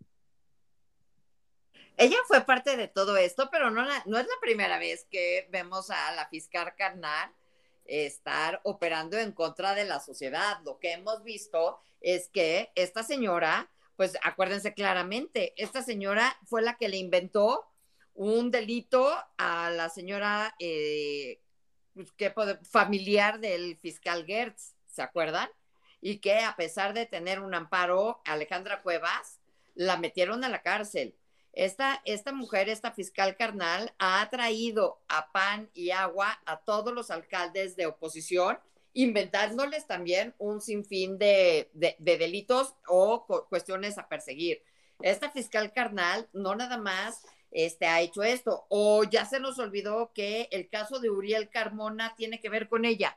[1.96, 5.90] Ella fue parte de todo esto, pero no, no es la primera vez que vemos
[5.90, 7.30] a la fiscal carnal
[7.84, 10.58] estar operando en contra de la sociedad.
[10.64, 16.76] Lo que hemos visto es que esta señora, pues acuérdense claramente, esta señora fue la
[16.76, 17.64] que le inventó
[18.14, 21.40] un delito a la señora eh,
[21.94, 25.48] pues, familiar del fiscal Gertz, ¿se acuerdan?
[26.00, 29.40] Y que a pesar de tener un amparo, Alejandra Cuevas,
[29.74, 31.16] la metieron a la cárcel.
[31.52, 37.10] Esta, esta mujer, esta fiscal carnal, ha traído a pan y agua a todos los
[37.10, 38.58] alcaldes de oposición,
[38.92, 44.62] inventándoles también un sinfín de, de, de delitos o cuestiones a perseguir.
[45.00, 47.24] Esta fiscal carnal no nada más
[47.54, 48.66] este, ha hecho esto.
[48.68, 52.84] O ya se nos olvidó que el caso de Uriel Carmona tiene que ver con
[52.84, 53.16] ella.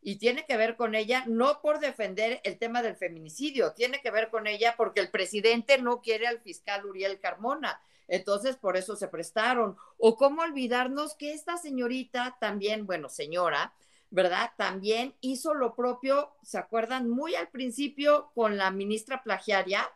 [0.00, 4.10] Y tiene que ver con ella no por defender el tema del feminicidio, tiene que
[4.10, 7.80] ver con ella porque el presidente no quiere al fiscal Uriel Carmona.
[8.06, 9.76] Entonces, por eso se prestaron.
[9.98, 13.72] O cómo olvidarnos que esta señorita también, bueno, señora,
[14.10, 14.50] ¿verdad?
[14.56, 17.08] También hizo lo propio, ¿se acuerdan?
[17.08, 19.90] Muy al principio con la ministra plagiaria,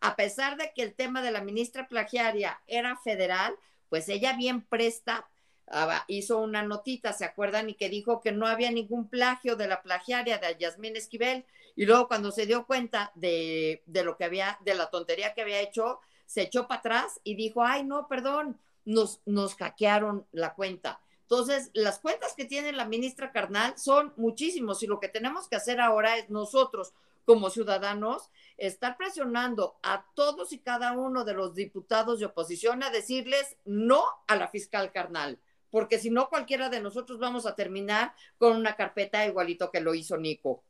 [0.00, 3.54] a pesar de que el tema de la ministra plagiaria era federal,
[3.88, 5.28] pues ella bien presta
[5.68, 7.70] ah, hizo una notita, ¿se acuerdan?
[7.70, 11.44] Y que dijo que no había ningún plagio de la plagiaria de Yasmín Esquivel.
[11.76, 15.42] Y luego cuando se dio cuenta de, de lo que había, de la tontería que
[15.42, 20.54] había hecho, se echó para atrás y dijo, ay, no, perdón, nos, nos hackearon la
[20.54, 21.00] cuenta.
[21.22, 25.56] Entonces, las cuentas que tiene la ministra Carnal son muchísimos y lo que tenemos que
[25.56, 26.94] hacer ahora es nosotros,
[27.26, 32.90] como ciudadanos, estar presionando a todos y cada uno de los diputados de oposición a
[32.90, 35.38] decirles no a la fiscal Carnal,
[35.70, 39.94] porque si no, cualquiera de nosotros vamos a terminar con una carpeta igualito que lo
[39.94, 40.64] hizo Nico.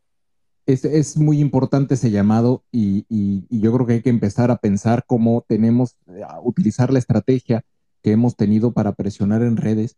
[0.66, 5.04] Es, muy importante ese llamado y, y, yo creo que hay que empezar a pensar
[5.06, 5.96] cómo tenemos,
[6.28, 7.64] a utilizar la estrategia
[8.02, 9.96] que hemos tenido para presionar en redes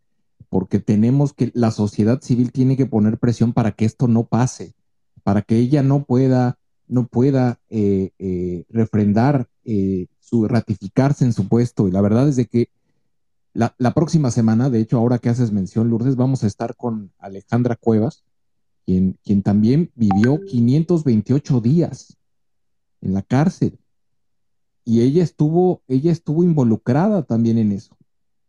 [0.48, 4.74] porque tenemos que, la sociedad civil tiene que poner presión para que esto no pase,
[5.22, 6.58] para que ella no pueda,
[6.90, 11.86] no pueda eh, eh, refrendar eh, su ratificarse en su puesto.
[11.86, 12.68] Y la verdad es de que
[13.52, 17.76] la, próxima semana, de hecho, ahora que haces mención, Lourdes, vamos a estar con Alejandra
[17.76, 18.24] Cuevas,
[18.84, 22.16] quien, quien también vivió 528 días
[23.00, 23.78] en la cárcel.
[24.84, 27.96] Y ella estuvo, ella estuvo involucrada también en eso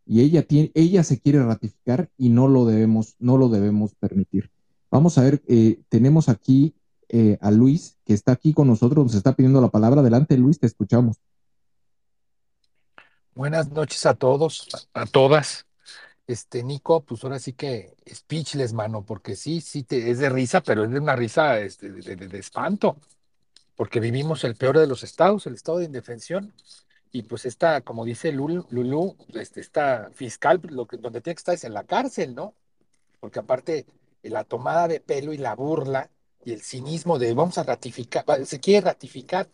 [0.06, 4.50] y ella, tiene, ella se quiere ratificar y no lo debemos, no lo debemos permitir.
[4.90, 5.42] Vamos a ver,
[5.90, 6.74] tenemos aquí
[7.14, 10.00] eh, a Luis, que está aquí con nosotros, nos está pidiendo la palabra.
[10.00, 11.18] Adelante, Luis, te escuchamos.
[13.36, 15.66] Buenas noches a todos, a, todas.
[16.26, 20.62] Este, Nico, pues ahora sí que speechless, mano, porque sí, sí, te, es de risa,
[20.62, 22.96] pero es de una risa este, de, espanto,
[23.76, 26.54] porque vivimos el peor de los estados, el estado de indefensión,
[27.12, 31.56] y pues esta, como dice Lulu, este, esta fiscal, lo que, donde tiene que estar
[31.56, 32.54] es en la cárcel, ¿no?
[33.20, 33.86] Porque aparte,
[34.24, 36.10] la tomada de pelo y la burla
[36.46, 39.50] y el cinismo de vamos a ratificar, se quiere ratificar,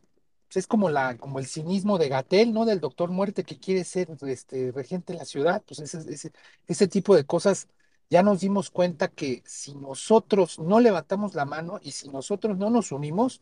[0.48, 2.66] pues es como, la, como el cinismo de Gatel, ¿no?
[2.66, 6.32] Del doctor Muerte que quiere ser este, regente de la ciudad, pues ese, ese,
[6.68, 7.68] ese tipo de cosas
[8.10, 12.70] ya nos dimos cuenta que si nosotros no levantamos la mano y si nosotros no
[12.70, 13.42] nos unimos,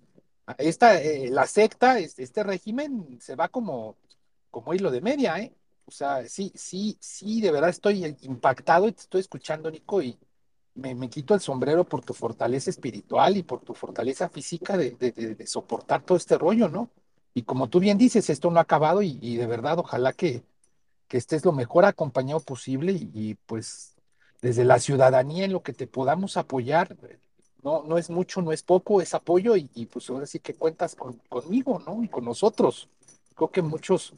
[0.58, 3.98] esta, eh, la secta, este, este, régimen se va como,
[4.52, 5.54] como hilo de media, ¿eh?
[5.86, 10.18] O sea, sí, sí, sí, de verdad estoy impactado y te estoy escuchando, Nico, y
[10.76, 14.91] me, me quito el sombrero por tu fortaleza espiritual y por tu fortaleza física de,
[14.91, 16.89] de, soportar todo este rollo, ¿no?
[17.34, 20.43] Y como tú bien dices, esto no ha acabado y, de verdad, ojalá que,
[21.07, 23.95] que estés lo mejor acompañado posible y, y pues
[24.41, 26.95] desde la ciudadanía en lo que te podamos apoyar,
[27.63, 30.95] no, no es mucho, no es poco, es apoyo y, pues ahora sí que cuentas
[31.30, 32.03] conmigo, ¿no?
[32.03, 32.88] Y con nosotros.
[33.36, 34.13] Creo que muchos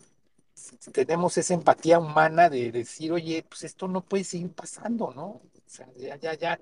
[0.92, 5.42] tenemos esa empatía humana de decir, oye, pues esto no puede seguir pasando, ¿no?
[5.68, 6.60] O sea, ya, ya, ya,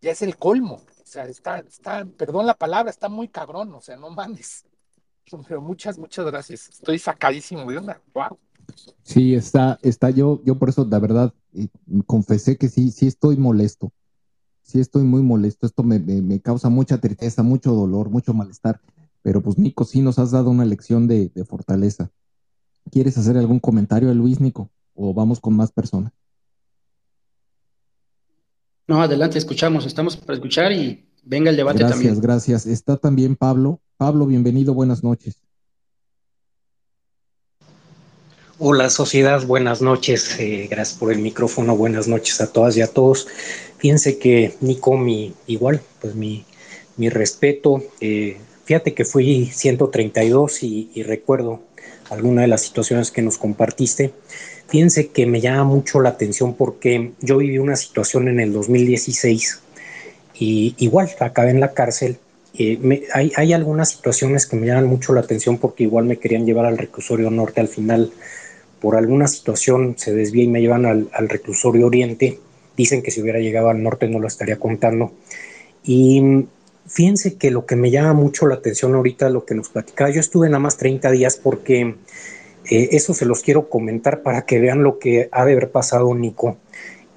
[0.00, 0.76] ya es el colmo.
[0.76, 4.64] O sea, está, está, perdón la palabra, está muy cabrón, o sea, no mames.
[5.46, 6.68] Pero muchas, muchas gracias.
[6.70, 8.00] Estoy sacadísimo de una.
[8.14, 8.38] Wow.
[9.02, 11.34] Sí, está, está yo, yo por eso, la verdad,
[12.06, 13.92] confesé que sí, sí estoy molesto
[14.64, 18.80] sí estoy muy molesto, esto me, causa mucha tristeza, mucho dolor, mucho malestar,
[19.22, 22.10] pero pues Nico, sí nos has dado una lección de, fortaleza.
[22.90, 24.70] ¿Quieres hacer algún comentario a Luis, Nico?
[24.94, 26.12] ¿O vamos con más personas?
[28.86, 32.20] No, adelante, escuchamos, estamos para escuchar y venga el debate también.
[32.20, 32.66] Gracias, gracias.
[32.66, 33.80] Está también Pablo.
[33.96, 35.36] Pablo, bienvenido, buenas noches.
[38.58, 42.86] Hola sociedad, buenas noches, eh, gracias por el micrófono, buenas noches a todas y a
[42.86, 43.26] todos.
[43.78, 46.44] Fíjense que Nico, mi, igual, pues mi,
[46.96, 51.62] mi respeto, eh, fíjate que fui 132 y, y recuerdo
[52.10, 54.12] alguna de las situaciones que nos compartiste.
[54.68, 59.60] Fíjense que me llama mucho la atención porque yo viví una situación en el 2016
[60.38, 62.18] y igual acabé en la cárcel.
[62.56, 66.66] Eh, hay, algunas situaciones que me llaman mucho la atención porque igual me querían llevar
[66.66, 68.12] al reclusorio norte al final
[68.80, 72.38] por alguna situación se desvía y me llevan al, reclusorio oriente.
[72.76, 75.12] Dicen que si hubiera llegado al norte no lo estaría contando.
[75.84, 76.46] Y
[76.86, 80.20] fíjense que lo que me llama mucho la atención ahorita, lo que nos platicaba, yo
[80.20, 81.94] estuve nada más 30 días porque
[82.70, 86.14] eh, eso se los quiero comentar para que vean lo que ha de haber pasado
[86.14, 86.56] Nico.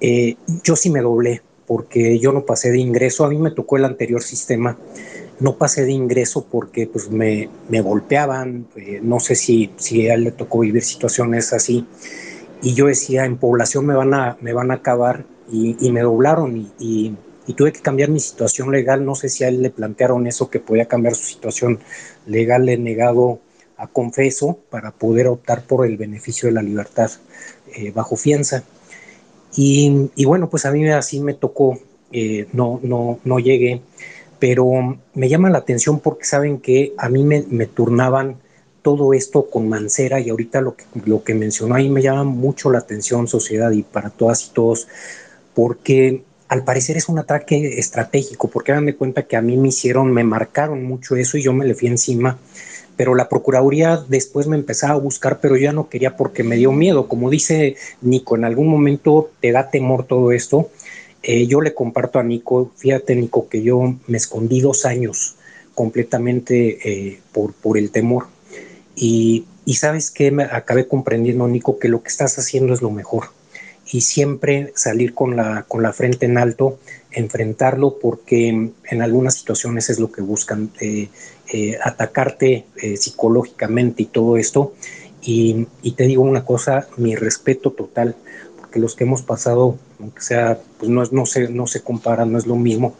[0.00, 3.76] Eh, yo sí me doblé porque yo no pasé de ingreso, a mí me tocó
[3.76, 4.78] el anterior sistema.
[5.40, 10.14] No pasé de ingreso porque pues me, me golpeaban, eh, no sé si, si a
[10.14, 11.86] él le tocó vivir situaciones así,
[12.62, 16.00] y yo decía, en población me van a, me van a acabar, y, y me
[16.00, 17.14] doblaron, y,
[17.46, 20.50] y, tuve que cambiar mi situación legal, no sé si a él le plantearon eso,
[20.50, 21.78] que podía cambiar su situación
[22.26, 23.40] legal, le he negado
[23.78, 27.10] a confeso para poder optar por el beneficio de la libertad
[27.74, 28.64] eh, bajo fianza.
[29.56, 31.78] Y, y, bueno, pues a mí así me tocó,
[32.12, 33.80] eh, no, no, no llegué
[34.38, 38.36] pero me llama la atención porque saben que a mí me, turnaban
[38.82, 42.70] todo esto con Mancera y ahorita lo que, lo que mencionó ahí me llama mucho
[42.70, 44.86] la atención sociedad y para todas y todos,
[45.54, 50.12] porque al parecer es un ataque estratégico, porque de cuenta que a mí me hicieron,
[50.12, 52.38] me marcaron mucho eso y yo me le fui encima,
[52.98, 56.56] pero la Procuraduría después me empezaba a buscar, pero yo ya no quería porque me
[56.56, 57.06] dio miedo.
[57.06, 60.68] Como dice Nico, en algún momento te da temor todo esto.
[61.22, 65.36] Eh, yo le comparto a Nico, fíjate Nico, que yo me escondí dos años
[65.76, 68.26] completamente eh, por, por el temor.
[68.96, 72.90] Y, y sabes que me acabé comprendiendo, Nico, que lo que estás haciendo es lo
[72.90, 73.26] mejor.
[73.92, 76.80] Y siempre salir con la, con la frente en alto,
[77.12, 81.08] enfrentarlo, porque en algunas situaciones es lo que buscan, eh,
[81.52, 84.74] eh, atacarte eh, psicológicamente y todo esto.
[85.22, 88.14] Y, te digo una cosa, mi respeto total,
[88.58, 92.38] porque los que hemos pasado, aunque sea, pues no, no, se, no se compara, no
[92.38, 92.94] es lo mismo,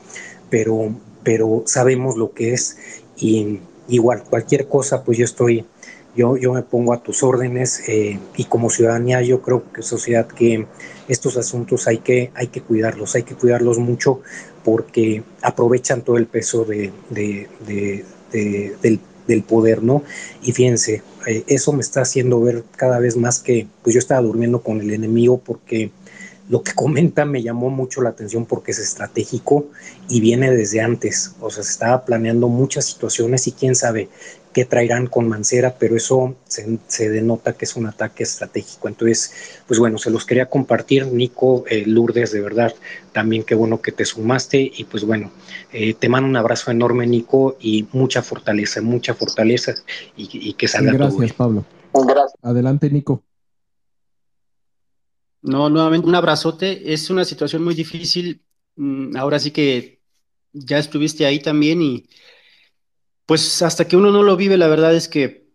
[0.51, 0.93] pero,
[1.23, 2.77] pero sabemos lo que es.
[3.17, 5.65] Y igual, cualquier cosa, pues yo estoy
[6.19, 10.27] yo, yo me pongo a tus órdenes eh, y como ciudadanía yo creo que sociedad
[10.27, 10.67] que
[11.07, 14.21] estos asuntos hay que, hay que cuidarlos, hay que cuidarlos mucho
[14.65, 16.93] porque aprovechan todo el peso de,
[18.33, 19.01] del,
[19.47, 20.03] poder, ¿no?
[20.43, 24.23] Y fíjense, eh, eso me está haciendo ver cada vez más que pues yo estaba
[24.23, 25.91] durmiendo con el enemigo porque
[26.49, 29.67] lo que comenta me llamó mucho la atención porque es estratégico
[30.09, 34.09] y viene desde antes, o sea, se estaba planeando muchas situaciones y quién sabe,
[34.53, 38.89] que traerán con Mancera, pero eso se, denota que es un ataque estratégico.
[38.89, 39.33] Entonces,
[39.67, 42.75] pues bueno, se los quería compartir, Nico, eh, Lourdes, de verdad,
[43.13, 45.31] también qué bueno que te sumaste y pues bueno,
[45.73, 49.75] eh, te mando un abrazo enorme, Nico, y mucha fortaleza, mucha fortaleza
[50.17, 51.35] y, que salga Gracias, todo bien.
[51.37, 51.65] Pablo.
[51.93, 52.35] Gracias.
[52.43, 53.23] Adelante, Nico.
[55.43, 56.93] No, nuevamente un abrazote.
[56.93, 58.43] Es una situación muy difícil.
[58.77, 60.01] Mm, ahora sí que
[60.53, 62.09] ya estuviste ahí también y
[63.29, 65.51] pues hasta que uno no lo vive, la verdad es que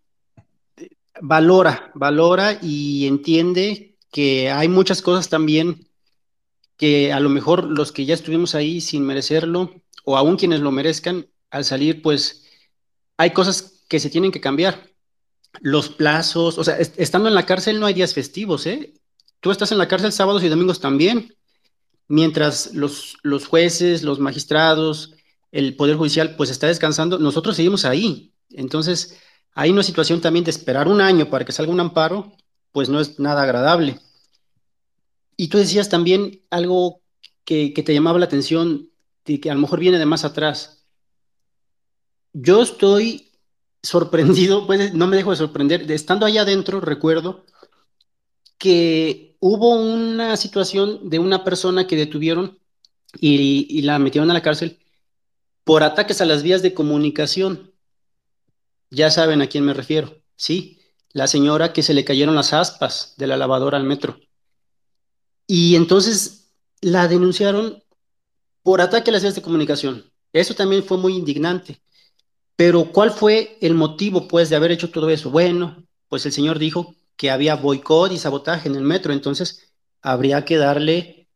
[0.76, 5.88] eh, valora, valora y entiende que hay muchas cosas también
[6.76, 10.70] que a lo mejor los que ya estuvimos ahí sin merecerlo, o aún quienes lo
[10.70, 12.44] merezcan, al salir, pues
[13.16, 14.90] hay cosas que se tienen que cambiar.
[15.60, 18.94] Los plazos, o sea, estando en la cárcel no hay días festivos, ¿eh?
[19.40, 21.34] Tú estás en la cárcel sábados y domingos también,
[22.06, 25.16] mientras los, los jueces, los magistrados,
[25.54, 28.34] el Poder Judicial pues está descansando, nosotros seguimos ahí.
[28.50, 29.20] Entonces,
[29.54, 32.32] hay una situación también de esperar un año para que salga un amparo,
[32.72, 34.00] pues no es nada agradable.
[35.36, 37.02] Y tú decías también algo
[37.44, 38.90] que, te llamaba la atención,
[39.24, 40.84] de que a lo mejor viene de más atrás.
[42.32, 43.30] Yo estoy
[43.80, 47.46] sorprendido, pues no me dejo de sorprender, de estando allá adentro, recuerdo
[48.58, 52.58] que hubo una situación de una persona que detuvieron
[53.20, 54.80] y, y la metieron a la cárcel
[55.64, 57.72] por ataques a las vías de comunicación.
[58.90, 60.80] Ya saben a quién me refiero, ¿sí?
[61.12, 64.20] La señora que se le cayeron las aspas de la lavadora al metro.
[65.46, 67.82] Y entonces la denunciaron
[68.62, 70.10] por ataque a las vías de comunicación.
[70.32, 71.80] Eso también fue muy indignante.
[72.56, 75.30] Pero ¿cuál fue el motivo, pues, de haber hecho todo eso?
[75.30, 80.44] Bueno, pues el señor dijo que había boicot y sabotaje en el metro, entonces habría
[80.44, 81.28] que darle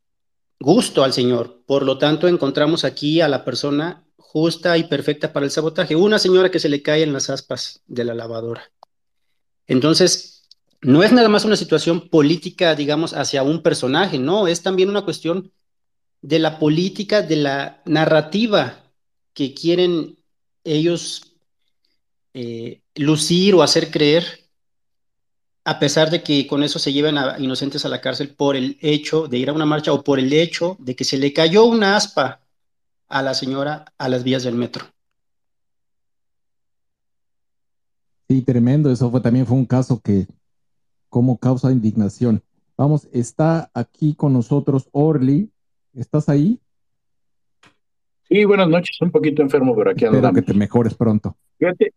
[0.60, 1.62] gusto al señor.
[1.66, 5.96] Por lo tanto, encontramos aquí a la persona justa y perfecta para el sabotaje.
[5.96, 8.70] Una señora que se le cae en las aspas de la lavadora.
[9.66, 10.46] Entonces,
[10.82, 15.02] no es nada más una situación política, digamos, hacia un personaje, no, es también una
[15.02, 15.50] cuestión
[16.20, 18.84] de la política, de la narrativa
[19.32, 20.18] que quieren
[20.62, 21.32] ellos
[22.34, 24.24] eh, lucir o hacer creer,
[25.64, 28.76] a pesar de que con eso se lleven a inocentes a la cárcel por el
[28.82, 31.64] hecho de ir a una marcha o por el hecho de que se le cayó
[31.64, 32.42] una aspa
[33.08, 34.84] a la señora a las vías del metro.
[38.28, 38.90] Sí, tremendo.
[38.90, 40.26] Eso fue, también fue un caso que
[41.08, 42.42] como causa indignación.
[42.76, 45.50] Vamos, está aquí con nosotros Orly.
[45.94, 46.60] ¿Estás ahí?
[48.28, 49.00] Sí, buenas noches.
[49.00, 51.36] Un poquito enfermo, pero aquí Espero que te mejores pronto.
[51.58, 51.94] Fíjate.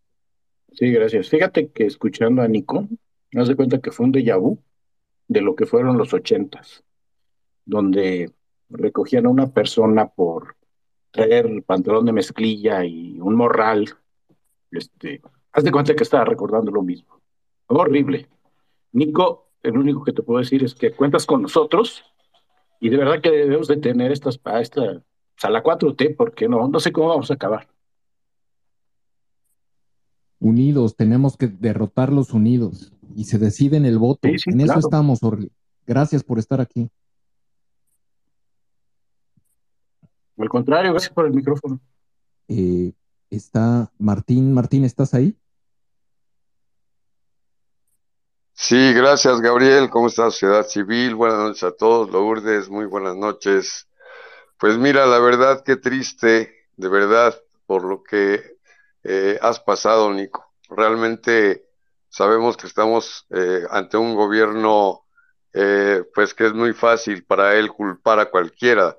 [0.72, 1.28] Sí, gracias.
[1.28, 2.88] Fíjate que escuchando a Nico,
[3.30, 4.58] me das cuenta que fue un déjà vu
[5.28, 6.82] de lo que fueron los ochentas,
[7.66, 8.32] donde
[8.70, 10.56] recogían a una persona por
[11.12, 13.88] traer pantalón de mezclilla y un morral,
[14.70, 15.20] este,
[15.52, 17.20] haz de cuenta que estaba recordando lo mismo.
[17.66, 18.28] Horrible.
[18.92, 22.04] Nico, el único que te puedo decir es que cuentas con nosotros
[22.80, 25.02] y de verdad que debemos de tener estas esta,
[25.42, 27.68] a la 4T, porque no, no sé cómo vamos a acabar.
[30.40, 34.28] Unidos, tenemos que derrotarlos unidos y se decide en el voto.
[34.28, 35.52] Sí, sí, en eso estamos, Orly.
[35.86, 36.88] Gracias por estar aquí.
[40.38, 41.80] Al contrario, gracias por el micrófono.
[42.48, 42.92] Eh,
[43.30, 44.52] está Martín.
[44.52, 45.36] Martín, ¿estás ahí?
[48.52, 49.90] Sí, gracias Gabriel.
[49.90, 51.14] ¿Cómo está Sociedad Civil?
[51.14, 52.10] Buenas noches a todos.
[52.10, 53.88] Lourdes, muy buenas noches.
[54.58, 57.34] Pues mira, la verdad, qué triste, de verdad,
[57.66, 58.58] por lo que
[59.02, 60.54] eh, has pasado, Nico.
[60.68, 61.66] realmente
[62.08, 65.06] sabemos que estamos eh, ante un gobierno,
[65.52, 68.96] eh, pues que es muy fácil para él culpar a cualquiera,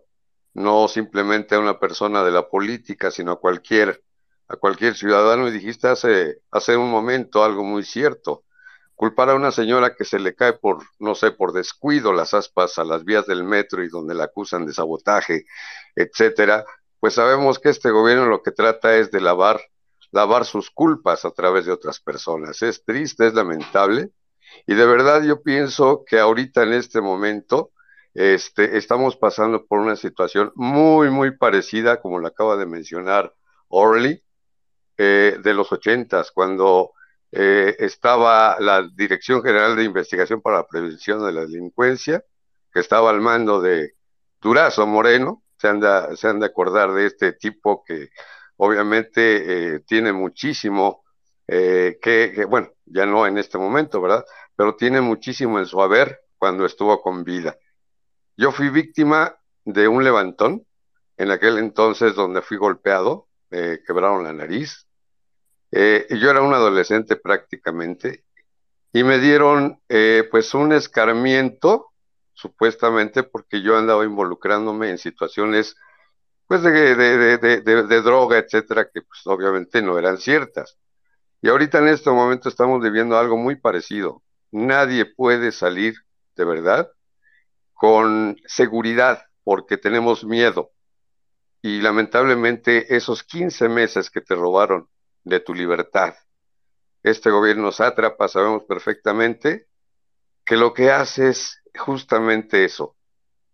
[0.53, 4.03] no simplemente a una persona de la política, sino a cualquier,
[4.47, 5.47] a cualquier ciudadano.
[5.47, 8.43] Y dijiste hace, hace un momento algo muy cierto
[8.95, 12.77] culpar a una señora que se le cae por, no sé, por descuido las aspas
[12.77, 15.45] a las vías del metro y donde la acusan de sabotaje,
[15.95, 16.65] etcétera,
[16.99, 19.59] pues sabemos que este gobierno lo que trata es de lavar,
[20.11, 22.61] lavar sus culpas a través de otras personas.
[22.61, 24.11] Es triste, es lamentable,
[24.67, 27.71] y de verdad yo pienso que ahorita en este momento
[28.13, 33.33] este, estamos pasando por una situación muy, muy parecida, como lo acaba de mencionar
[33.69, 34.23] Orly,
[34.97, 36.91] eh, de los ochentas, cuando
[37.31, 42.23] eh, estaba la Dirección General de Investigación para la Prevención de la Delincuencia,
[42.71, 43.95] que estaba al mando de
[44.39, 48.09] Durazo Moreno, se han de, se han de acordar de este tipo que
[48.57, 51.03] obviamente eh, tiene muchísimo,
[51.47, 54.25] eh, que, bueno, ya no en este momento, ¿verdad?
[54.55, 57.57] Pero tiene muchísimo en su haber cuando estuvo con vida.
[58.35, 60.65] Yo fui víctima de un levantón
[61.17, 64.87] en aquel entonces donde fui golpeado, quebraron la nariz,
[65.75, 68.23] eh, yo era un adolescente prácticamente
[68.91, 71.93] y me dieron eh, pues un escarmiento,
[72.33, 75.75] supuestamente porque yo andaba involucrándome en situaciones
[76.45, 80.77] pues de, de, de, de, droga, etcétera, que pues obviamente no eran ciertas.
[81.41, 84.21] Y ahorita en este momento estamos viviendo algo muy parecido.
[84.51, 85.95] Nadie puede salir
[86.35, 86.91] de verdad
[87.83, 90.71] con seguridad porque tenemos miedo.
[91.61, 94.87] Y lamentablemente esos 15 meses que te robaron
[95.25, 96.13] de tu libertad.
[97.03, 99.67] Este gobierno sátrapa sabemos perfectamente
[100.45, 102.95] que lo que hace es justamente eso,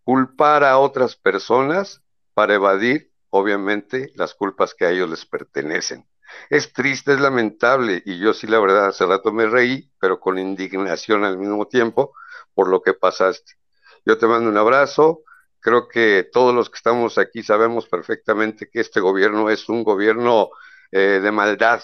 [0.03, 2.03] culpar a otras personas
[2.35, 6.07] para evadir, obviamente, las culpas que a ellos les pertenecen.
[6.51, 10.37] Es triste, es lamentable, y yo sí la verdad hace rato me reí, pero con
[10.37, 12.13] indignación al mismo tiempo
[12.53, 13.53] por lo que pasaste.
[14.05, 15.23] Yo te mando un abrazo,
[15.59, 20.49] creo que todos los que estamos aquí sabemos perfectamente que este gobierno es un gobierno
[20.91, 21.81] eh, de maldad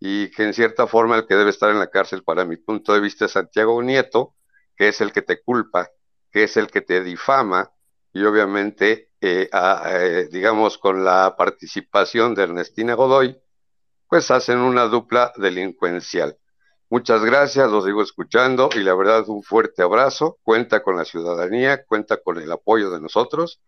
[0.00, 2.92] y que en cierta forma el que debe estar en la cárcel, para mi punto
[2.92, 4.34] de vista, es Santiago Nieto,
[4.76, 5.88] que es el que te culpa,
[6.30, 7.70] que es el que te difama
[8.12, 13.36] y obviamente, eh, eh, digamos, con la participación de Ernestina Godoy,
[14.08, 16.38] pues hacen una dupla delincuencial.
[16.94, 20.38] Muchas gracias, los sigo escuchando y la verdad un fuerte abrazo.
[20.44, 23.60] Cuenta con la ciudadanía, cuenta con el apoyo de nosotros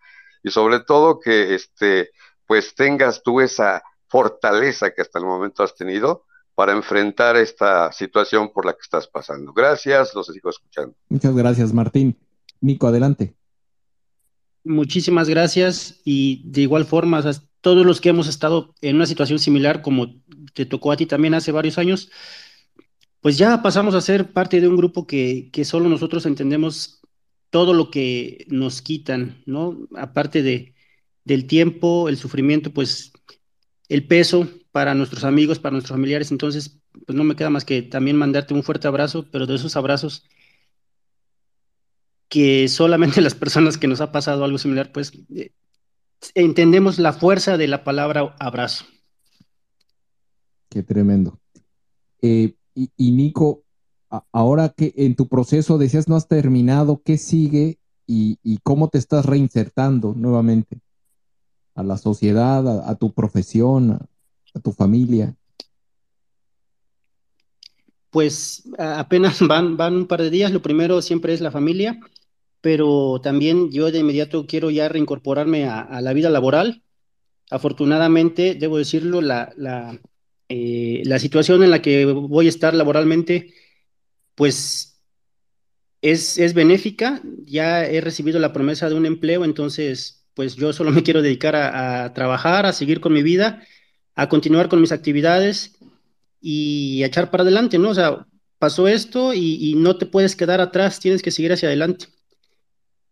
[0.45, 2.11] y sobre todo que este
[2.47, 6.23] pues tengas tú esa fortaleza que hasta el momento has tenido
[6.55, 9.53] para enfrentar esta situación por la que estás pasando.
[9.53, 10.95] Gracias, los sigo escuchando.
[11.09, 12.17] Muchas gracias, Martín.
[12.61, 13.35] Nico, adelante.
[14.63, 17.25] Muchísimas gracias y de igual forma,
[17.61, 20.15] todos los que hemos estado en una situación similar como
[20.55, 22.09] te tocó a ti también hace varios años,
[23.21, 27.01] pues ya pasamos a ser parte de un grupo que, que solo nosotros entendemos
[27.51, 29.89] todo lo que nos quitan, ¿no?
[29.97, 30.75] Aparte de,
[31.25, 33.13] del tiempo, el sufrimiento, pues
[33.89, 36.31] el peso para nuestros amigos, para nuestros familiares.
[36.31, 39.77] Entonces, pues no me queda más que también mandarte un fuerte abrazo, pero de esos
[39.77, 40.25] abrazos
[42.29, 45.53] que solamente las personas que nos ha pasado algo similar, pues eh,
[46.35, 48.85] entendemos la fuerza de la palabra abrazo.
[50.69, 51.41] Qué tremendo.
[52.23, 53.65] Eh, y, Nico,
[54.33, 59.27] ahora que en tu proceso decías no has terminado, ¿qué sigue y cómo te estás
[59.27, 60.81] reinsertando nuevamente?
[61.77, 64.01] a la sociedad, a, tu profesión,
[64.55, 65.37] a, tu familia?
[68.11, 70.51] Pues apenas van, van un par de días.
[70.51, 72.01] Lo primero siempre es la familia,
[72.63, 76.83] pero también yo de inmediato quiero ya reincorporarme a, la vida laboral.
[77.51, 80.01] Afortunadamente, debo decirlo, la, la,
[80.49, 83.55] eh, la situación en la que voy a estar laboralmente,
[84.35, 85.03] pues
[86.03, 87.21] es, es benéfica.
[87.45, 91.57] Ya he recibido la promesa de un empleo, entonces pues yo solo me quiero dedicar
[91.57, 93.63] a, trabajar, a seguir con mi vida,
[94.15, 95.79] a continuar con mis actividades
[96.41, 97.89] y a echar para adelante, ¿no?
[97.89, 98.27] O sea,
[98.59, 102.07] pasó esto y, no te puedes quedar atrás, tienes que seguir hacia adelante.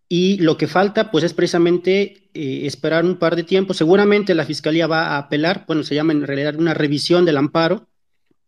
[0.09, 3.74] Y lo que falta, pues es precisamente eh, esperar un par de tiempo.
[3.74, 7.88] Seguramente la Fiscalía va a apelar, bueno, se llama en realidad una revisión del amparo,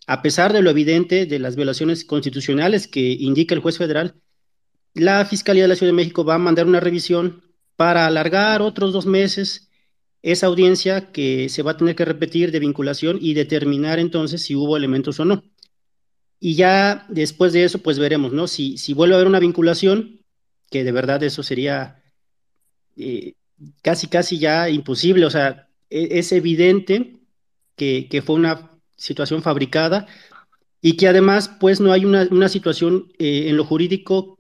[0.07, 4.15] a pesar de lo evidente de las violaciones constitucionales que indica el juez federal,
[4.95, 7.43] la Fiscalía de la Ciudad de México va a mandar una revisión
[7.77, 9.67] para alargar otros dos meses
[10.23, 14.57] esa audiencia que se va a tener que repetir de vinculación y determinar entonces si
[14.57, 15.45] hubo elementos o no.
[16.41, 18.49] Y ya después de eso, pues veremos, ¿no?
[18.49, 20.16] Si, si vuelve a haber una vinculación,
[20.71, 22.03] que de verdad eso sería
[22.97, 23.35] eh,
[23.83, 27.21] casi, casi ya imposible, o sea, e, es, evidente
[27.77, 30.07] que, que, fue una situación fabricada
[30.81, 34.39] y que además pues no hay una, situación eh, en lo jurídico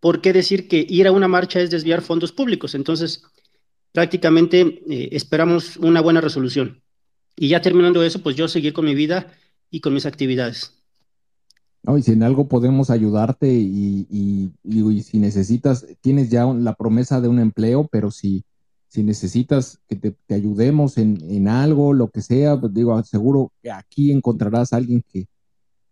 [0.00, 2.74] por qué decir que ir a una marcha es desviar fondos públicos.
[2.74, 3.22] Entonces,
[3.92, 6.82] prácticamente eh, esperamos una buena resolución.
[7.36, 9.32] Y ya terminando eso, pues yo seguir con mi vida
[9.70, 10.81] y con mis actividades.
[11.84, 14.52] No, y si en algo podemos ayudarte y,
[15.02, 18.44] si necesitas, tienes ya la promesa de un empleo, pero si,
[18.86, 24.12] si necesitas que te, ayudemos en, algo, lo que sea, pues digo, seguro que aquí
[24.12, 25.26] encontrarás a alguien que,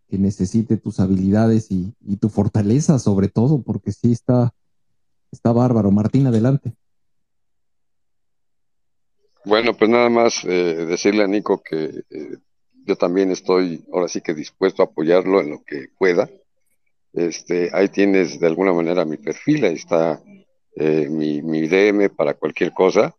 [0.07, 4.53] que necesite tus habilidades y, tu fortaleza sobre todo, porque sí está,
[5.31, 5.91] está bárbaro.
[5.91, 6.73] Martín, adelante.
[9.43, 12.37] Bueno, pues nada más eh, decirle a Nico que eh,
[12.85, 16.29] yo también estoy ahora sí que dispuesto a apoyarlo en lo que pueda.
[17.13, 20.21] Este, ahí tienes de alguna manera mi perfil, ahí está
[20.75, 23.15] eh, mi, mi, DM para cualquier cosa.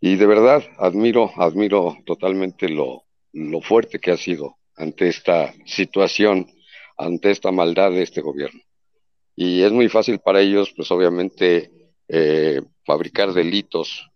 [0.00, 6.46] Y de verdad admiro, admiro totalmente lo, lo fuerte que ha sido ante esta situación,
[6.96, 8.60] ante esta maldad de este gobierno.
[9.36, 11.70] Y es muy fácil para ellos, pues obviamente,
[12.08, 14.10] eh, fabricar delitos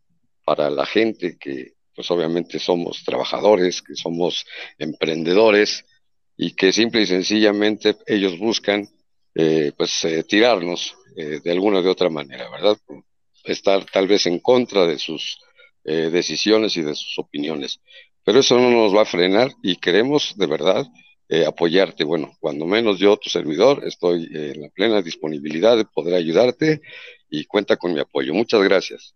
[0.45, 4.45] para la gente que, pues obviamente somos trabajadores, que somos
[4.79, 5.85] emprendedores
[6.37, 8.89] y que simple y sencillamente ellos buscan,
[9.35, 12.77] eh, pues, eh, tirarnos de alguna de otra manera, ¿verdad?
[13.45, 15.39] Estar tal vez en contra de sus
[15.85, 17.79] decisiones y de sus opiniones.
[18.25, 20.85] Pero eso no nos va a frenar y queremos de verdad
[21.29, 22.05] eh, apoyarte.
[22.05, 26.83] Bueno, cuando menos yo, tu servidor, estoy en la plena disponibilidad de poder ayudarte
[27.31, 28.35] y cuenta con mi apoyo.
[28.35, 29.15] Muchas gracias.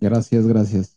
[0.00, 0.96] Gracias, gracias.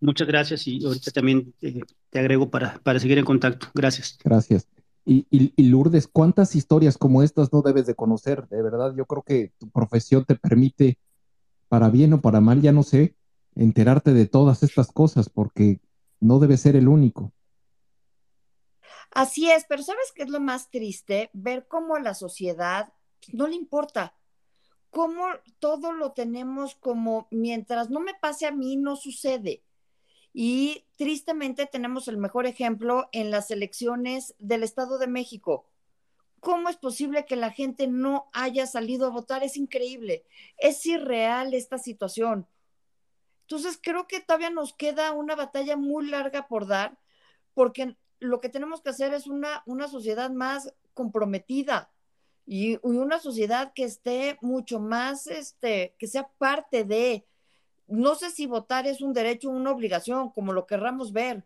[0.00, 3.68] Muchas gracias y ahorita también eh, te agrego para, para seguir en contacto.
[3.74, 4.18] Gracias.
[4.22, 4.68] Gracias.
[5.04, 8.46] Y, y, Lourdes, ¿cuántas historias como estas no debes de conocer?
[8.48, 10.98] De verdad, yo creo que tu profesión te permite,
[11.68, 13.16] para bien o para mal, ya no sé,
[13.54, 15.80] enterarte de todas estas cosas porque
[16.20, 17.32] no debe ser el único.
[19.10, 21.30] Así es, pero ¿sabes qué es lo más triste?
[21.32, 22.92] Ver cómo a la sociedad
[23.32, 24.14] no le importa,
[24.90, 25.26] cómo
[25.58, 29.62] todo lo tenemos como mientras no me pase a mí, no sucede.
[30.32, 35.66] Y tristemente tenemos el mejor ejemplo en las elecciones del Estado de México.
[36.40, 39.42] ¿Cómo es posible que la gente no haya salido a votar?
[39.42, 40.24] Es increíble.
[40.56, 42.46] Es irreal esta situación.
[43.42, 46.98] Entonces, creo que todavía nos queda una batalla muy larga por dar,
[47.54, 51.90] porque lo que tenemos que hacer es una, una sociedad más comprometida
[52.48, 57.26] y, una sociedad que esté mucho más, este, que sea parte de,
[57.86, 61.44] no sé si votar es un derecho o una obligación, como lo querramos ver,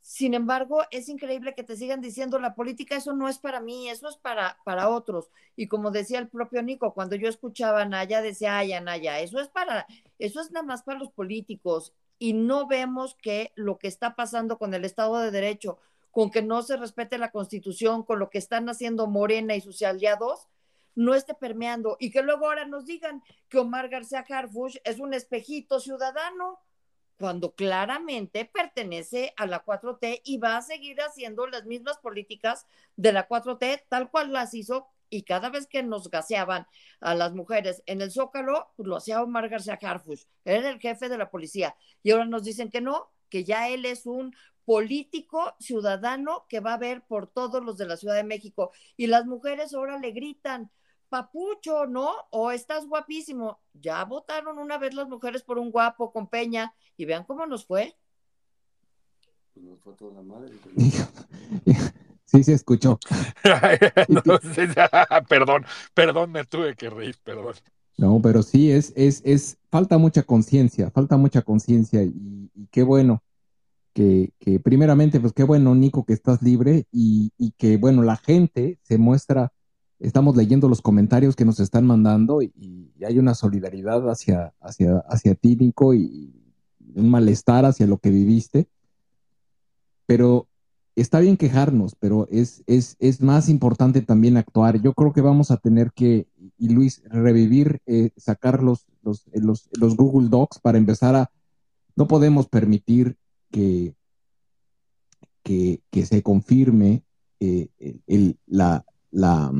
[0.00, 3.88] sin embargo, es increíble que te sigan diciendo la política, eso no es para mí,
[3.88, 5.30] eso es para, para otros.
[5.56, 9.40] Y como decía el propio Nico, cuando yo escuchaba a Naya, decía, ay, Anaya, eso
[9.40, 9.86] es para,
[10.18, 11.94] eso es nada más para los políticos.
[12.18, 15.78] Y no vemos que lo que está pasando con el Estado de Derecho,
[16.14, 19.82] con que no se respete la Constitución, con lo que están haciendo Morena y sus
[19.82, 20.46] aliados,
[20.94, 21.96] no esté permeando.
[21.98, 26.60] Y que luego ahora nos digan que Omar García Harfush es un espejito ciudadano
[27.18, 33.12] cuando claramente pertenece a la 4T y va a seguir haciendo las mismas políticas de
[33.12, 36.66] la 4T, tal cual las hizo, y cada vez que nos gaseaban
[37.00, 41.08] a las mujeres en el Zócalo, pues lo hacía Omar García Harfush, era el jefe
[41.08, 44.34] de la policía, y ahora nos dicen que no, que ya él es un
[44.64, 49.06] político ciudadano que va a ver por todos los de la Ciudad de México, y
[49.06, 50.70] las mujeres ahora le gritan,
[51.08, 52.10] papucho, ¿no?
[52.30, 53.60] O estás guapísimo.
[53.74, 57.66] Ya votaron una vez las mujeres por un guapo con Peña y vean cómo nos
[57.66, 57.96] fue.
[59.52, 60.52] Pues nos fue toda la madre.
[62.26, 62.98] Sí, se escuchó.
[65.28, 65.64] perdón,
[65.94, 67.54] perdón, me tuve que reír, perdón.
[67.96, 73.22] No, pero sí, es, es, es, falta mucha conciencia, falta mucha conciencia y, qué bueno
[73.94, 78.16] que, que, primeramente, pues qué bueno, Nico, que estás libre y, y que, bueno, la
[78.16, 79.52] gente se muestra
[80.04, 82.50] estamos leyendo los comentarios que nos están mandando y,
[83.04, 86.32] hay una solidaridad hacia, hacia, hacia ti, Nico, y
[86.94, 88.66] un malestar hacia lo que viviste.
[90.06, 90.48] Pero
[90.96, 94.80] está bien quejarnos, pero es, es, es más importante también actuar.
[94.80, 96.26] Yo creo que vamos a tener que,
[96.56, 101.30] y Luis, revivir, eh, sacar los, los, los, Google Docs para empezar a...
[101.94, 103.18] No podemos permitir
[103.50, 103.94] que,
[105.42, 107.04] que, se confirme
[107.40, 107.68] eh,
[108.46, 109.52] la, la,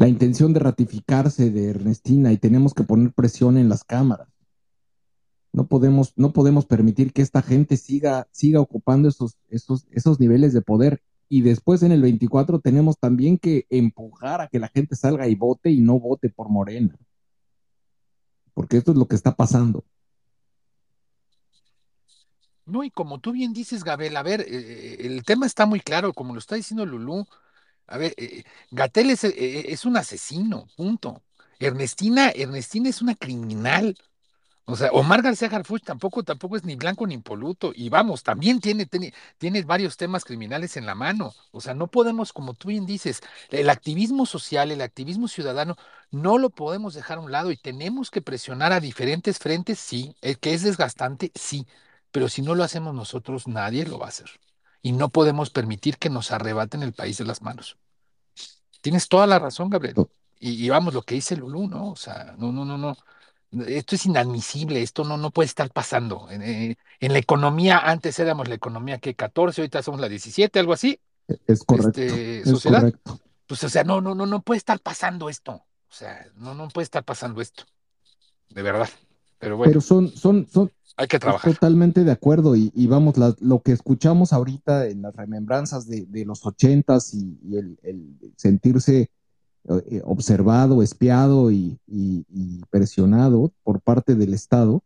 [0.00, 4.28] la intención de ratificarse de Ernestina y tenemos que poner presión en las cámaras.
[5.52, 10.54] No podemos, no podemos permitir que esta gente siga, siga ocupando esos, esos, esos niveles
[10.54, 11.02] de poder.
[11.28, 15.34] Y después en el 24 tenemos también que empujar a que la gente salga y
[15.34, 16.96] vote y no vote por Morena.
[18.54, 19.84] Porque esto es lo que está pasando.
[22.70, 26.12] No, y como tú bien dices, Gabel, a ver, eh, el tema está muy claro,
[26.12, 27.26] como lo está diciendo Lulú.
[27.88, 31.22] A ver, eh, Gatel es, eh, es un asesino, punto.
[31.60, 33.96] Ernestina, Ernestina es una criminal.
[34.66, 37.72] O sea, Omar García Harfuch tampoco, tampoco es ni blanco ni impoluto.
[37.74, 41.34] Y vamos, también tiene, tiene, tiene varios temas criminales en la mano.
[41.52, 43.20] O sea, no podemos, como tú bien dices,
[43.50, 45.76] el activismo social, el activismo ciudadano,
[46.12, 50.16] no lo podemos dejar a un lado y tenemos que presionar a diferentes frentes, sí.
[50.22, 51.66] El que es desgastante, sí.
[52.10, 54.30] Pero si no lo hacemos nosotros, nadie lo va a hacer.
[54.82, 57.76] Y no podemos permitir que nos arrebaten el país de las manos.
[58.80, 59.94] Tienes toda la razón, Gabriel.
[60.38, 61.90] Y, y vamos, lo que dice Lulú, ¿no?
[61.90, 62.96] O sea, no, no, no, no.
[63.66, 66.28] Esto es inadmisible, esto no, no puede estar pasando.
[66.30, 70.72] En, en la economía, antes éramos la economía que 14, ahorita somos la 17, algo
[70.72, 71.00] así,
[71.46, 72.80] Es correcto, este, es sociedad.
[72.80, 73.20] correcto.
[73.46, 75.52] Pues, o sea, no, no, no, no puede estar pasando esto.
[75.52, 77.64] O sea, no, no puede estar pasando esto.
[78.48, 78.88] De verdad.
[79.40, 81.52] Pero bueno, Pero son, son, son, hay que trabajar.
[81.54, 86.06] totalmente de acuerdo y, y vamos, la- lo que escuchamos ahorita en las remembranzas de,
[86.06, 89.10] de los ochentas y, y el, el sentirse
[89.68, 94.82] eh, observado, espiado y, y- y presionado por parte del Estado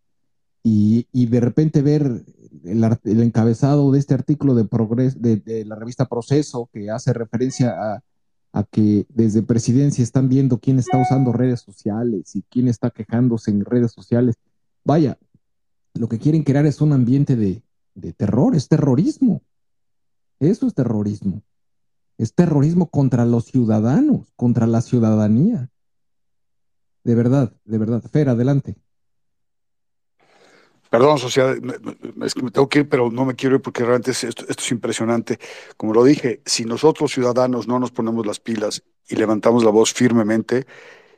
[0.62, 2.24] y, y de repente ver
[2.64, 7.70] el, encabezado de este artículo de, progres, de, de la revista Proceso que hace referencia
[7.70, 8.02] a,
[8.54, 13.50] a que desde presidencia están viendo quién está usando redes sociales y quién está quejándose
[13.50, 14.36] en redes sociales.
[14.84, 15.18] Vaya,
[15.92, 17.64] lo que quieren crear es un ambiente de,
[17.96, 19.42] de terror, es terrorismo.
[20.38, 21.42] Eso es terrorismo.
[22.16, 25.68] Es terrorismo contra los ciudadanos, contra la ciudadanía.
[27.02, 28.02] De verdad, de verdad.
[28.02, 28.76] Fer, adelante.
[30.94, 31.56] Perdón, sociedad,
[32.24, 34.44] es que me tengo que ir, pero no me quiero ir porque realmente es- esto,
[34.48, 35.40] esto es impresionante.
[35.76, 39.92] Como lo dije, si nosotros ciudadanos no nos ponemos las pilas y levantamos la voz
[39.92, 40.68] firmemente,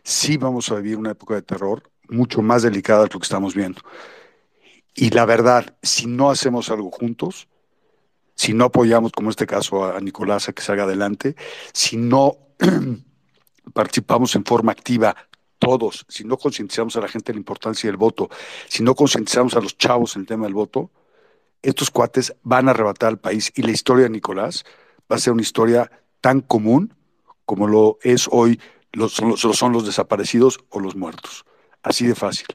[0.04, 3.54] sí vamos a vivir una época de terror mucho más delicada de lo que estamos
[3.54, 3.82] viendo.
[4.94, 7.48] Y la verdad, si no hacemos algo juntos,
[8.36, 11.36] si no apoyamos, como en este caso, a Nicolás a que salga adelante,
[11.72, 12.38] si no
[13.74, 15.16] participamos en forma activa
[15.58, 18.28] todos, si no concientizamos a la gente de la importancia del voto,
[18.68, 20.90] si no concientizamos a los chavos en el tema del voto,
[21.62, 24.64] estos cuates van a arrebatar al país y la historia de Nicolás
[25.10, 26.94] va a ser una historia tan común
[27.44, 28.60] como lo es hoy
[28.92, 31.44] los, los, son los desaparecidos o los muertos.
[31.82, 32.46] Así de fácil.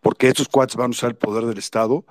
[0.00, 2.04] Porque estos cuates van a usar el poder del Estado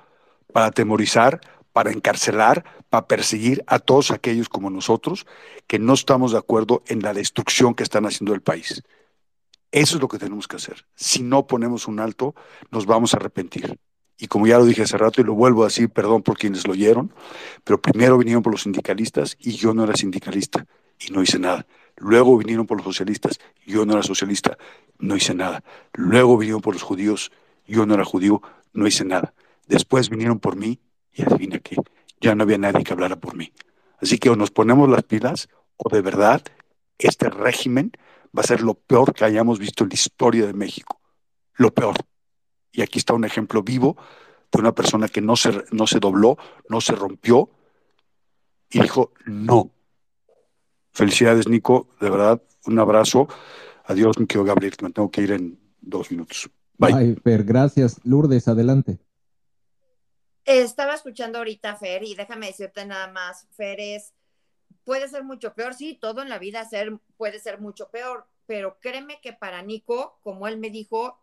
[0.53, 1.41] para atemorizar,
[1.73, 5.25] para encarcelar, para perseguir a todos aquellos como nosotros
[5.67, 8.83] que no estamos de acuerdo en la destrucción que están haciendo del país.
[9.71, 10.85] Eso es lo que tenemos que hacer.
[10.95, 12.33] Si no ponemos un alto,
[12.71, 13.79] nos vamos a arrepentir.
[14.17, 16.67] Y como ya lo dije hace rato y lo vuelvo a decir, perdón por quienes
[16.67, 17.13] lo oyeron,
[17.63, 20.65] pero primero vinieron por los sindicalistas y yo no era sindicalista
[20.99, 21.65] y no hice nada.
[21.95, 24.57] Luego vinieron por los socialistas, yo no era socialista,
[24.97, 25.63] no hice nada.
[25.93, 27.31] Luego vinieron por los judíos,
[27.65, 28.41] yo no era judío,
[28.73, 29.33] no hice nada.
[29.67, 30.79] Después vinieron por mí
[31.13, 31.77] y adivina qué,
[32.19, 33.53] ya no había nadie que hablara por mí.
[34.01, 36.41] Así que o nos ponemos las pilas o de verdad
[36.97, 37.91] este régimen
[38.35, 40.99] va a ser lo peor que hayamos visto en la historia de México.
[41.55, 41.95] Lo peor.
[42.71, 43.97] Y aquí está un ejemplo vivo
[44.51, 46.37] de una persona que no se, no se dobló,
[46.69, 47.49] no se rompió
[48.69, 49.71] y dijo no.
[50.91, 51.89] Felicidades, Nico.
[51.99, 53.27] De verdad, un abrazo.
[53.85, 56.49] Adiós, mi querido Gabriel, que me tengo que ir en dos minutos.
[56.77, 56.93] Bye.
[56.93, 57.99] Ay, Fer, gracias.
[58.03, 58.99] Lourdes, adelante.
[60.45, 64.13] Estaba escuchando ahorita Fer y déjame decirte nada más, Fer es,
[64.89, 66.67] puede ser mucho peor, sí, todo en la vida
[67.15, 71.19] puede ser mucho peor, pero créeme que para Nico, como él me dijo,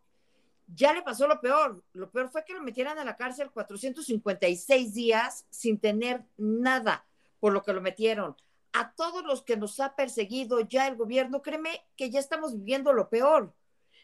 [0.68, 1.82] ya le pasó lo peor.
[1.93, 7.06] Lo peor fue que lo metieran a la cárcel 456 días sin tener nada
[7.40, 8.36] por lo que lo metieron.
[8.72, 12.93] A todos los que nos ha perseguido ya el gobierno, créeme que ya estamos viviendo
[12.93, 13.52] lo peor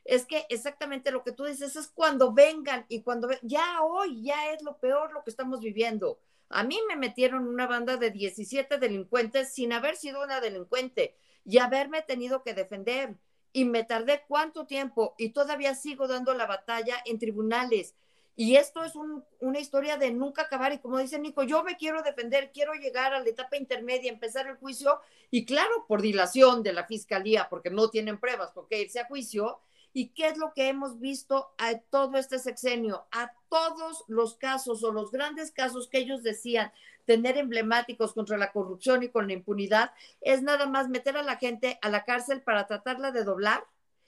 [0.05, 4.53] es que exactamente lo que tú dices es cuando vengan y cuando ya hoy ya
[4.53, 6.19] es lo peor lo que estamos viviendo.
[6.53, 11.59] A mí me metieron una banda de 17 delincuentes sin haber sido una delincuente y
[11.59, 13.17] haberme tenido que defender.
[13.55, 17.95] Y me tardé cuánto tiempo y todavía sigo dando la batalla en tribunales.
[18.35, 20.73] Y esto es un, una historia de nunca acabar.
[20.73, 24.47] Y como dice Nico, yo me quiero defender, quiero llegar a la etapa intermedia, empezar
[24.47, 25.01] el juicio.
[25.31, 29.07] Y claro, por dilación de la fiscalía, porque no tienen pruebas por qué irse a
[29.07, 29.61] juicio,
[29.93, 33.07] ¿Y qué es lo que hemos visto a todo este sexenio?
[33.13, 36.73] A todos los casos o los grandes casos que ellos decían
[37.05, 41.37] tener emblemáticos contra la corrupción y con la impunidad, es nada más meter a la
[41.37, 43.65] gente a la cárcel para tratarla de doblar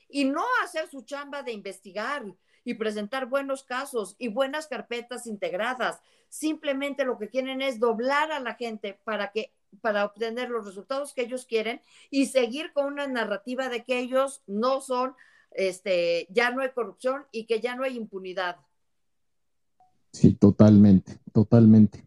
[0.09, 2.25] y no hacer su chamba de investigar
[2.65, 6.01] y presentar buenos casos y buenas carpetas integradas.
[6.29, 11.13] Simplemente lo que quieren es doblar a la gente para que para obtener los resultados
[11.13, 15.17] que ellos quieren y seguir con una narrativa de que ellos no son
[15.55, 18.57] este, ya no hay corrupción y que ya no hay impunidad.
[20.13, 22.07] Sí, totalmente, totalmente.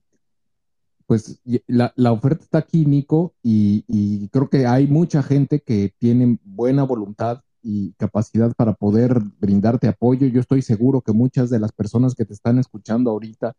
[1.05, 6.83] Pues la, oferta está aquí, Nico, y, creo que hay mucha gente que tiene buena
[6.83, 10.27] voluntad y capacidad para poder brindarte apoyo.
[10.27, 13.55] Yo estoy seguro que muchas de las personas que te están escuchando ahorita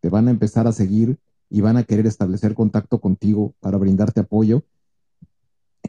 [0.00, 1.18] te van a empezar a seguir
[1.50, 4.62] y van a querer establecer contacto contigo para brindarte apoyo.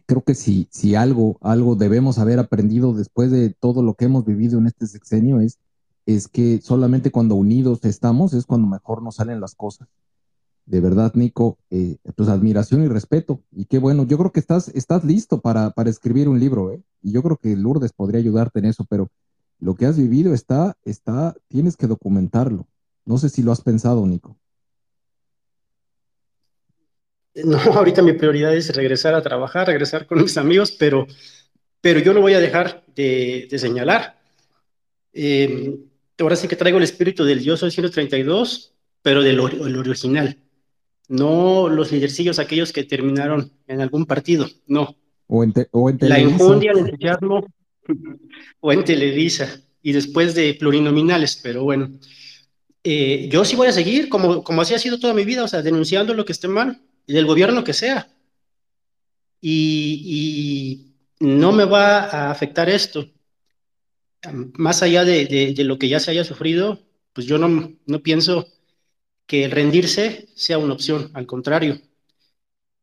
[0.06, 4.26] Creo que si, si algo, algo debemos haber aprendido después de todo lo que hemos
[4.26, 5.60] vivido en este sexenio es
[6.06, 9.88] es que solamente cuando unidos estamos es cuando mejor nos salen las cosas.
[10.66, 13.42] De verdad, Nico, eh, pues admiración y respeto.
[13.52, 16.82] Y qué bueno, yo creo que estás, estás listo para, para escribir un libro, ¿eh?
[17.02, 19.10] Y yo creo que Lourdes podría ayudarte en eso, pero
[19.60, 22.68] lo que has vivido está, está, tienes que documentarlo.
[23.06, 24.38] No sé si lo has pensado, Nico.
[27.44, 31.08] No, ahorita mi prioridad es regresar a trabajar, regresar con mis amigos, pero,
[31.82, 34.20] pero yo no voy a dejar de, señalar.
[35.14, 35.78] Eh,
[36.20, 40.38] ahora sí que traigo el espíritu del Yo Soy 132, pero del original.
[41.08, 44.96] No los lidercillos aquellos que terminaron en algún partido, no.
[45.28, 45.54] O en,
[46.02, 47.46] La infundia, el entusiasmo,
[48.60, 51.92] o en Televisa, y después de plurinominales, pero bueno.
[52.84, 55.48] Eh, yo sí voy a seguir, como, como así ha sido toda mi vida, o
[55.48, 58.10] sea, denunciando lo que esté mal, del gobierno que sea.
[59.42, 63.10] y no me va a afectar esto.
[64.54, 66.80] Más allá de, lo que ya se haya sufrido,
[67.14, 68.48] pues yo no, no pienso
[69.26, 71.82] que rendirse sea una opción, al contrario,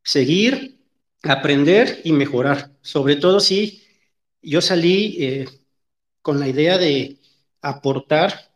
[0.02, 0.80] seguir,
[1.22, 3.82] aprender y mejorar, sobre todo si
[4.40, 5.48] yo salí eh,
[6.20, 7.18] con la idea de
[7.60, 8.52] aportar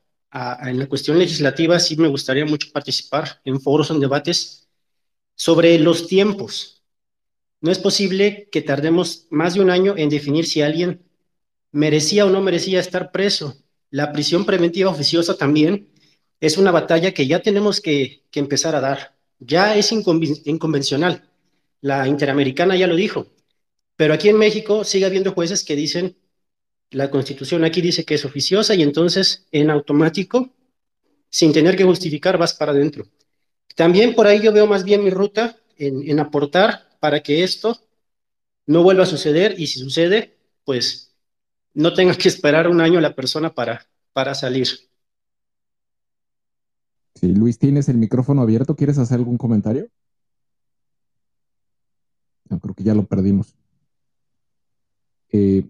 [0.62, 4.65] en la cuestión legislativa, sí me gustaría mucho participar en foros, en debates
[5.36, 6.82] sobre los tiempos.
[7.60, 11.04] No es posible que tardemos más de un año en definir si alguien
[11.70, 13.56] merecía o no merecía estar preso.
[13.90, 15.88] La prisión preventiva oficiosa también
[16.40, 19.16] es una batalla que ya tenemos que, empezar a dar.
[19.38, 21.30] Ya es inconvencional.
[21.80, 23.28] La Interamericana ya lo dijo.
[23.96, 26.16] Pero aquí en México sigue habiendo jueces que dicen,
[26.90, 30.50] la constitución aquí dice que es oficiosa y entonces en automático,
[31.30, 33.06] sin tener que justificar, vas para adentro.
[33.76, 37.78] También por ahí yo veo más bien mi ruta en, aportar para que esto
[38.66, 41.14] no vuelva a suceder y si sucede, pues
[41.74, 44.66] no tenga que esperar un año la persona para, para salir.
[47.14, 48.76] Sí, Luis, tienes el micrófono abierto.
[48.76, 49.88] ¿Quieres hacer algún comentario?
[52.48, 53.54] No, creo que ya lo perdimos.
[55.32, 55.68] Eh,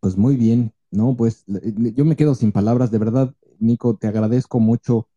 [0.00, 4.58] pues muy bien, no, pues yo me quedo sin palabras, de verdad, Nico, te agradezco
[4.58, 5.09] mucho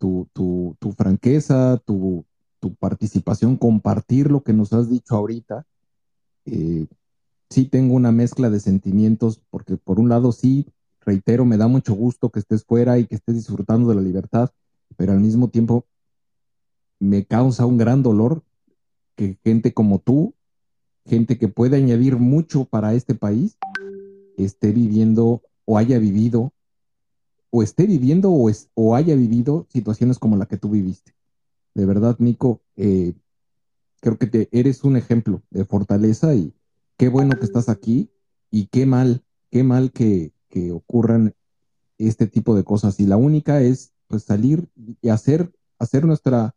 [0.00, 2.24] tu, tu, tu franqueza, tu,
[2.58, 5.66] tu, participación, compartir lo que nos has dicho ahorita.
[6.46, 6.86] Eh,
[7.50, 10.66] sí tengo una mezcla de sentimientos, porque por un lado sí,
[11.02, 14.50] reitero, me da mucho gusto que estés fuera y que estés disfrutando de la libertad,
[14.96, 15.84] pero al mismo tiempo
[16.98, 18.42] me causa un gran dolor
[19.16, 20.34] que gente como tú,
[21.04, 23.58] gente que puede añadir mucho para este país,
[24.38, 26.54] esté viviendo o haya vivido,
[27.50, 31.14] o esté viviendo o, o haya vivido situaciones como la que tú viviste.
[31.74, 33.14] De verdad, Nico, eh,
[34.00, 36.54] creo que te, eres un ejemplo de fortaleza y,
[37.00, 38.10] qué bueno que estás aquí
[38.50, 40.34] y qué mal, qué mal que,
[40.70, 41.34] ocurran
[41.96, 43.00] este tipo de cosas.
[43.00, 44.68] Y la única es pues salir
[45.00, 46.54] y hacer, hacer nuestra,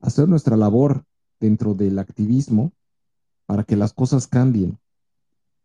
[0.00, 1.04] hacer nuestra labor
[1.38, 2.72] dentro del activismo
[3.44, 4.78] para que las cosas cambien,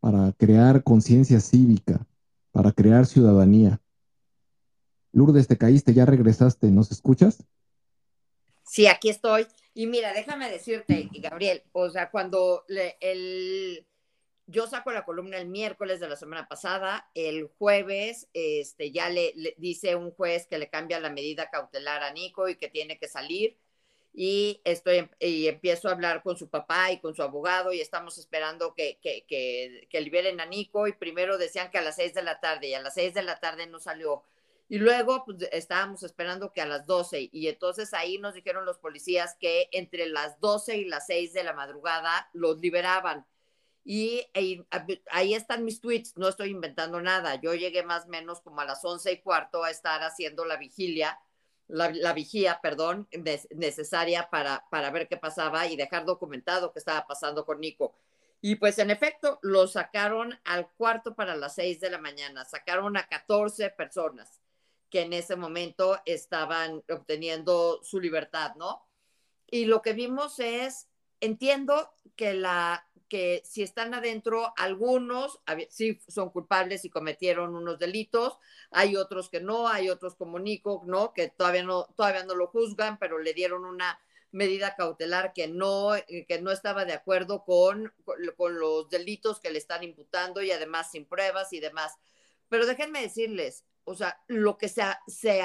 [0.02, 2.06] para crear conciencia cívica,
[2.52, 3.80] para crear ciudadanía.
[5.18, 7.44] Lourdes, te caíste, ya regresaste, ¿nos escuchas?
[8.64, 9.48] Sí, aquí estoy.
[9.73, 12.65] Y mira, déjame decirte, Gabriel, o sea, cuando
[12.99, 13.84] el,
[14.45, 19.34] yo saco la columna el miércoles de la semana pasada, el jueves este, ya le,
[19.57, 23.07] dice un juez que le cambia la medida cautelar a Nico y que tiene que
[23.07, 23.57] salir.
[24.14, 28.19] Y, estoy, y empiezo a hablar con su papá y con su abogado y estamos
[28.19, 32.14] esperando que, que, que, que liberen a Nico y primero decían que a las seis
[32.14, 34.23] de la tarde y a las seis de la tarde no salió
[34.69, 38.77] y luego pues, estábamos esperando que a las 12 y entonces ahí nos dijeron los
[38.77, 43.26] policías que entre las 12 y las 6 de la madrugada los liberaban.
[43.85, 44.27] Y,
[45.11, 47.35] ahí están mis tweets, no estoy inventando nada.
[47.35, 50.57] Yo llegué más o menos como a las 11 y cuarto a estar haciendo la
[50.57, 51.18] vigilia,
[51.69, 53.07] la, la vigía, perdón,
[53.56, 57.95] necesaria para, para ver qué pasaba y dejar documentado qué estaba pasando con Nico.
[58.41, 62.98] Y pues en efecto, lo sacaron al cuarto para las 6 de la mañana, sacaron
[62.98, 64.41] a 14 personas
[64.90, 68.88] que en ese momento estaban obteniendo su libertad, ¿no?
[69.50, 70.88] Y lo que vimos es,
[71.20, 75.40] entiendo que la, que si están adentro, algunos
[75.70, 78.38] sí son culpables y cometieron unos delitos,
[78.72, 81.14] hay otros que no, hay otros como Nico, ¿no?
[81.14, 84.00] Que todavía no, todavía no lo juzgan, pero le dieron una
[84.32, 87.94] medida cautelar que no, que no estaba de acuerdo con,
[88.36, 91.94] con los delitos que le están imputando y además sin pruebas y demás.
[92.50, 95.42] Pero déjenme decirles, o sea, lo que se, se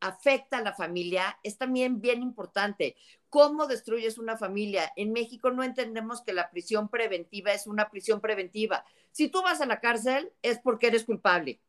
[0.00, 2.96] afecta a la familia es también bien importante.
[3.28, 4.92] ¿Cómo destruyes una familia?
[4.94, 8.84] En México no entendemos que la prisión preventiva es una prisión preventiva.
[9.10, 11.60] Si tú vas a la cárcel es porque eres culpable.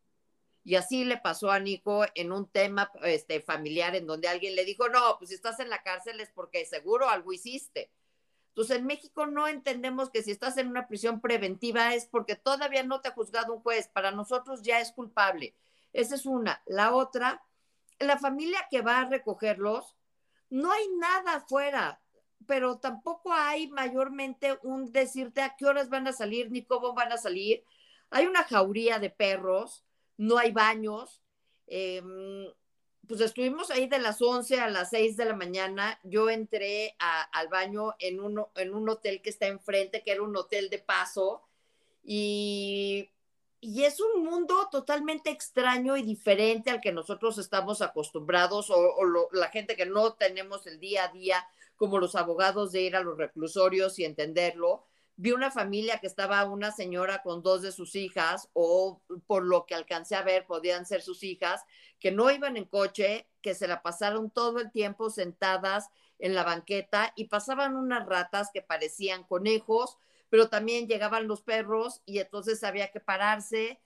[0.63, 4.65] Y así le pasó a Nico en un tema este, familiar en donde alguien le
[4.65, 7.91] dijo, no, pues si estás en la cárcel es porque seguro algo hiciste.
[8.49, 12.83] Entonces, en México no entendemos que si estás en una prisión preventiva es porque todavía
[12.83, 13.87] no te ha juzgado un juez.
[13.87, 15.55] Para nosotros ya es culpable.
[15.93, 16.61] Esa es una.
[16.65, 17.43] La otra,
[17.99, 19.95] la familia que va a recogerlos,
[20.49, 22.01] no hay nada afuera,
[22.45, 27.11] pero tampoco hay mayormente un decirte a qué horas van a salir ni cómo van
[27.11, 27.63] a salir.
[28.09, 29.85] Hay una jauría de perros,
[30.17, 31.21] no hay baños.
[31.67, 32.47] Em,
[33.07, 35.99] pues estuvimos ahí de las 11 a las 6 de la mañana.
[36.03, 40.35] Yo entré al baño en, uno, en un hotel que está enfrente, que era un
[40.35, 41.43] hotel de paso,
[42.03, 43.09] y
[43.63, 49.47] y es un mundo totalmente extraño y diferente al que nosotros estamos acostumbrados o, la
[49.47, 53.17] gente que no tenemos el día a día como los abogados de ir a los
[53.17, 54.83] reclusorios y entenderlo.
[55.15, 59.65] Vi una familia que estaba una señora con dos de sus hijas o por lo
[59.65, 61.63] que alcancé a ver podían ser sus hijas,
[61.99, 66.43] que no iban en coche, que se la pasaron todo el tiempo sentadas en la
[66.43, 69.97] banqueta y pasaban unas ratas que parecían conejos,
[70.33, 73.79] pero también llegaban los perros y entonces había que pararse.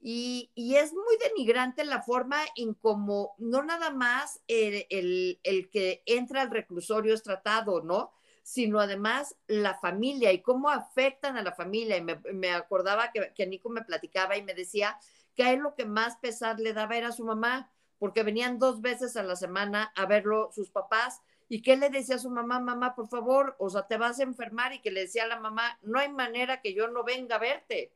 [0.00, 5.38] Y, es muy denigrante la forma en cómo no nada más el,
[5.70, 8.10] que entra al reclusorio es tratado, ¿no?
[8.42, 11.96] Sino además la familia y cómo afectan a la familia.
[11.98, 12.02] Y
[12.34, 14.98] me, acordaba que, que Nico me platicaba y me decía
[15.36, 17.70] que a él lo que más pesar le daba era a su mamá,
[18.00, 21.22] porque venían dos veces a la semana a verlo sus papás
[21.52, 22.60] ¿Y qué le decía a su mamá?
[22.60, 25.38] Mamá, por favor, o sea, te vas a enfermar y que le decía a la
[25.38, 27.92] mamá, no hay manera que yo no venga a verte.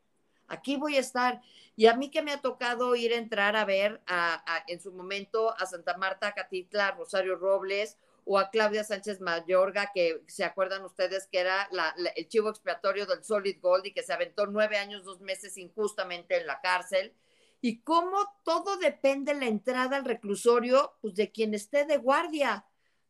[0.47, 1.41] Aquí voy a estar.
[1.74, 4.93] Y a mí que me ha tocado ir a entrar a ver a, en su
[4.93, 7.97] momento a Santa Marta, Catitla, Rosario Robles
[8.27, 11.70] o a Claudia Sánchez Mayorga, que se acuerdan ustedes que era
[12.15, 16.37] el chivo expiatorio del Solid Gold y que se aventó nueve años, dos meses injustamente
[16.37, 17.15] en la cárcel.
[17.62, 22.66] Y cómo todo depende la entrada al reclusorio, pues de quien esté de guardia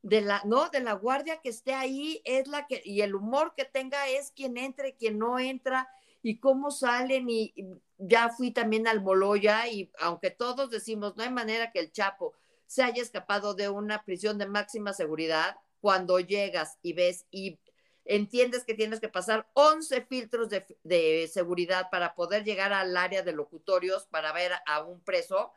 [0.06, 3.54] de la, no, de la guardia que esté ahí es la que, y el humor
[3.56, 5.88] que tenga es quien entre, quien no entra,
[6.22, 7.52] y cómo salen, y,
[7.98, 12.34] ya fui también al Moloya, y aunque todos decimos, no hay manera que el Chapo
[12.66, 17.58] se haya escapado de una prisión de máxima seguridad, cuando llegas y ves y
[18.04, 23.22] entiendes que tienes que pasar 11 filtros de, de seguridad para poder llegar al área
[23.22, 25.50] de locutorios para ver a un preso,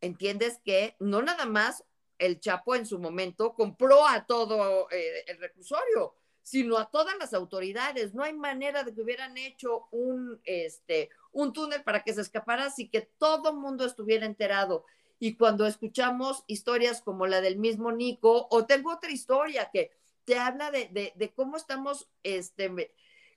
[0.00, 1.84] entiendes que no nada más
[2.22, 7.34] el Chapo en su momento compró a todo eh, el reclusorio, sino a todas las
[7.34, 8.14] autoridades.
[8.14, 12.66] No hay manera de que hubieran hecho un, este, un túnel para que se escapara
[12.66, 14.84] así que todo el mundo estuviera enterado.
[15.18, 19.92] Y cuando escuchamos historias como la del mismo Nico, o tengo otra historia que
[20.24, 22.92] te habla de, de, cómo estamos este,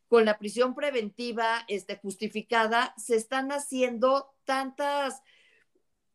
[0.07, 5.23] con la prisión preventiva este, justificada, se están haciendo tantas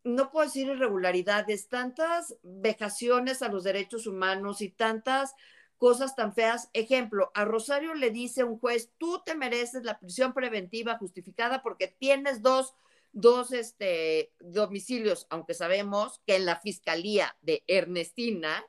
[0.05, 5.35] no puedo decir irregularidades, tantas vejaciones a los derechos humanos y tantas
[5.77, 6.69] cosas tan feas.
[6.73, 11.89] Ejemplo, a Rosario le dice un juez, tú te mereces la prisión preventiva justificada porque
[11.89, 12.75] tienes dos,
[13.13, 18.65] dos este, domicilios, aunque sabemos que en la fiscalía de Ernestina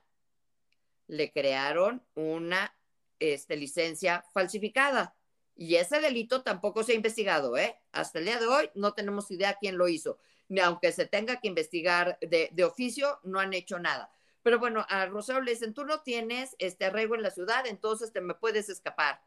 [1.07, 2.75] le crearon una
[3.19, 5.15] este, licencia falsificada.
[5.55, 7.77] Y ese delito tampoco se ha investigado, ¿eh?
[7.91, 10.17] Hasta el día de hoy no tenemos idea quién lo hizo
[10.59, 14.11] aunque se tenga que investigar de, oficio, no han hecho nada.
[14.43, 18.11] Pero bueno, a Rosario le dicen, tú no tienes este arraigo en la ciudad, entonces
[18.11, 19.21] te me puedes escapar.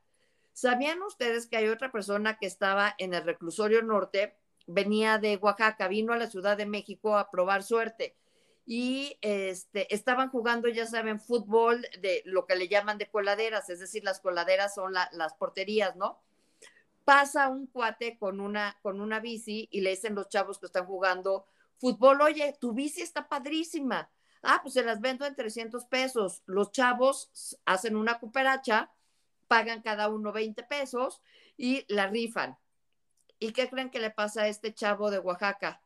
[0.52, 4.36] ¿Sabían ustedes que hay otra persona que estaba en el reclusorio norte,
[4.66, 8.16] venía de Oaxaca, vino a la Ciudad de México a probar suerte?
[8.66, 13.80] y este, estaban jugando, ya saben, fútbol de lo que le llaman de coladeras, es
[13.80, 16.18] decir, las coladeras son las porterías, ¿no?
[17.04, 20.86] Pasa un cuate con una, con una bici y le dicen los chavos que están
[20.86, 21.46] jugando
[21.78, 24.10] fútbol, oye, tu bici está padrísima.
[24.42, 26.42] Ah, pues se las vendo en 300 pesos.
[26.46, 28.90] Los chavos hacen una cooperacha,
[29.48, 31.22] pagan cada uno 20 pesos
[31.56, 32.58] y la rifan.
[33.38, 35.82] ¿Y qué creen que le pasa a este chavo de Oaxaca?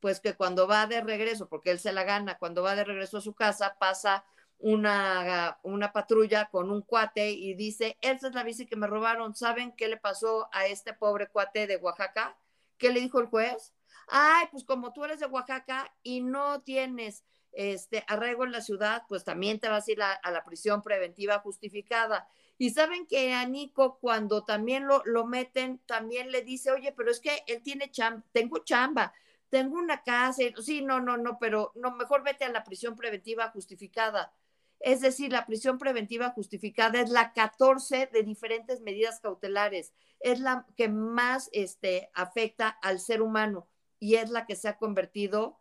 [0.00, 3.18] Pues que cuando va de regreso, porque él se la gana, cuando va de regreso
[3.18, 4.24] a su casa, pasa
[4.60, 9.34] una, una patrulla con un cuate y dice, esa es la bici que me robaron.
[9.34, 12.36] ¿Saben qué le pasó a este pobre cuate de Oaxaca?
[12.78, 13.74] ¿Qué le dijo el juez?
[14.08, 19.04] Ay, pues como tú eres de Oaxaca y no tienes este arraigo en la ciudad,
[19.08, 22.28] pues también te vas a ir a, la prisión preventiva justificada.
[22.58, 27.10] Y saben que a Nico, cuando también lo, lo meten, también le dice, oye, pero
[27.10, 29.12] es que él tiene chamba, tengo chamba,
[29.48, 33.50] tengo una casa, sí, no, no, no, pero no, mejor vete a la prisión preventiva
[33.50, 34.32] justificada.
[34.80, 40.66] Es decir, la prisión preventiva justificada es la 14 de diferentes medidas cautelares, es la
[40.76, 45.60] que más este, afecta al ser humano y es la que se ha convertido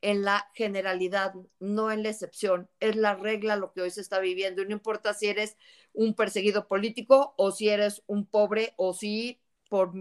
[0.00, 2.68] en la generalidad, no en la excepción.
[2.78, 4.62] Es la regla lo que hoy se está viviendo.
[4.62, 5.56] Y no importa si eres
[5.92, 9.92] un perseguido político o si eres un pobre o si por,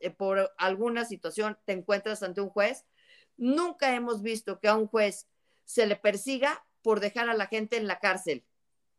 [0.00, 2.84] eh, por alguna situación te encuentras ante un juez.
[3.36, 5.28] Nunca hemos visto que a un juez
[5.64, 8.44] se le persiga por dejar a la gente en la cárcel.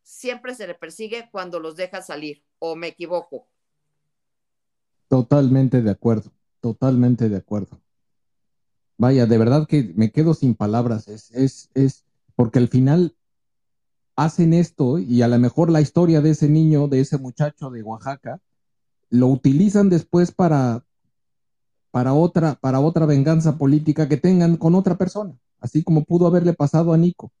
[0.02, 3.46] Siempre se le persigue cuando los deja salir, o me equivoco.
[5.08, 6.30] Totalmente de acuerdo,
[6.60, 7.80] totalmente de acuerdo.
[8.96, 11.08] Vaya, de verdad que me quedo sin palabras.
[11.08, 12.04] Es, es, es
[12.36, 13.16] porque al final
[14.14, 17.82] hacen esto y a lo mejor la historia de ese niño, de ese muchacho de
[17.82, 18.40] Oaxaca,
[19.08, 20.84] lo utilizan después para,
[21.90, 26.52] para, otra, para otra venganza política que tengan con otra persona, así como pudo haberle
[26.52, 27.32] pasado a Nico.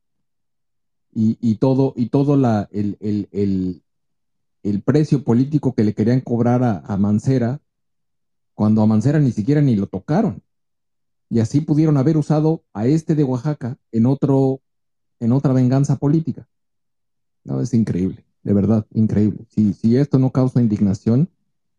[1.12, 2.96] Y, todo, y todo la, el,
[4.62, 7.60] el, precio político que le querían cobrar a, a Mancera,
[8.54, 10.42] cuando a Mancera ni siquiera ni lo tocaron.
[11.28, 14.60] Y así pudieron haber usado a este de Oaxaca en otro,
[15.18, 16.48] en otra venganza política.
[17.44, 19.46] No, es increíble, de verdad, increíble.
[19.48, 21.28] Si, si esto no causa indignación,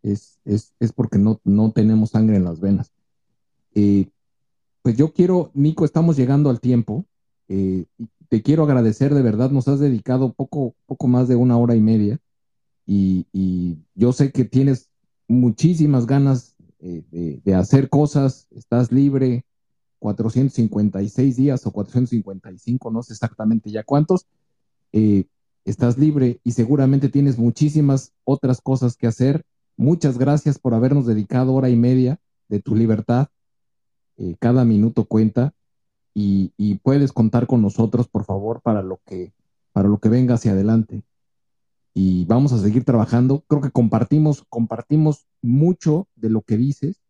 [0.03, 2.91] es, es, es porque no, no, tenemos sangre en las venas.
[3.75, 4.09] Eh,
[4.81, 7.05] pues yo quiero, Nico, estamos llegando al tiempo.
[7.47, 7.85] Eh,
[8.31, 11.81] te quiero agradecer, de verdad, nos has dedicado poco, poco más de una hora y
[11.81, 12.17] media.
[12.87, 13.27] Y,
[13.93, 14.89] yo sé que tienes
[15.27, 17.03] muchísimas ganas eh,
[17.43, 19.45] de, hacer cosas, estás libre,
[19.99, 24.25] 456 días o 455, no sé exactamente ya cuántos,
[25.63, 29.45] estás libre y seguramente tienes muchísimas otras cosas que hacer
[29.81, 33.29] Muchas gracias por habernos dedicado hora y media de tu libertad.
[34.17, 35.55] Eh, cada minuto cuenta
[36.13, 39.33] y, puedes contar con nosotros, por favor, para lo que
[39.73, 41.03] para lo que venga hacia adelante.
[41.93, 43.43] Y vamos a seguir trabajando.
[43.47, 47.01] Creo que compartimos compartimos mucho de lo que dices,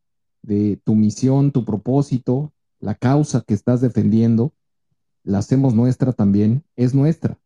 [0.44, 4.54] de tu misión, tu propósito, la causa que estás defendiendo.
[5.24, 7.40] La hacemos nuestra también, es nuestra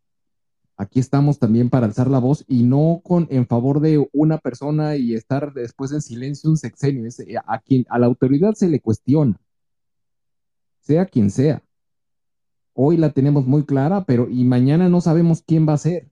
[0.78, 4.96] aquí estamos también para alzar la voz y no con en favor de una persona
[4.96, 7.06] y estar después en silencio un sexenio.
[7.06, 9.40] Eh, a quien a la autoridad se le cuestiona,
[10.86, 11.64] sea quien sea.
[12.74, 16.10] Hoy la tenemos muy clara, pero y mañana no sabemos quién va a ser.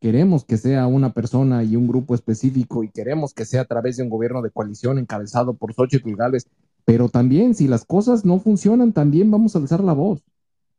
[0.00, 3.96] Queremos que sea una persona y un grupo específico y queremos que sea a través
[3.96, 6.46] de un gobierno de coalición encabezado por Xochitl Gálvez,
[6.84, 10.22] pero también si las cosas no funcionan, también vamos a alzar la voz.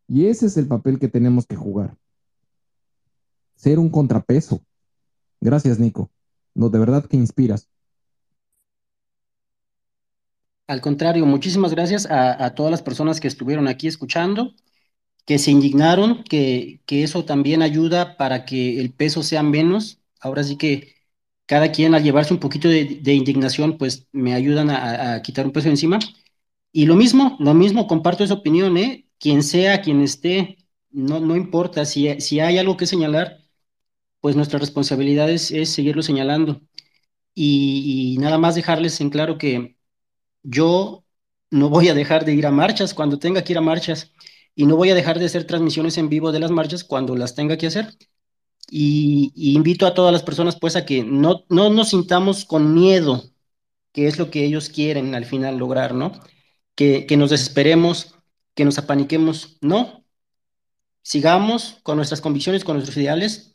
[0.07, 1.95] Y ese es el papel que tenemos que jugar
[3.61, 4.65] ser un contrapeso.
[5.39, 6.09] Gracias, Nico.
[6.55, 7.69] No, de verdad que inspiras.
[10.71, 14.53] Al contrario, muchísimas gracias a, todas las personas que estuvieron aquí escuchando,
[15.25, 19.99] que se indignaron, que, eso también ayuda para que el peso sea menos.
[20.21, 20.95] Ahora sí que
[21.45, 25.69] cada quien al llevarse un poquito de, indignación, pues me ayudan a, quitar un peso
[25.69, 25.99] encima.
[26.71, 29.07] Y lo mismo, lo mismo, comparto esa opinión, ¿eh?
[29.19, 30.57] Quien sea, quien esté,
[30.91, 31.85] no, no importa.
[31.85, 33.41] Si, si hay algo que señalar,
[34.21, 36.61] pues nuestra responsabilidad es, seguirlo señalando.
[37.33, 39.77] Y, nada más dejarles en claro que
[40.43, 41.03] yo
[41.49, 44.11] no voy a dejar de ir a marchas cuando tenga que ir a marchas
[44.55, 47.35] y no voy a dejar de hacer transmisiones en vivo de las marchas cuando las
[47.35, 47.93] tenga que hacer.
[48.69, 53.23] Y, invito a todas las personas pues a que no, no nos sintamos con miedo,
[53.91, 56.13] que es lo que ellos quieren al final lograr, ¿no?
[56.75, 58.15] Que, que nos desesperemos,
[58.55, 60.05] que nos apaniquemos, no.
[61.03, 63.51] Sigamos con nuestras convicciones, con nuestros ideales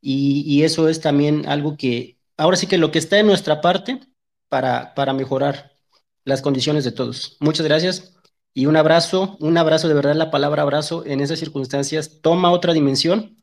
[0.00, 4.00] y, eso es también algo que, ahora sí que lo que está en nuestra parte
[4.48, 5.75] para, para mejorar
[6.26, 7.38] las condiciones de todos.
[7.40, 8.12] Muchas gracias
[8.52, 12.74] y un abrazo, un abrazo, de verdad la palabra abrazo en esas circunstancias toma otra
[12.74, 13.36] dimensión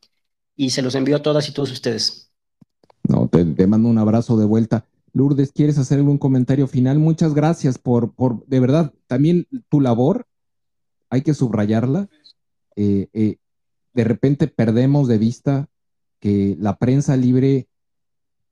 [0.54, 2.30] y se los envío a todas y todos ustedes.
[3.08, 4.86] No, te, mando un abrazo de vuelta.
[5.12, 6.98] Lourdes, ¿quieres hacer algún comentario final?
[6.98, 10.26] Muchas gracias por, por de verdad, también tu labor,
[11.08, 12.08] hay que subrayarla.
[12.76, 13.36] Eh, eh,
[13.94, 15.68] de repente perdemos de vista
[16.20, 17.68] que la prensa libre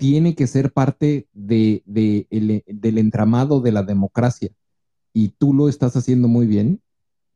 [0.02, 4.50] tiene que ser parte de, del entramado de la democracia.
[5.12, 6.82] Y tú lo estás haciendo muy bien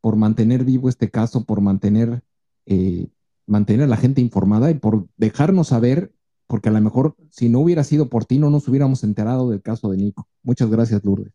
[0.00, 2.24] por mantener vivo este caso, por mantener
[2.66, 3.06] eh,
[3.46, 6.10] mantener a la gente informada y por dejarnos saber,
[6.48, 9.62] porque a lo mejor si no hubiera sido por ti no nos hubiéramos enterado del
[9.62, 10.26] caso de Nico.
[10.42, 11.32] Muchas gracias, Lourdes.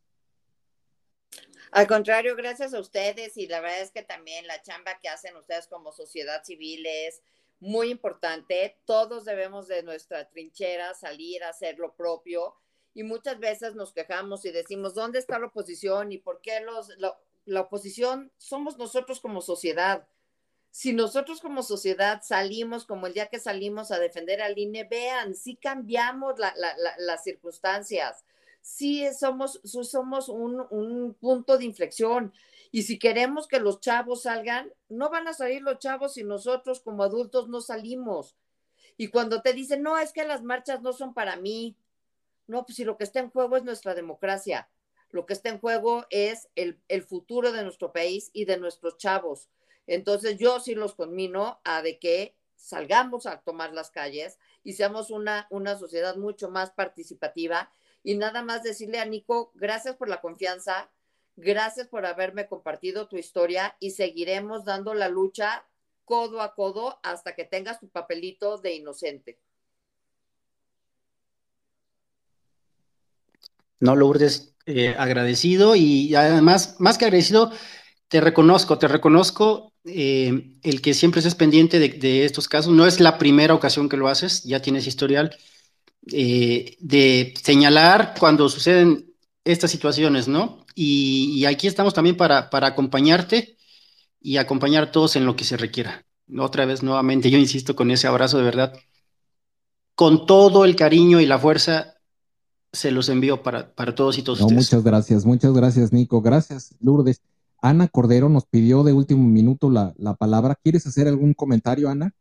[1.71, 5.33] Al contrario, gracias a ustedes y la verdad es que también la chamba que hacen
[5.37, 7.21] ustedes como sociedad civil es
[7.61, 8.77] muy importante.
[8.85, 12.55] Todos debemos de nuestra trinchera salir a hacer lo propio
[12.93, 16.89] y muchas veces nos quejamos y decimos, ¿dónde está la oposición y por qué los,
[17.45, 20.05] la oposición somos nosotros como sociedad?
[20.71, 25.35] Si nosotros como sociedad salimos como el día que salimos a defender al INE, vean,
[25.35, 28.25] sí cambiamos las circunstancias
[28.61, 32.33] sí somos, somos un, un punto de inflexión.
[32.71, 36.79] Y si queremos que los chavos salgan, no van a salir los chavos si nosotros
[36.79, 38.37] como adultos no salimos.
[38.97, 41.75] Y cuando te dicen, no, es que las marchas no son para mí,
[42.47, 44.69] no, pues si lo que está en juego es nuestra democracia,
[45.09, 48.97] lo que está en juego es el, el futuro de nuestro país y de nuestros
[48.97, 49.49] chavos.
[49.87, 55.09] Entonces yo sí los conmino a de que salgamos a tomar las calles y seamos
[55.09, 57.71] una, una sociedad mucho más participativa
[58.03, 60.89] y nada más decirle a Nico, gracias por la confianza,
[61.35, 65.65] gracias por haberme compartido tu historia y seguiremos dando la lucha
[66.05, 69.39] codo a codo hasta que tengas tu papelito de inocente.
[73.79, 77.51] No, Lourdes, eh, agradecido y además, más que agradecido,
[78.07, 82.71] te reconozco, te reconozco eh, el que siempre estés pendiente de, estos casos.
[82.71, 85.35] No es la primera ocasión que lo haces, ya tienes historial.
[86.11, 89.13] Eh, de señalar cuando suceden
[89.43, 90.60] estas situaciones, ¿no?
[90.75, 93.57] Y, aquí estamos también para, para, acompañarte
[94.21, 96.05] y acompañar a todos en lo que se requiera.
[96.37, 98.73] Otra vez, nuevamente, yo insisto con ese abrazo de verdad.
[99.95, 101.95] Con todo el cariño y la fuerza,
[102.71, 104.65] se los envío para, para todos y todos no, ustedes.
[104.65, 106.21] Muchas gracias, muchas gracias, Nico.
[106.21, 107.21] Gracias, Lourdes.
[107.61, 110.55] Ana Cordero nos pidió de último minuto la, la palabra.
[110.55, 112.13] ¿Quieres hacer algún comentario, Ana?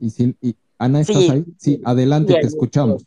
[0.00, 1.44] Y, Ana, ¿estás sí, ahí?
[1.58, 3.04] Sí, adelante, te escuchamos.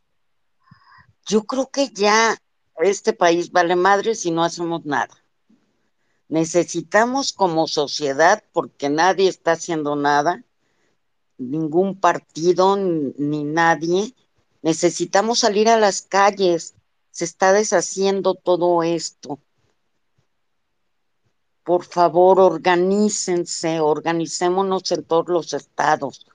[1.31, 2.37] Yo creo que ya
[2.75, 5.15] este país vale madre si no hacemos nada.
[6.27, 10.43] Necesitamos como sociedad, porque nadie está haciendo nada,
[11.37, 14.13] ningún partido ni, nadie,
[14.61, 16.75] necesitamos salir a las calles.
[17.11, 19.39] Se está deshaciendo todo esto.
[21.63, 26.25] Por favor, organícense, organicémonos en todos los estados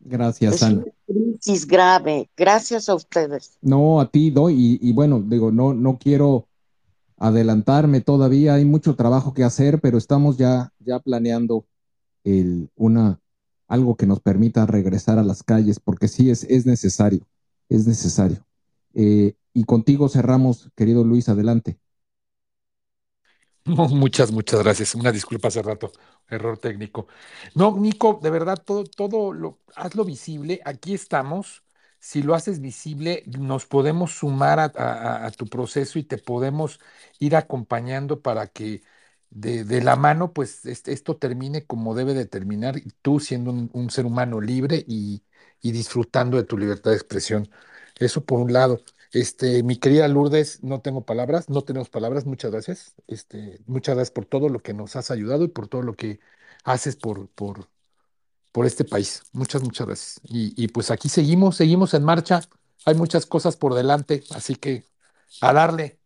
[0.00, 0.82] Gracias, es Ana.
[0.82, 2.30] una crisis grave.
[2.36, 3.58] Gracias a ustedes.
[3.60, 4.78] No, a ti, doy.
[4.80, 6.48] Y, y, bueno, digo, no, no quiero
[7.16, 8.54] adelantarme todavía.
[8.54, 11.66] Hay mucho trabajo que hacer, pero estamos ya, ya planeando
[12.24, 13.20] el, una,
[13.68, 17.26] algo que nos permita regresar a las calles, porque sí es, es necesario,
[17.68, 18.44] es necesario.
[18.94, 21.78] Eh, y contigo cerramos, querido Luis, adelante.
[23.64, 24.94] Muchas, muchas gracias.
[24.94, 25.92] Una disculpa hace rato,
[26.28, 27.06] error técnico.
[27.54, 30.60] No, Nico, de verdad, todo, todo lo, hazlo visible.
[30.64, 31.62] Aquí estamos.
[31.98, 36.80] Si lo haces visible, nos podemos sumar a, tu proceso y te podemos
[37.18, 38.82] ir acompañando para que
[39.28, 43.90] de, de la mano, pues este, esto termine como debe de terminar, tú siendo un,
[43.90, 45.22] ser humano libre y
[45.62, 47.50] disfrutando de tu libertad de expresión.
[47.98, 48.82] Eso por un lado.
[49.12, 52.94] Este, mi querida Lourdes, no tengo palabras, no tenemos palabras, muchas gracias.
[53.08, 56.20] Este, muchas gracias por todo lo que nos has ayudado y por todo lo que
[56.64, 57.68] haces por, por,
[58.52, 59.22] por este país.
[59.32, 60.20] Muchas, muchas gracias.
[60.24, 62.40] Y, y pues aquí seguimos, seguimos en marcha.
[62.86, 64.84] Hay muchas cosas por delante, así que
[65.40, 65.98] a darle,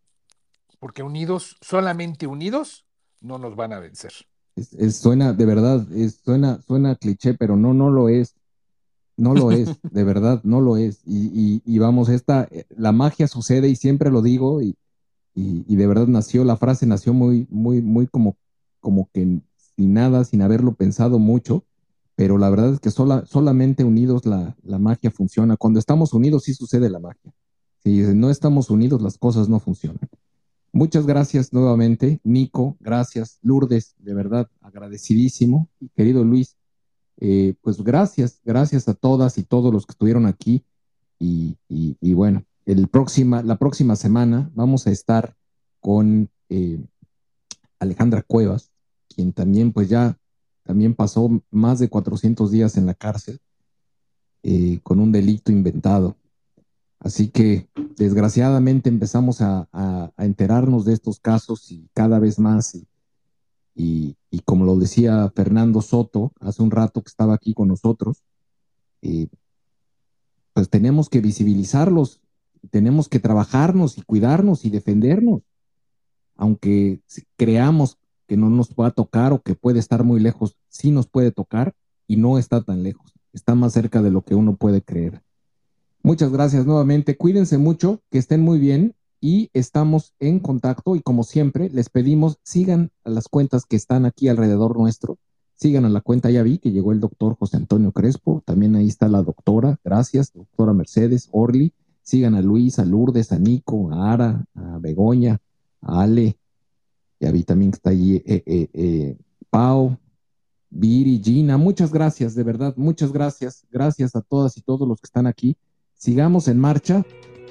[0.79, 2.85] porque unidos, solamente unidos,
[3.21, 4.13] no nos van a vencer.
[4.57, 8.35] Es, suena, de verdad, es, suena, suena cliché, pero no, no lo es.
[9.17, 11.01] No lo es, de verdad, no lo es.
[11.05, 14.77] Y, y, y, vamos, esta, la magia sucede y siempre lo digo y,
[15.35, 18.37] y, de verdad nació, la frase nació muy, muy, muy como,
[18.81, 19.41] como que
[19.77, 21.65] sin nada, sin haberlo pensado mucho,
[22.15, 25.57] pero la verdad es que sola, solamente unidos la, la magia funciona.
[25.57, 27.33] Cuando estamos unidos sí sucede la magia.
[27.83, 30.09] Si no estamos unidos las cosas no funcionan.
[30.73, 35.69] Muchas gracias nuevamente, Nico, gracias, Lourdes, de verdad agradecidísimo.
[35.95, 36.57] Querido Luis,
[37.19, 40.65] eh, pues gracias, gracias a todas y todos los que estuvieron aquí.
[41.19, 45.35] Y, y, bueno, el próxima, la próxima semana vamos a estar
[45.81, 46.85] con eh,
[47.79, 48.71] Alejandra Cuevas,
[49.09, 50.19] quien también pues ya
[50.65, 53.41] también pasó más de 400 días en la cárcel
[54.43, 56.17] eh, con un delito inventado.
[56.99, 62.79] Así que desgraciadamente empezamos a, a, enterarnos de estos casos y cada vez más.
[63.75, 68.23] Y, como lo decía Fernando Soto hace un rato que estaba aquí con nosotros,
[69.03, 69.29] eh,
[70.53, 72.21] pues tenemos que visibilizarlos,
[72.71, 75.43] tenemos que trabajarnos y cuidarnos y defendernos,
[76.37, 77.01] aunque
[77.37, 81.07] creamos que no nos va a tocar o que puede estar muy lejos, sí nos
[81.07, 81.75] puede tocar
[82.07, 85.23] y no está tan lejos, está más cerca de lo que uno puede creer.
[86.03, 88.95] Muchas gracias nuevamente, cuídense mucho, que estén muy bien
[89.25, 94.05] y estamos en contacto y como siempre les pedimos sigan a las cuentas que están
[94.05, 95.17] aquí alrededor nuestro,
[95.55, 98.87] sigan a la cuenta, ya vi que llegó el doctor José Antonio Crespo, también ahí
[98.87, 101.73] está la doctora, gracias, doctora Mercedes Orly,
[102.03, 105.41] sigan a Luis, a Lourdes, a Nico, a Ara, a Begoña,
[105.81, 106.37] a Ale,
[107.19, 109.17] ya vi también que está ahí eh, eh, eh,
[109.49, 109.97] Pau,
[110.69, 115.07] Viri, Gina, muchas gracias, de verdad, muchas gracias, gracias a todas y todos los que
[115.07, 115.57] están aquí,
[115.95, 117.07] sigamos en marcha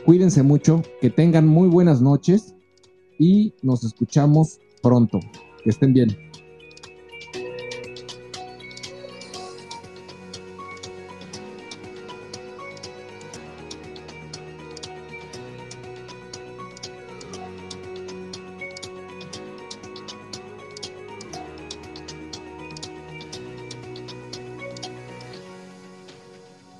[0.05, 2.55] Cuídense mucho, que tengan muy buenas noches
[3.17, 5.19] y nos escuchamos pronto.
[5.63, 6.17] Que estén bien.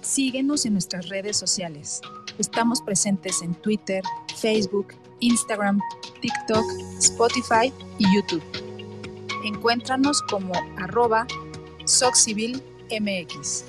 [0.02, 2.02] Síguenos en nuestras redes sociales.
[2.40, 4.04] Estamos presentes en Twitter,
[4.36, 4.88] Facebook,
[5.20, 5.80] Instagram,
[6.20, 6.66] TikTok,
[7.00, 8.44] Spotify y YouTube.
[9.46, 11.28] Encuéntranos como arroba
[11.86, 13.66] SocCivilMX.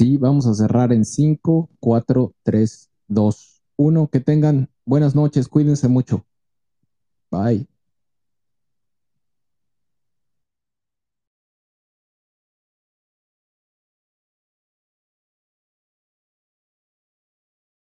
[0.00, 4.08] Sí, vamos a cerrar en 5, 4, 3, 2, 1.
[4.08, 6.24] Que tengan buenas noches, cuídense mucho.
[7.30, 7.66] Bye.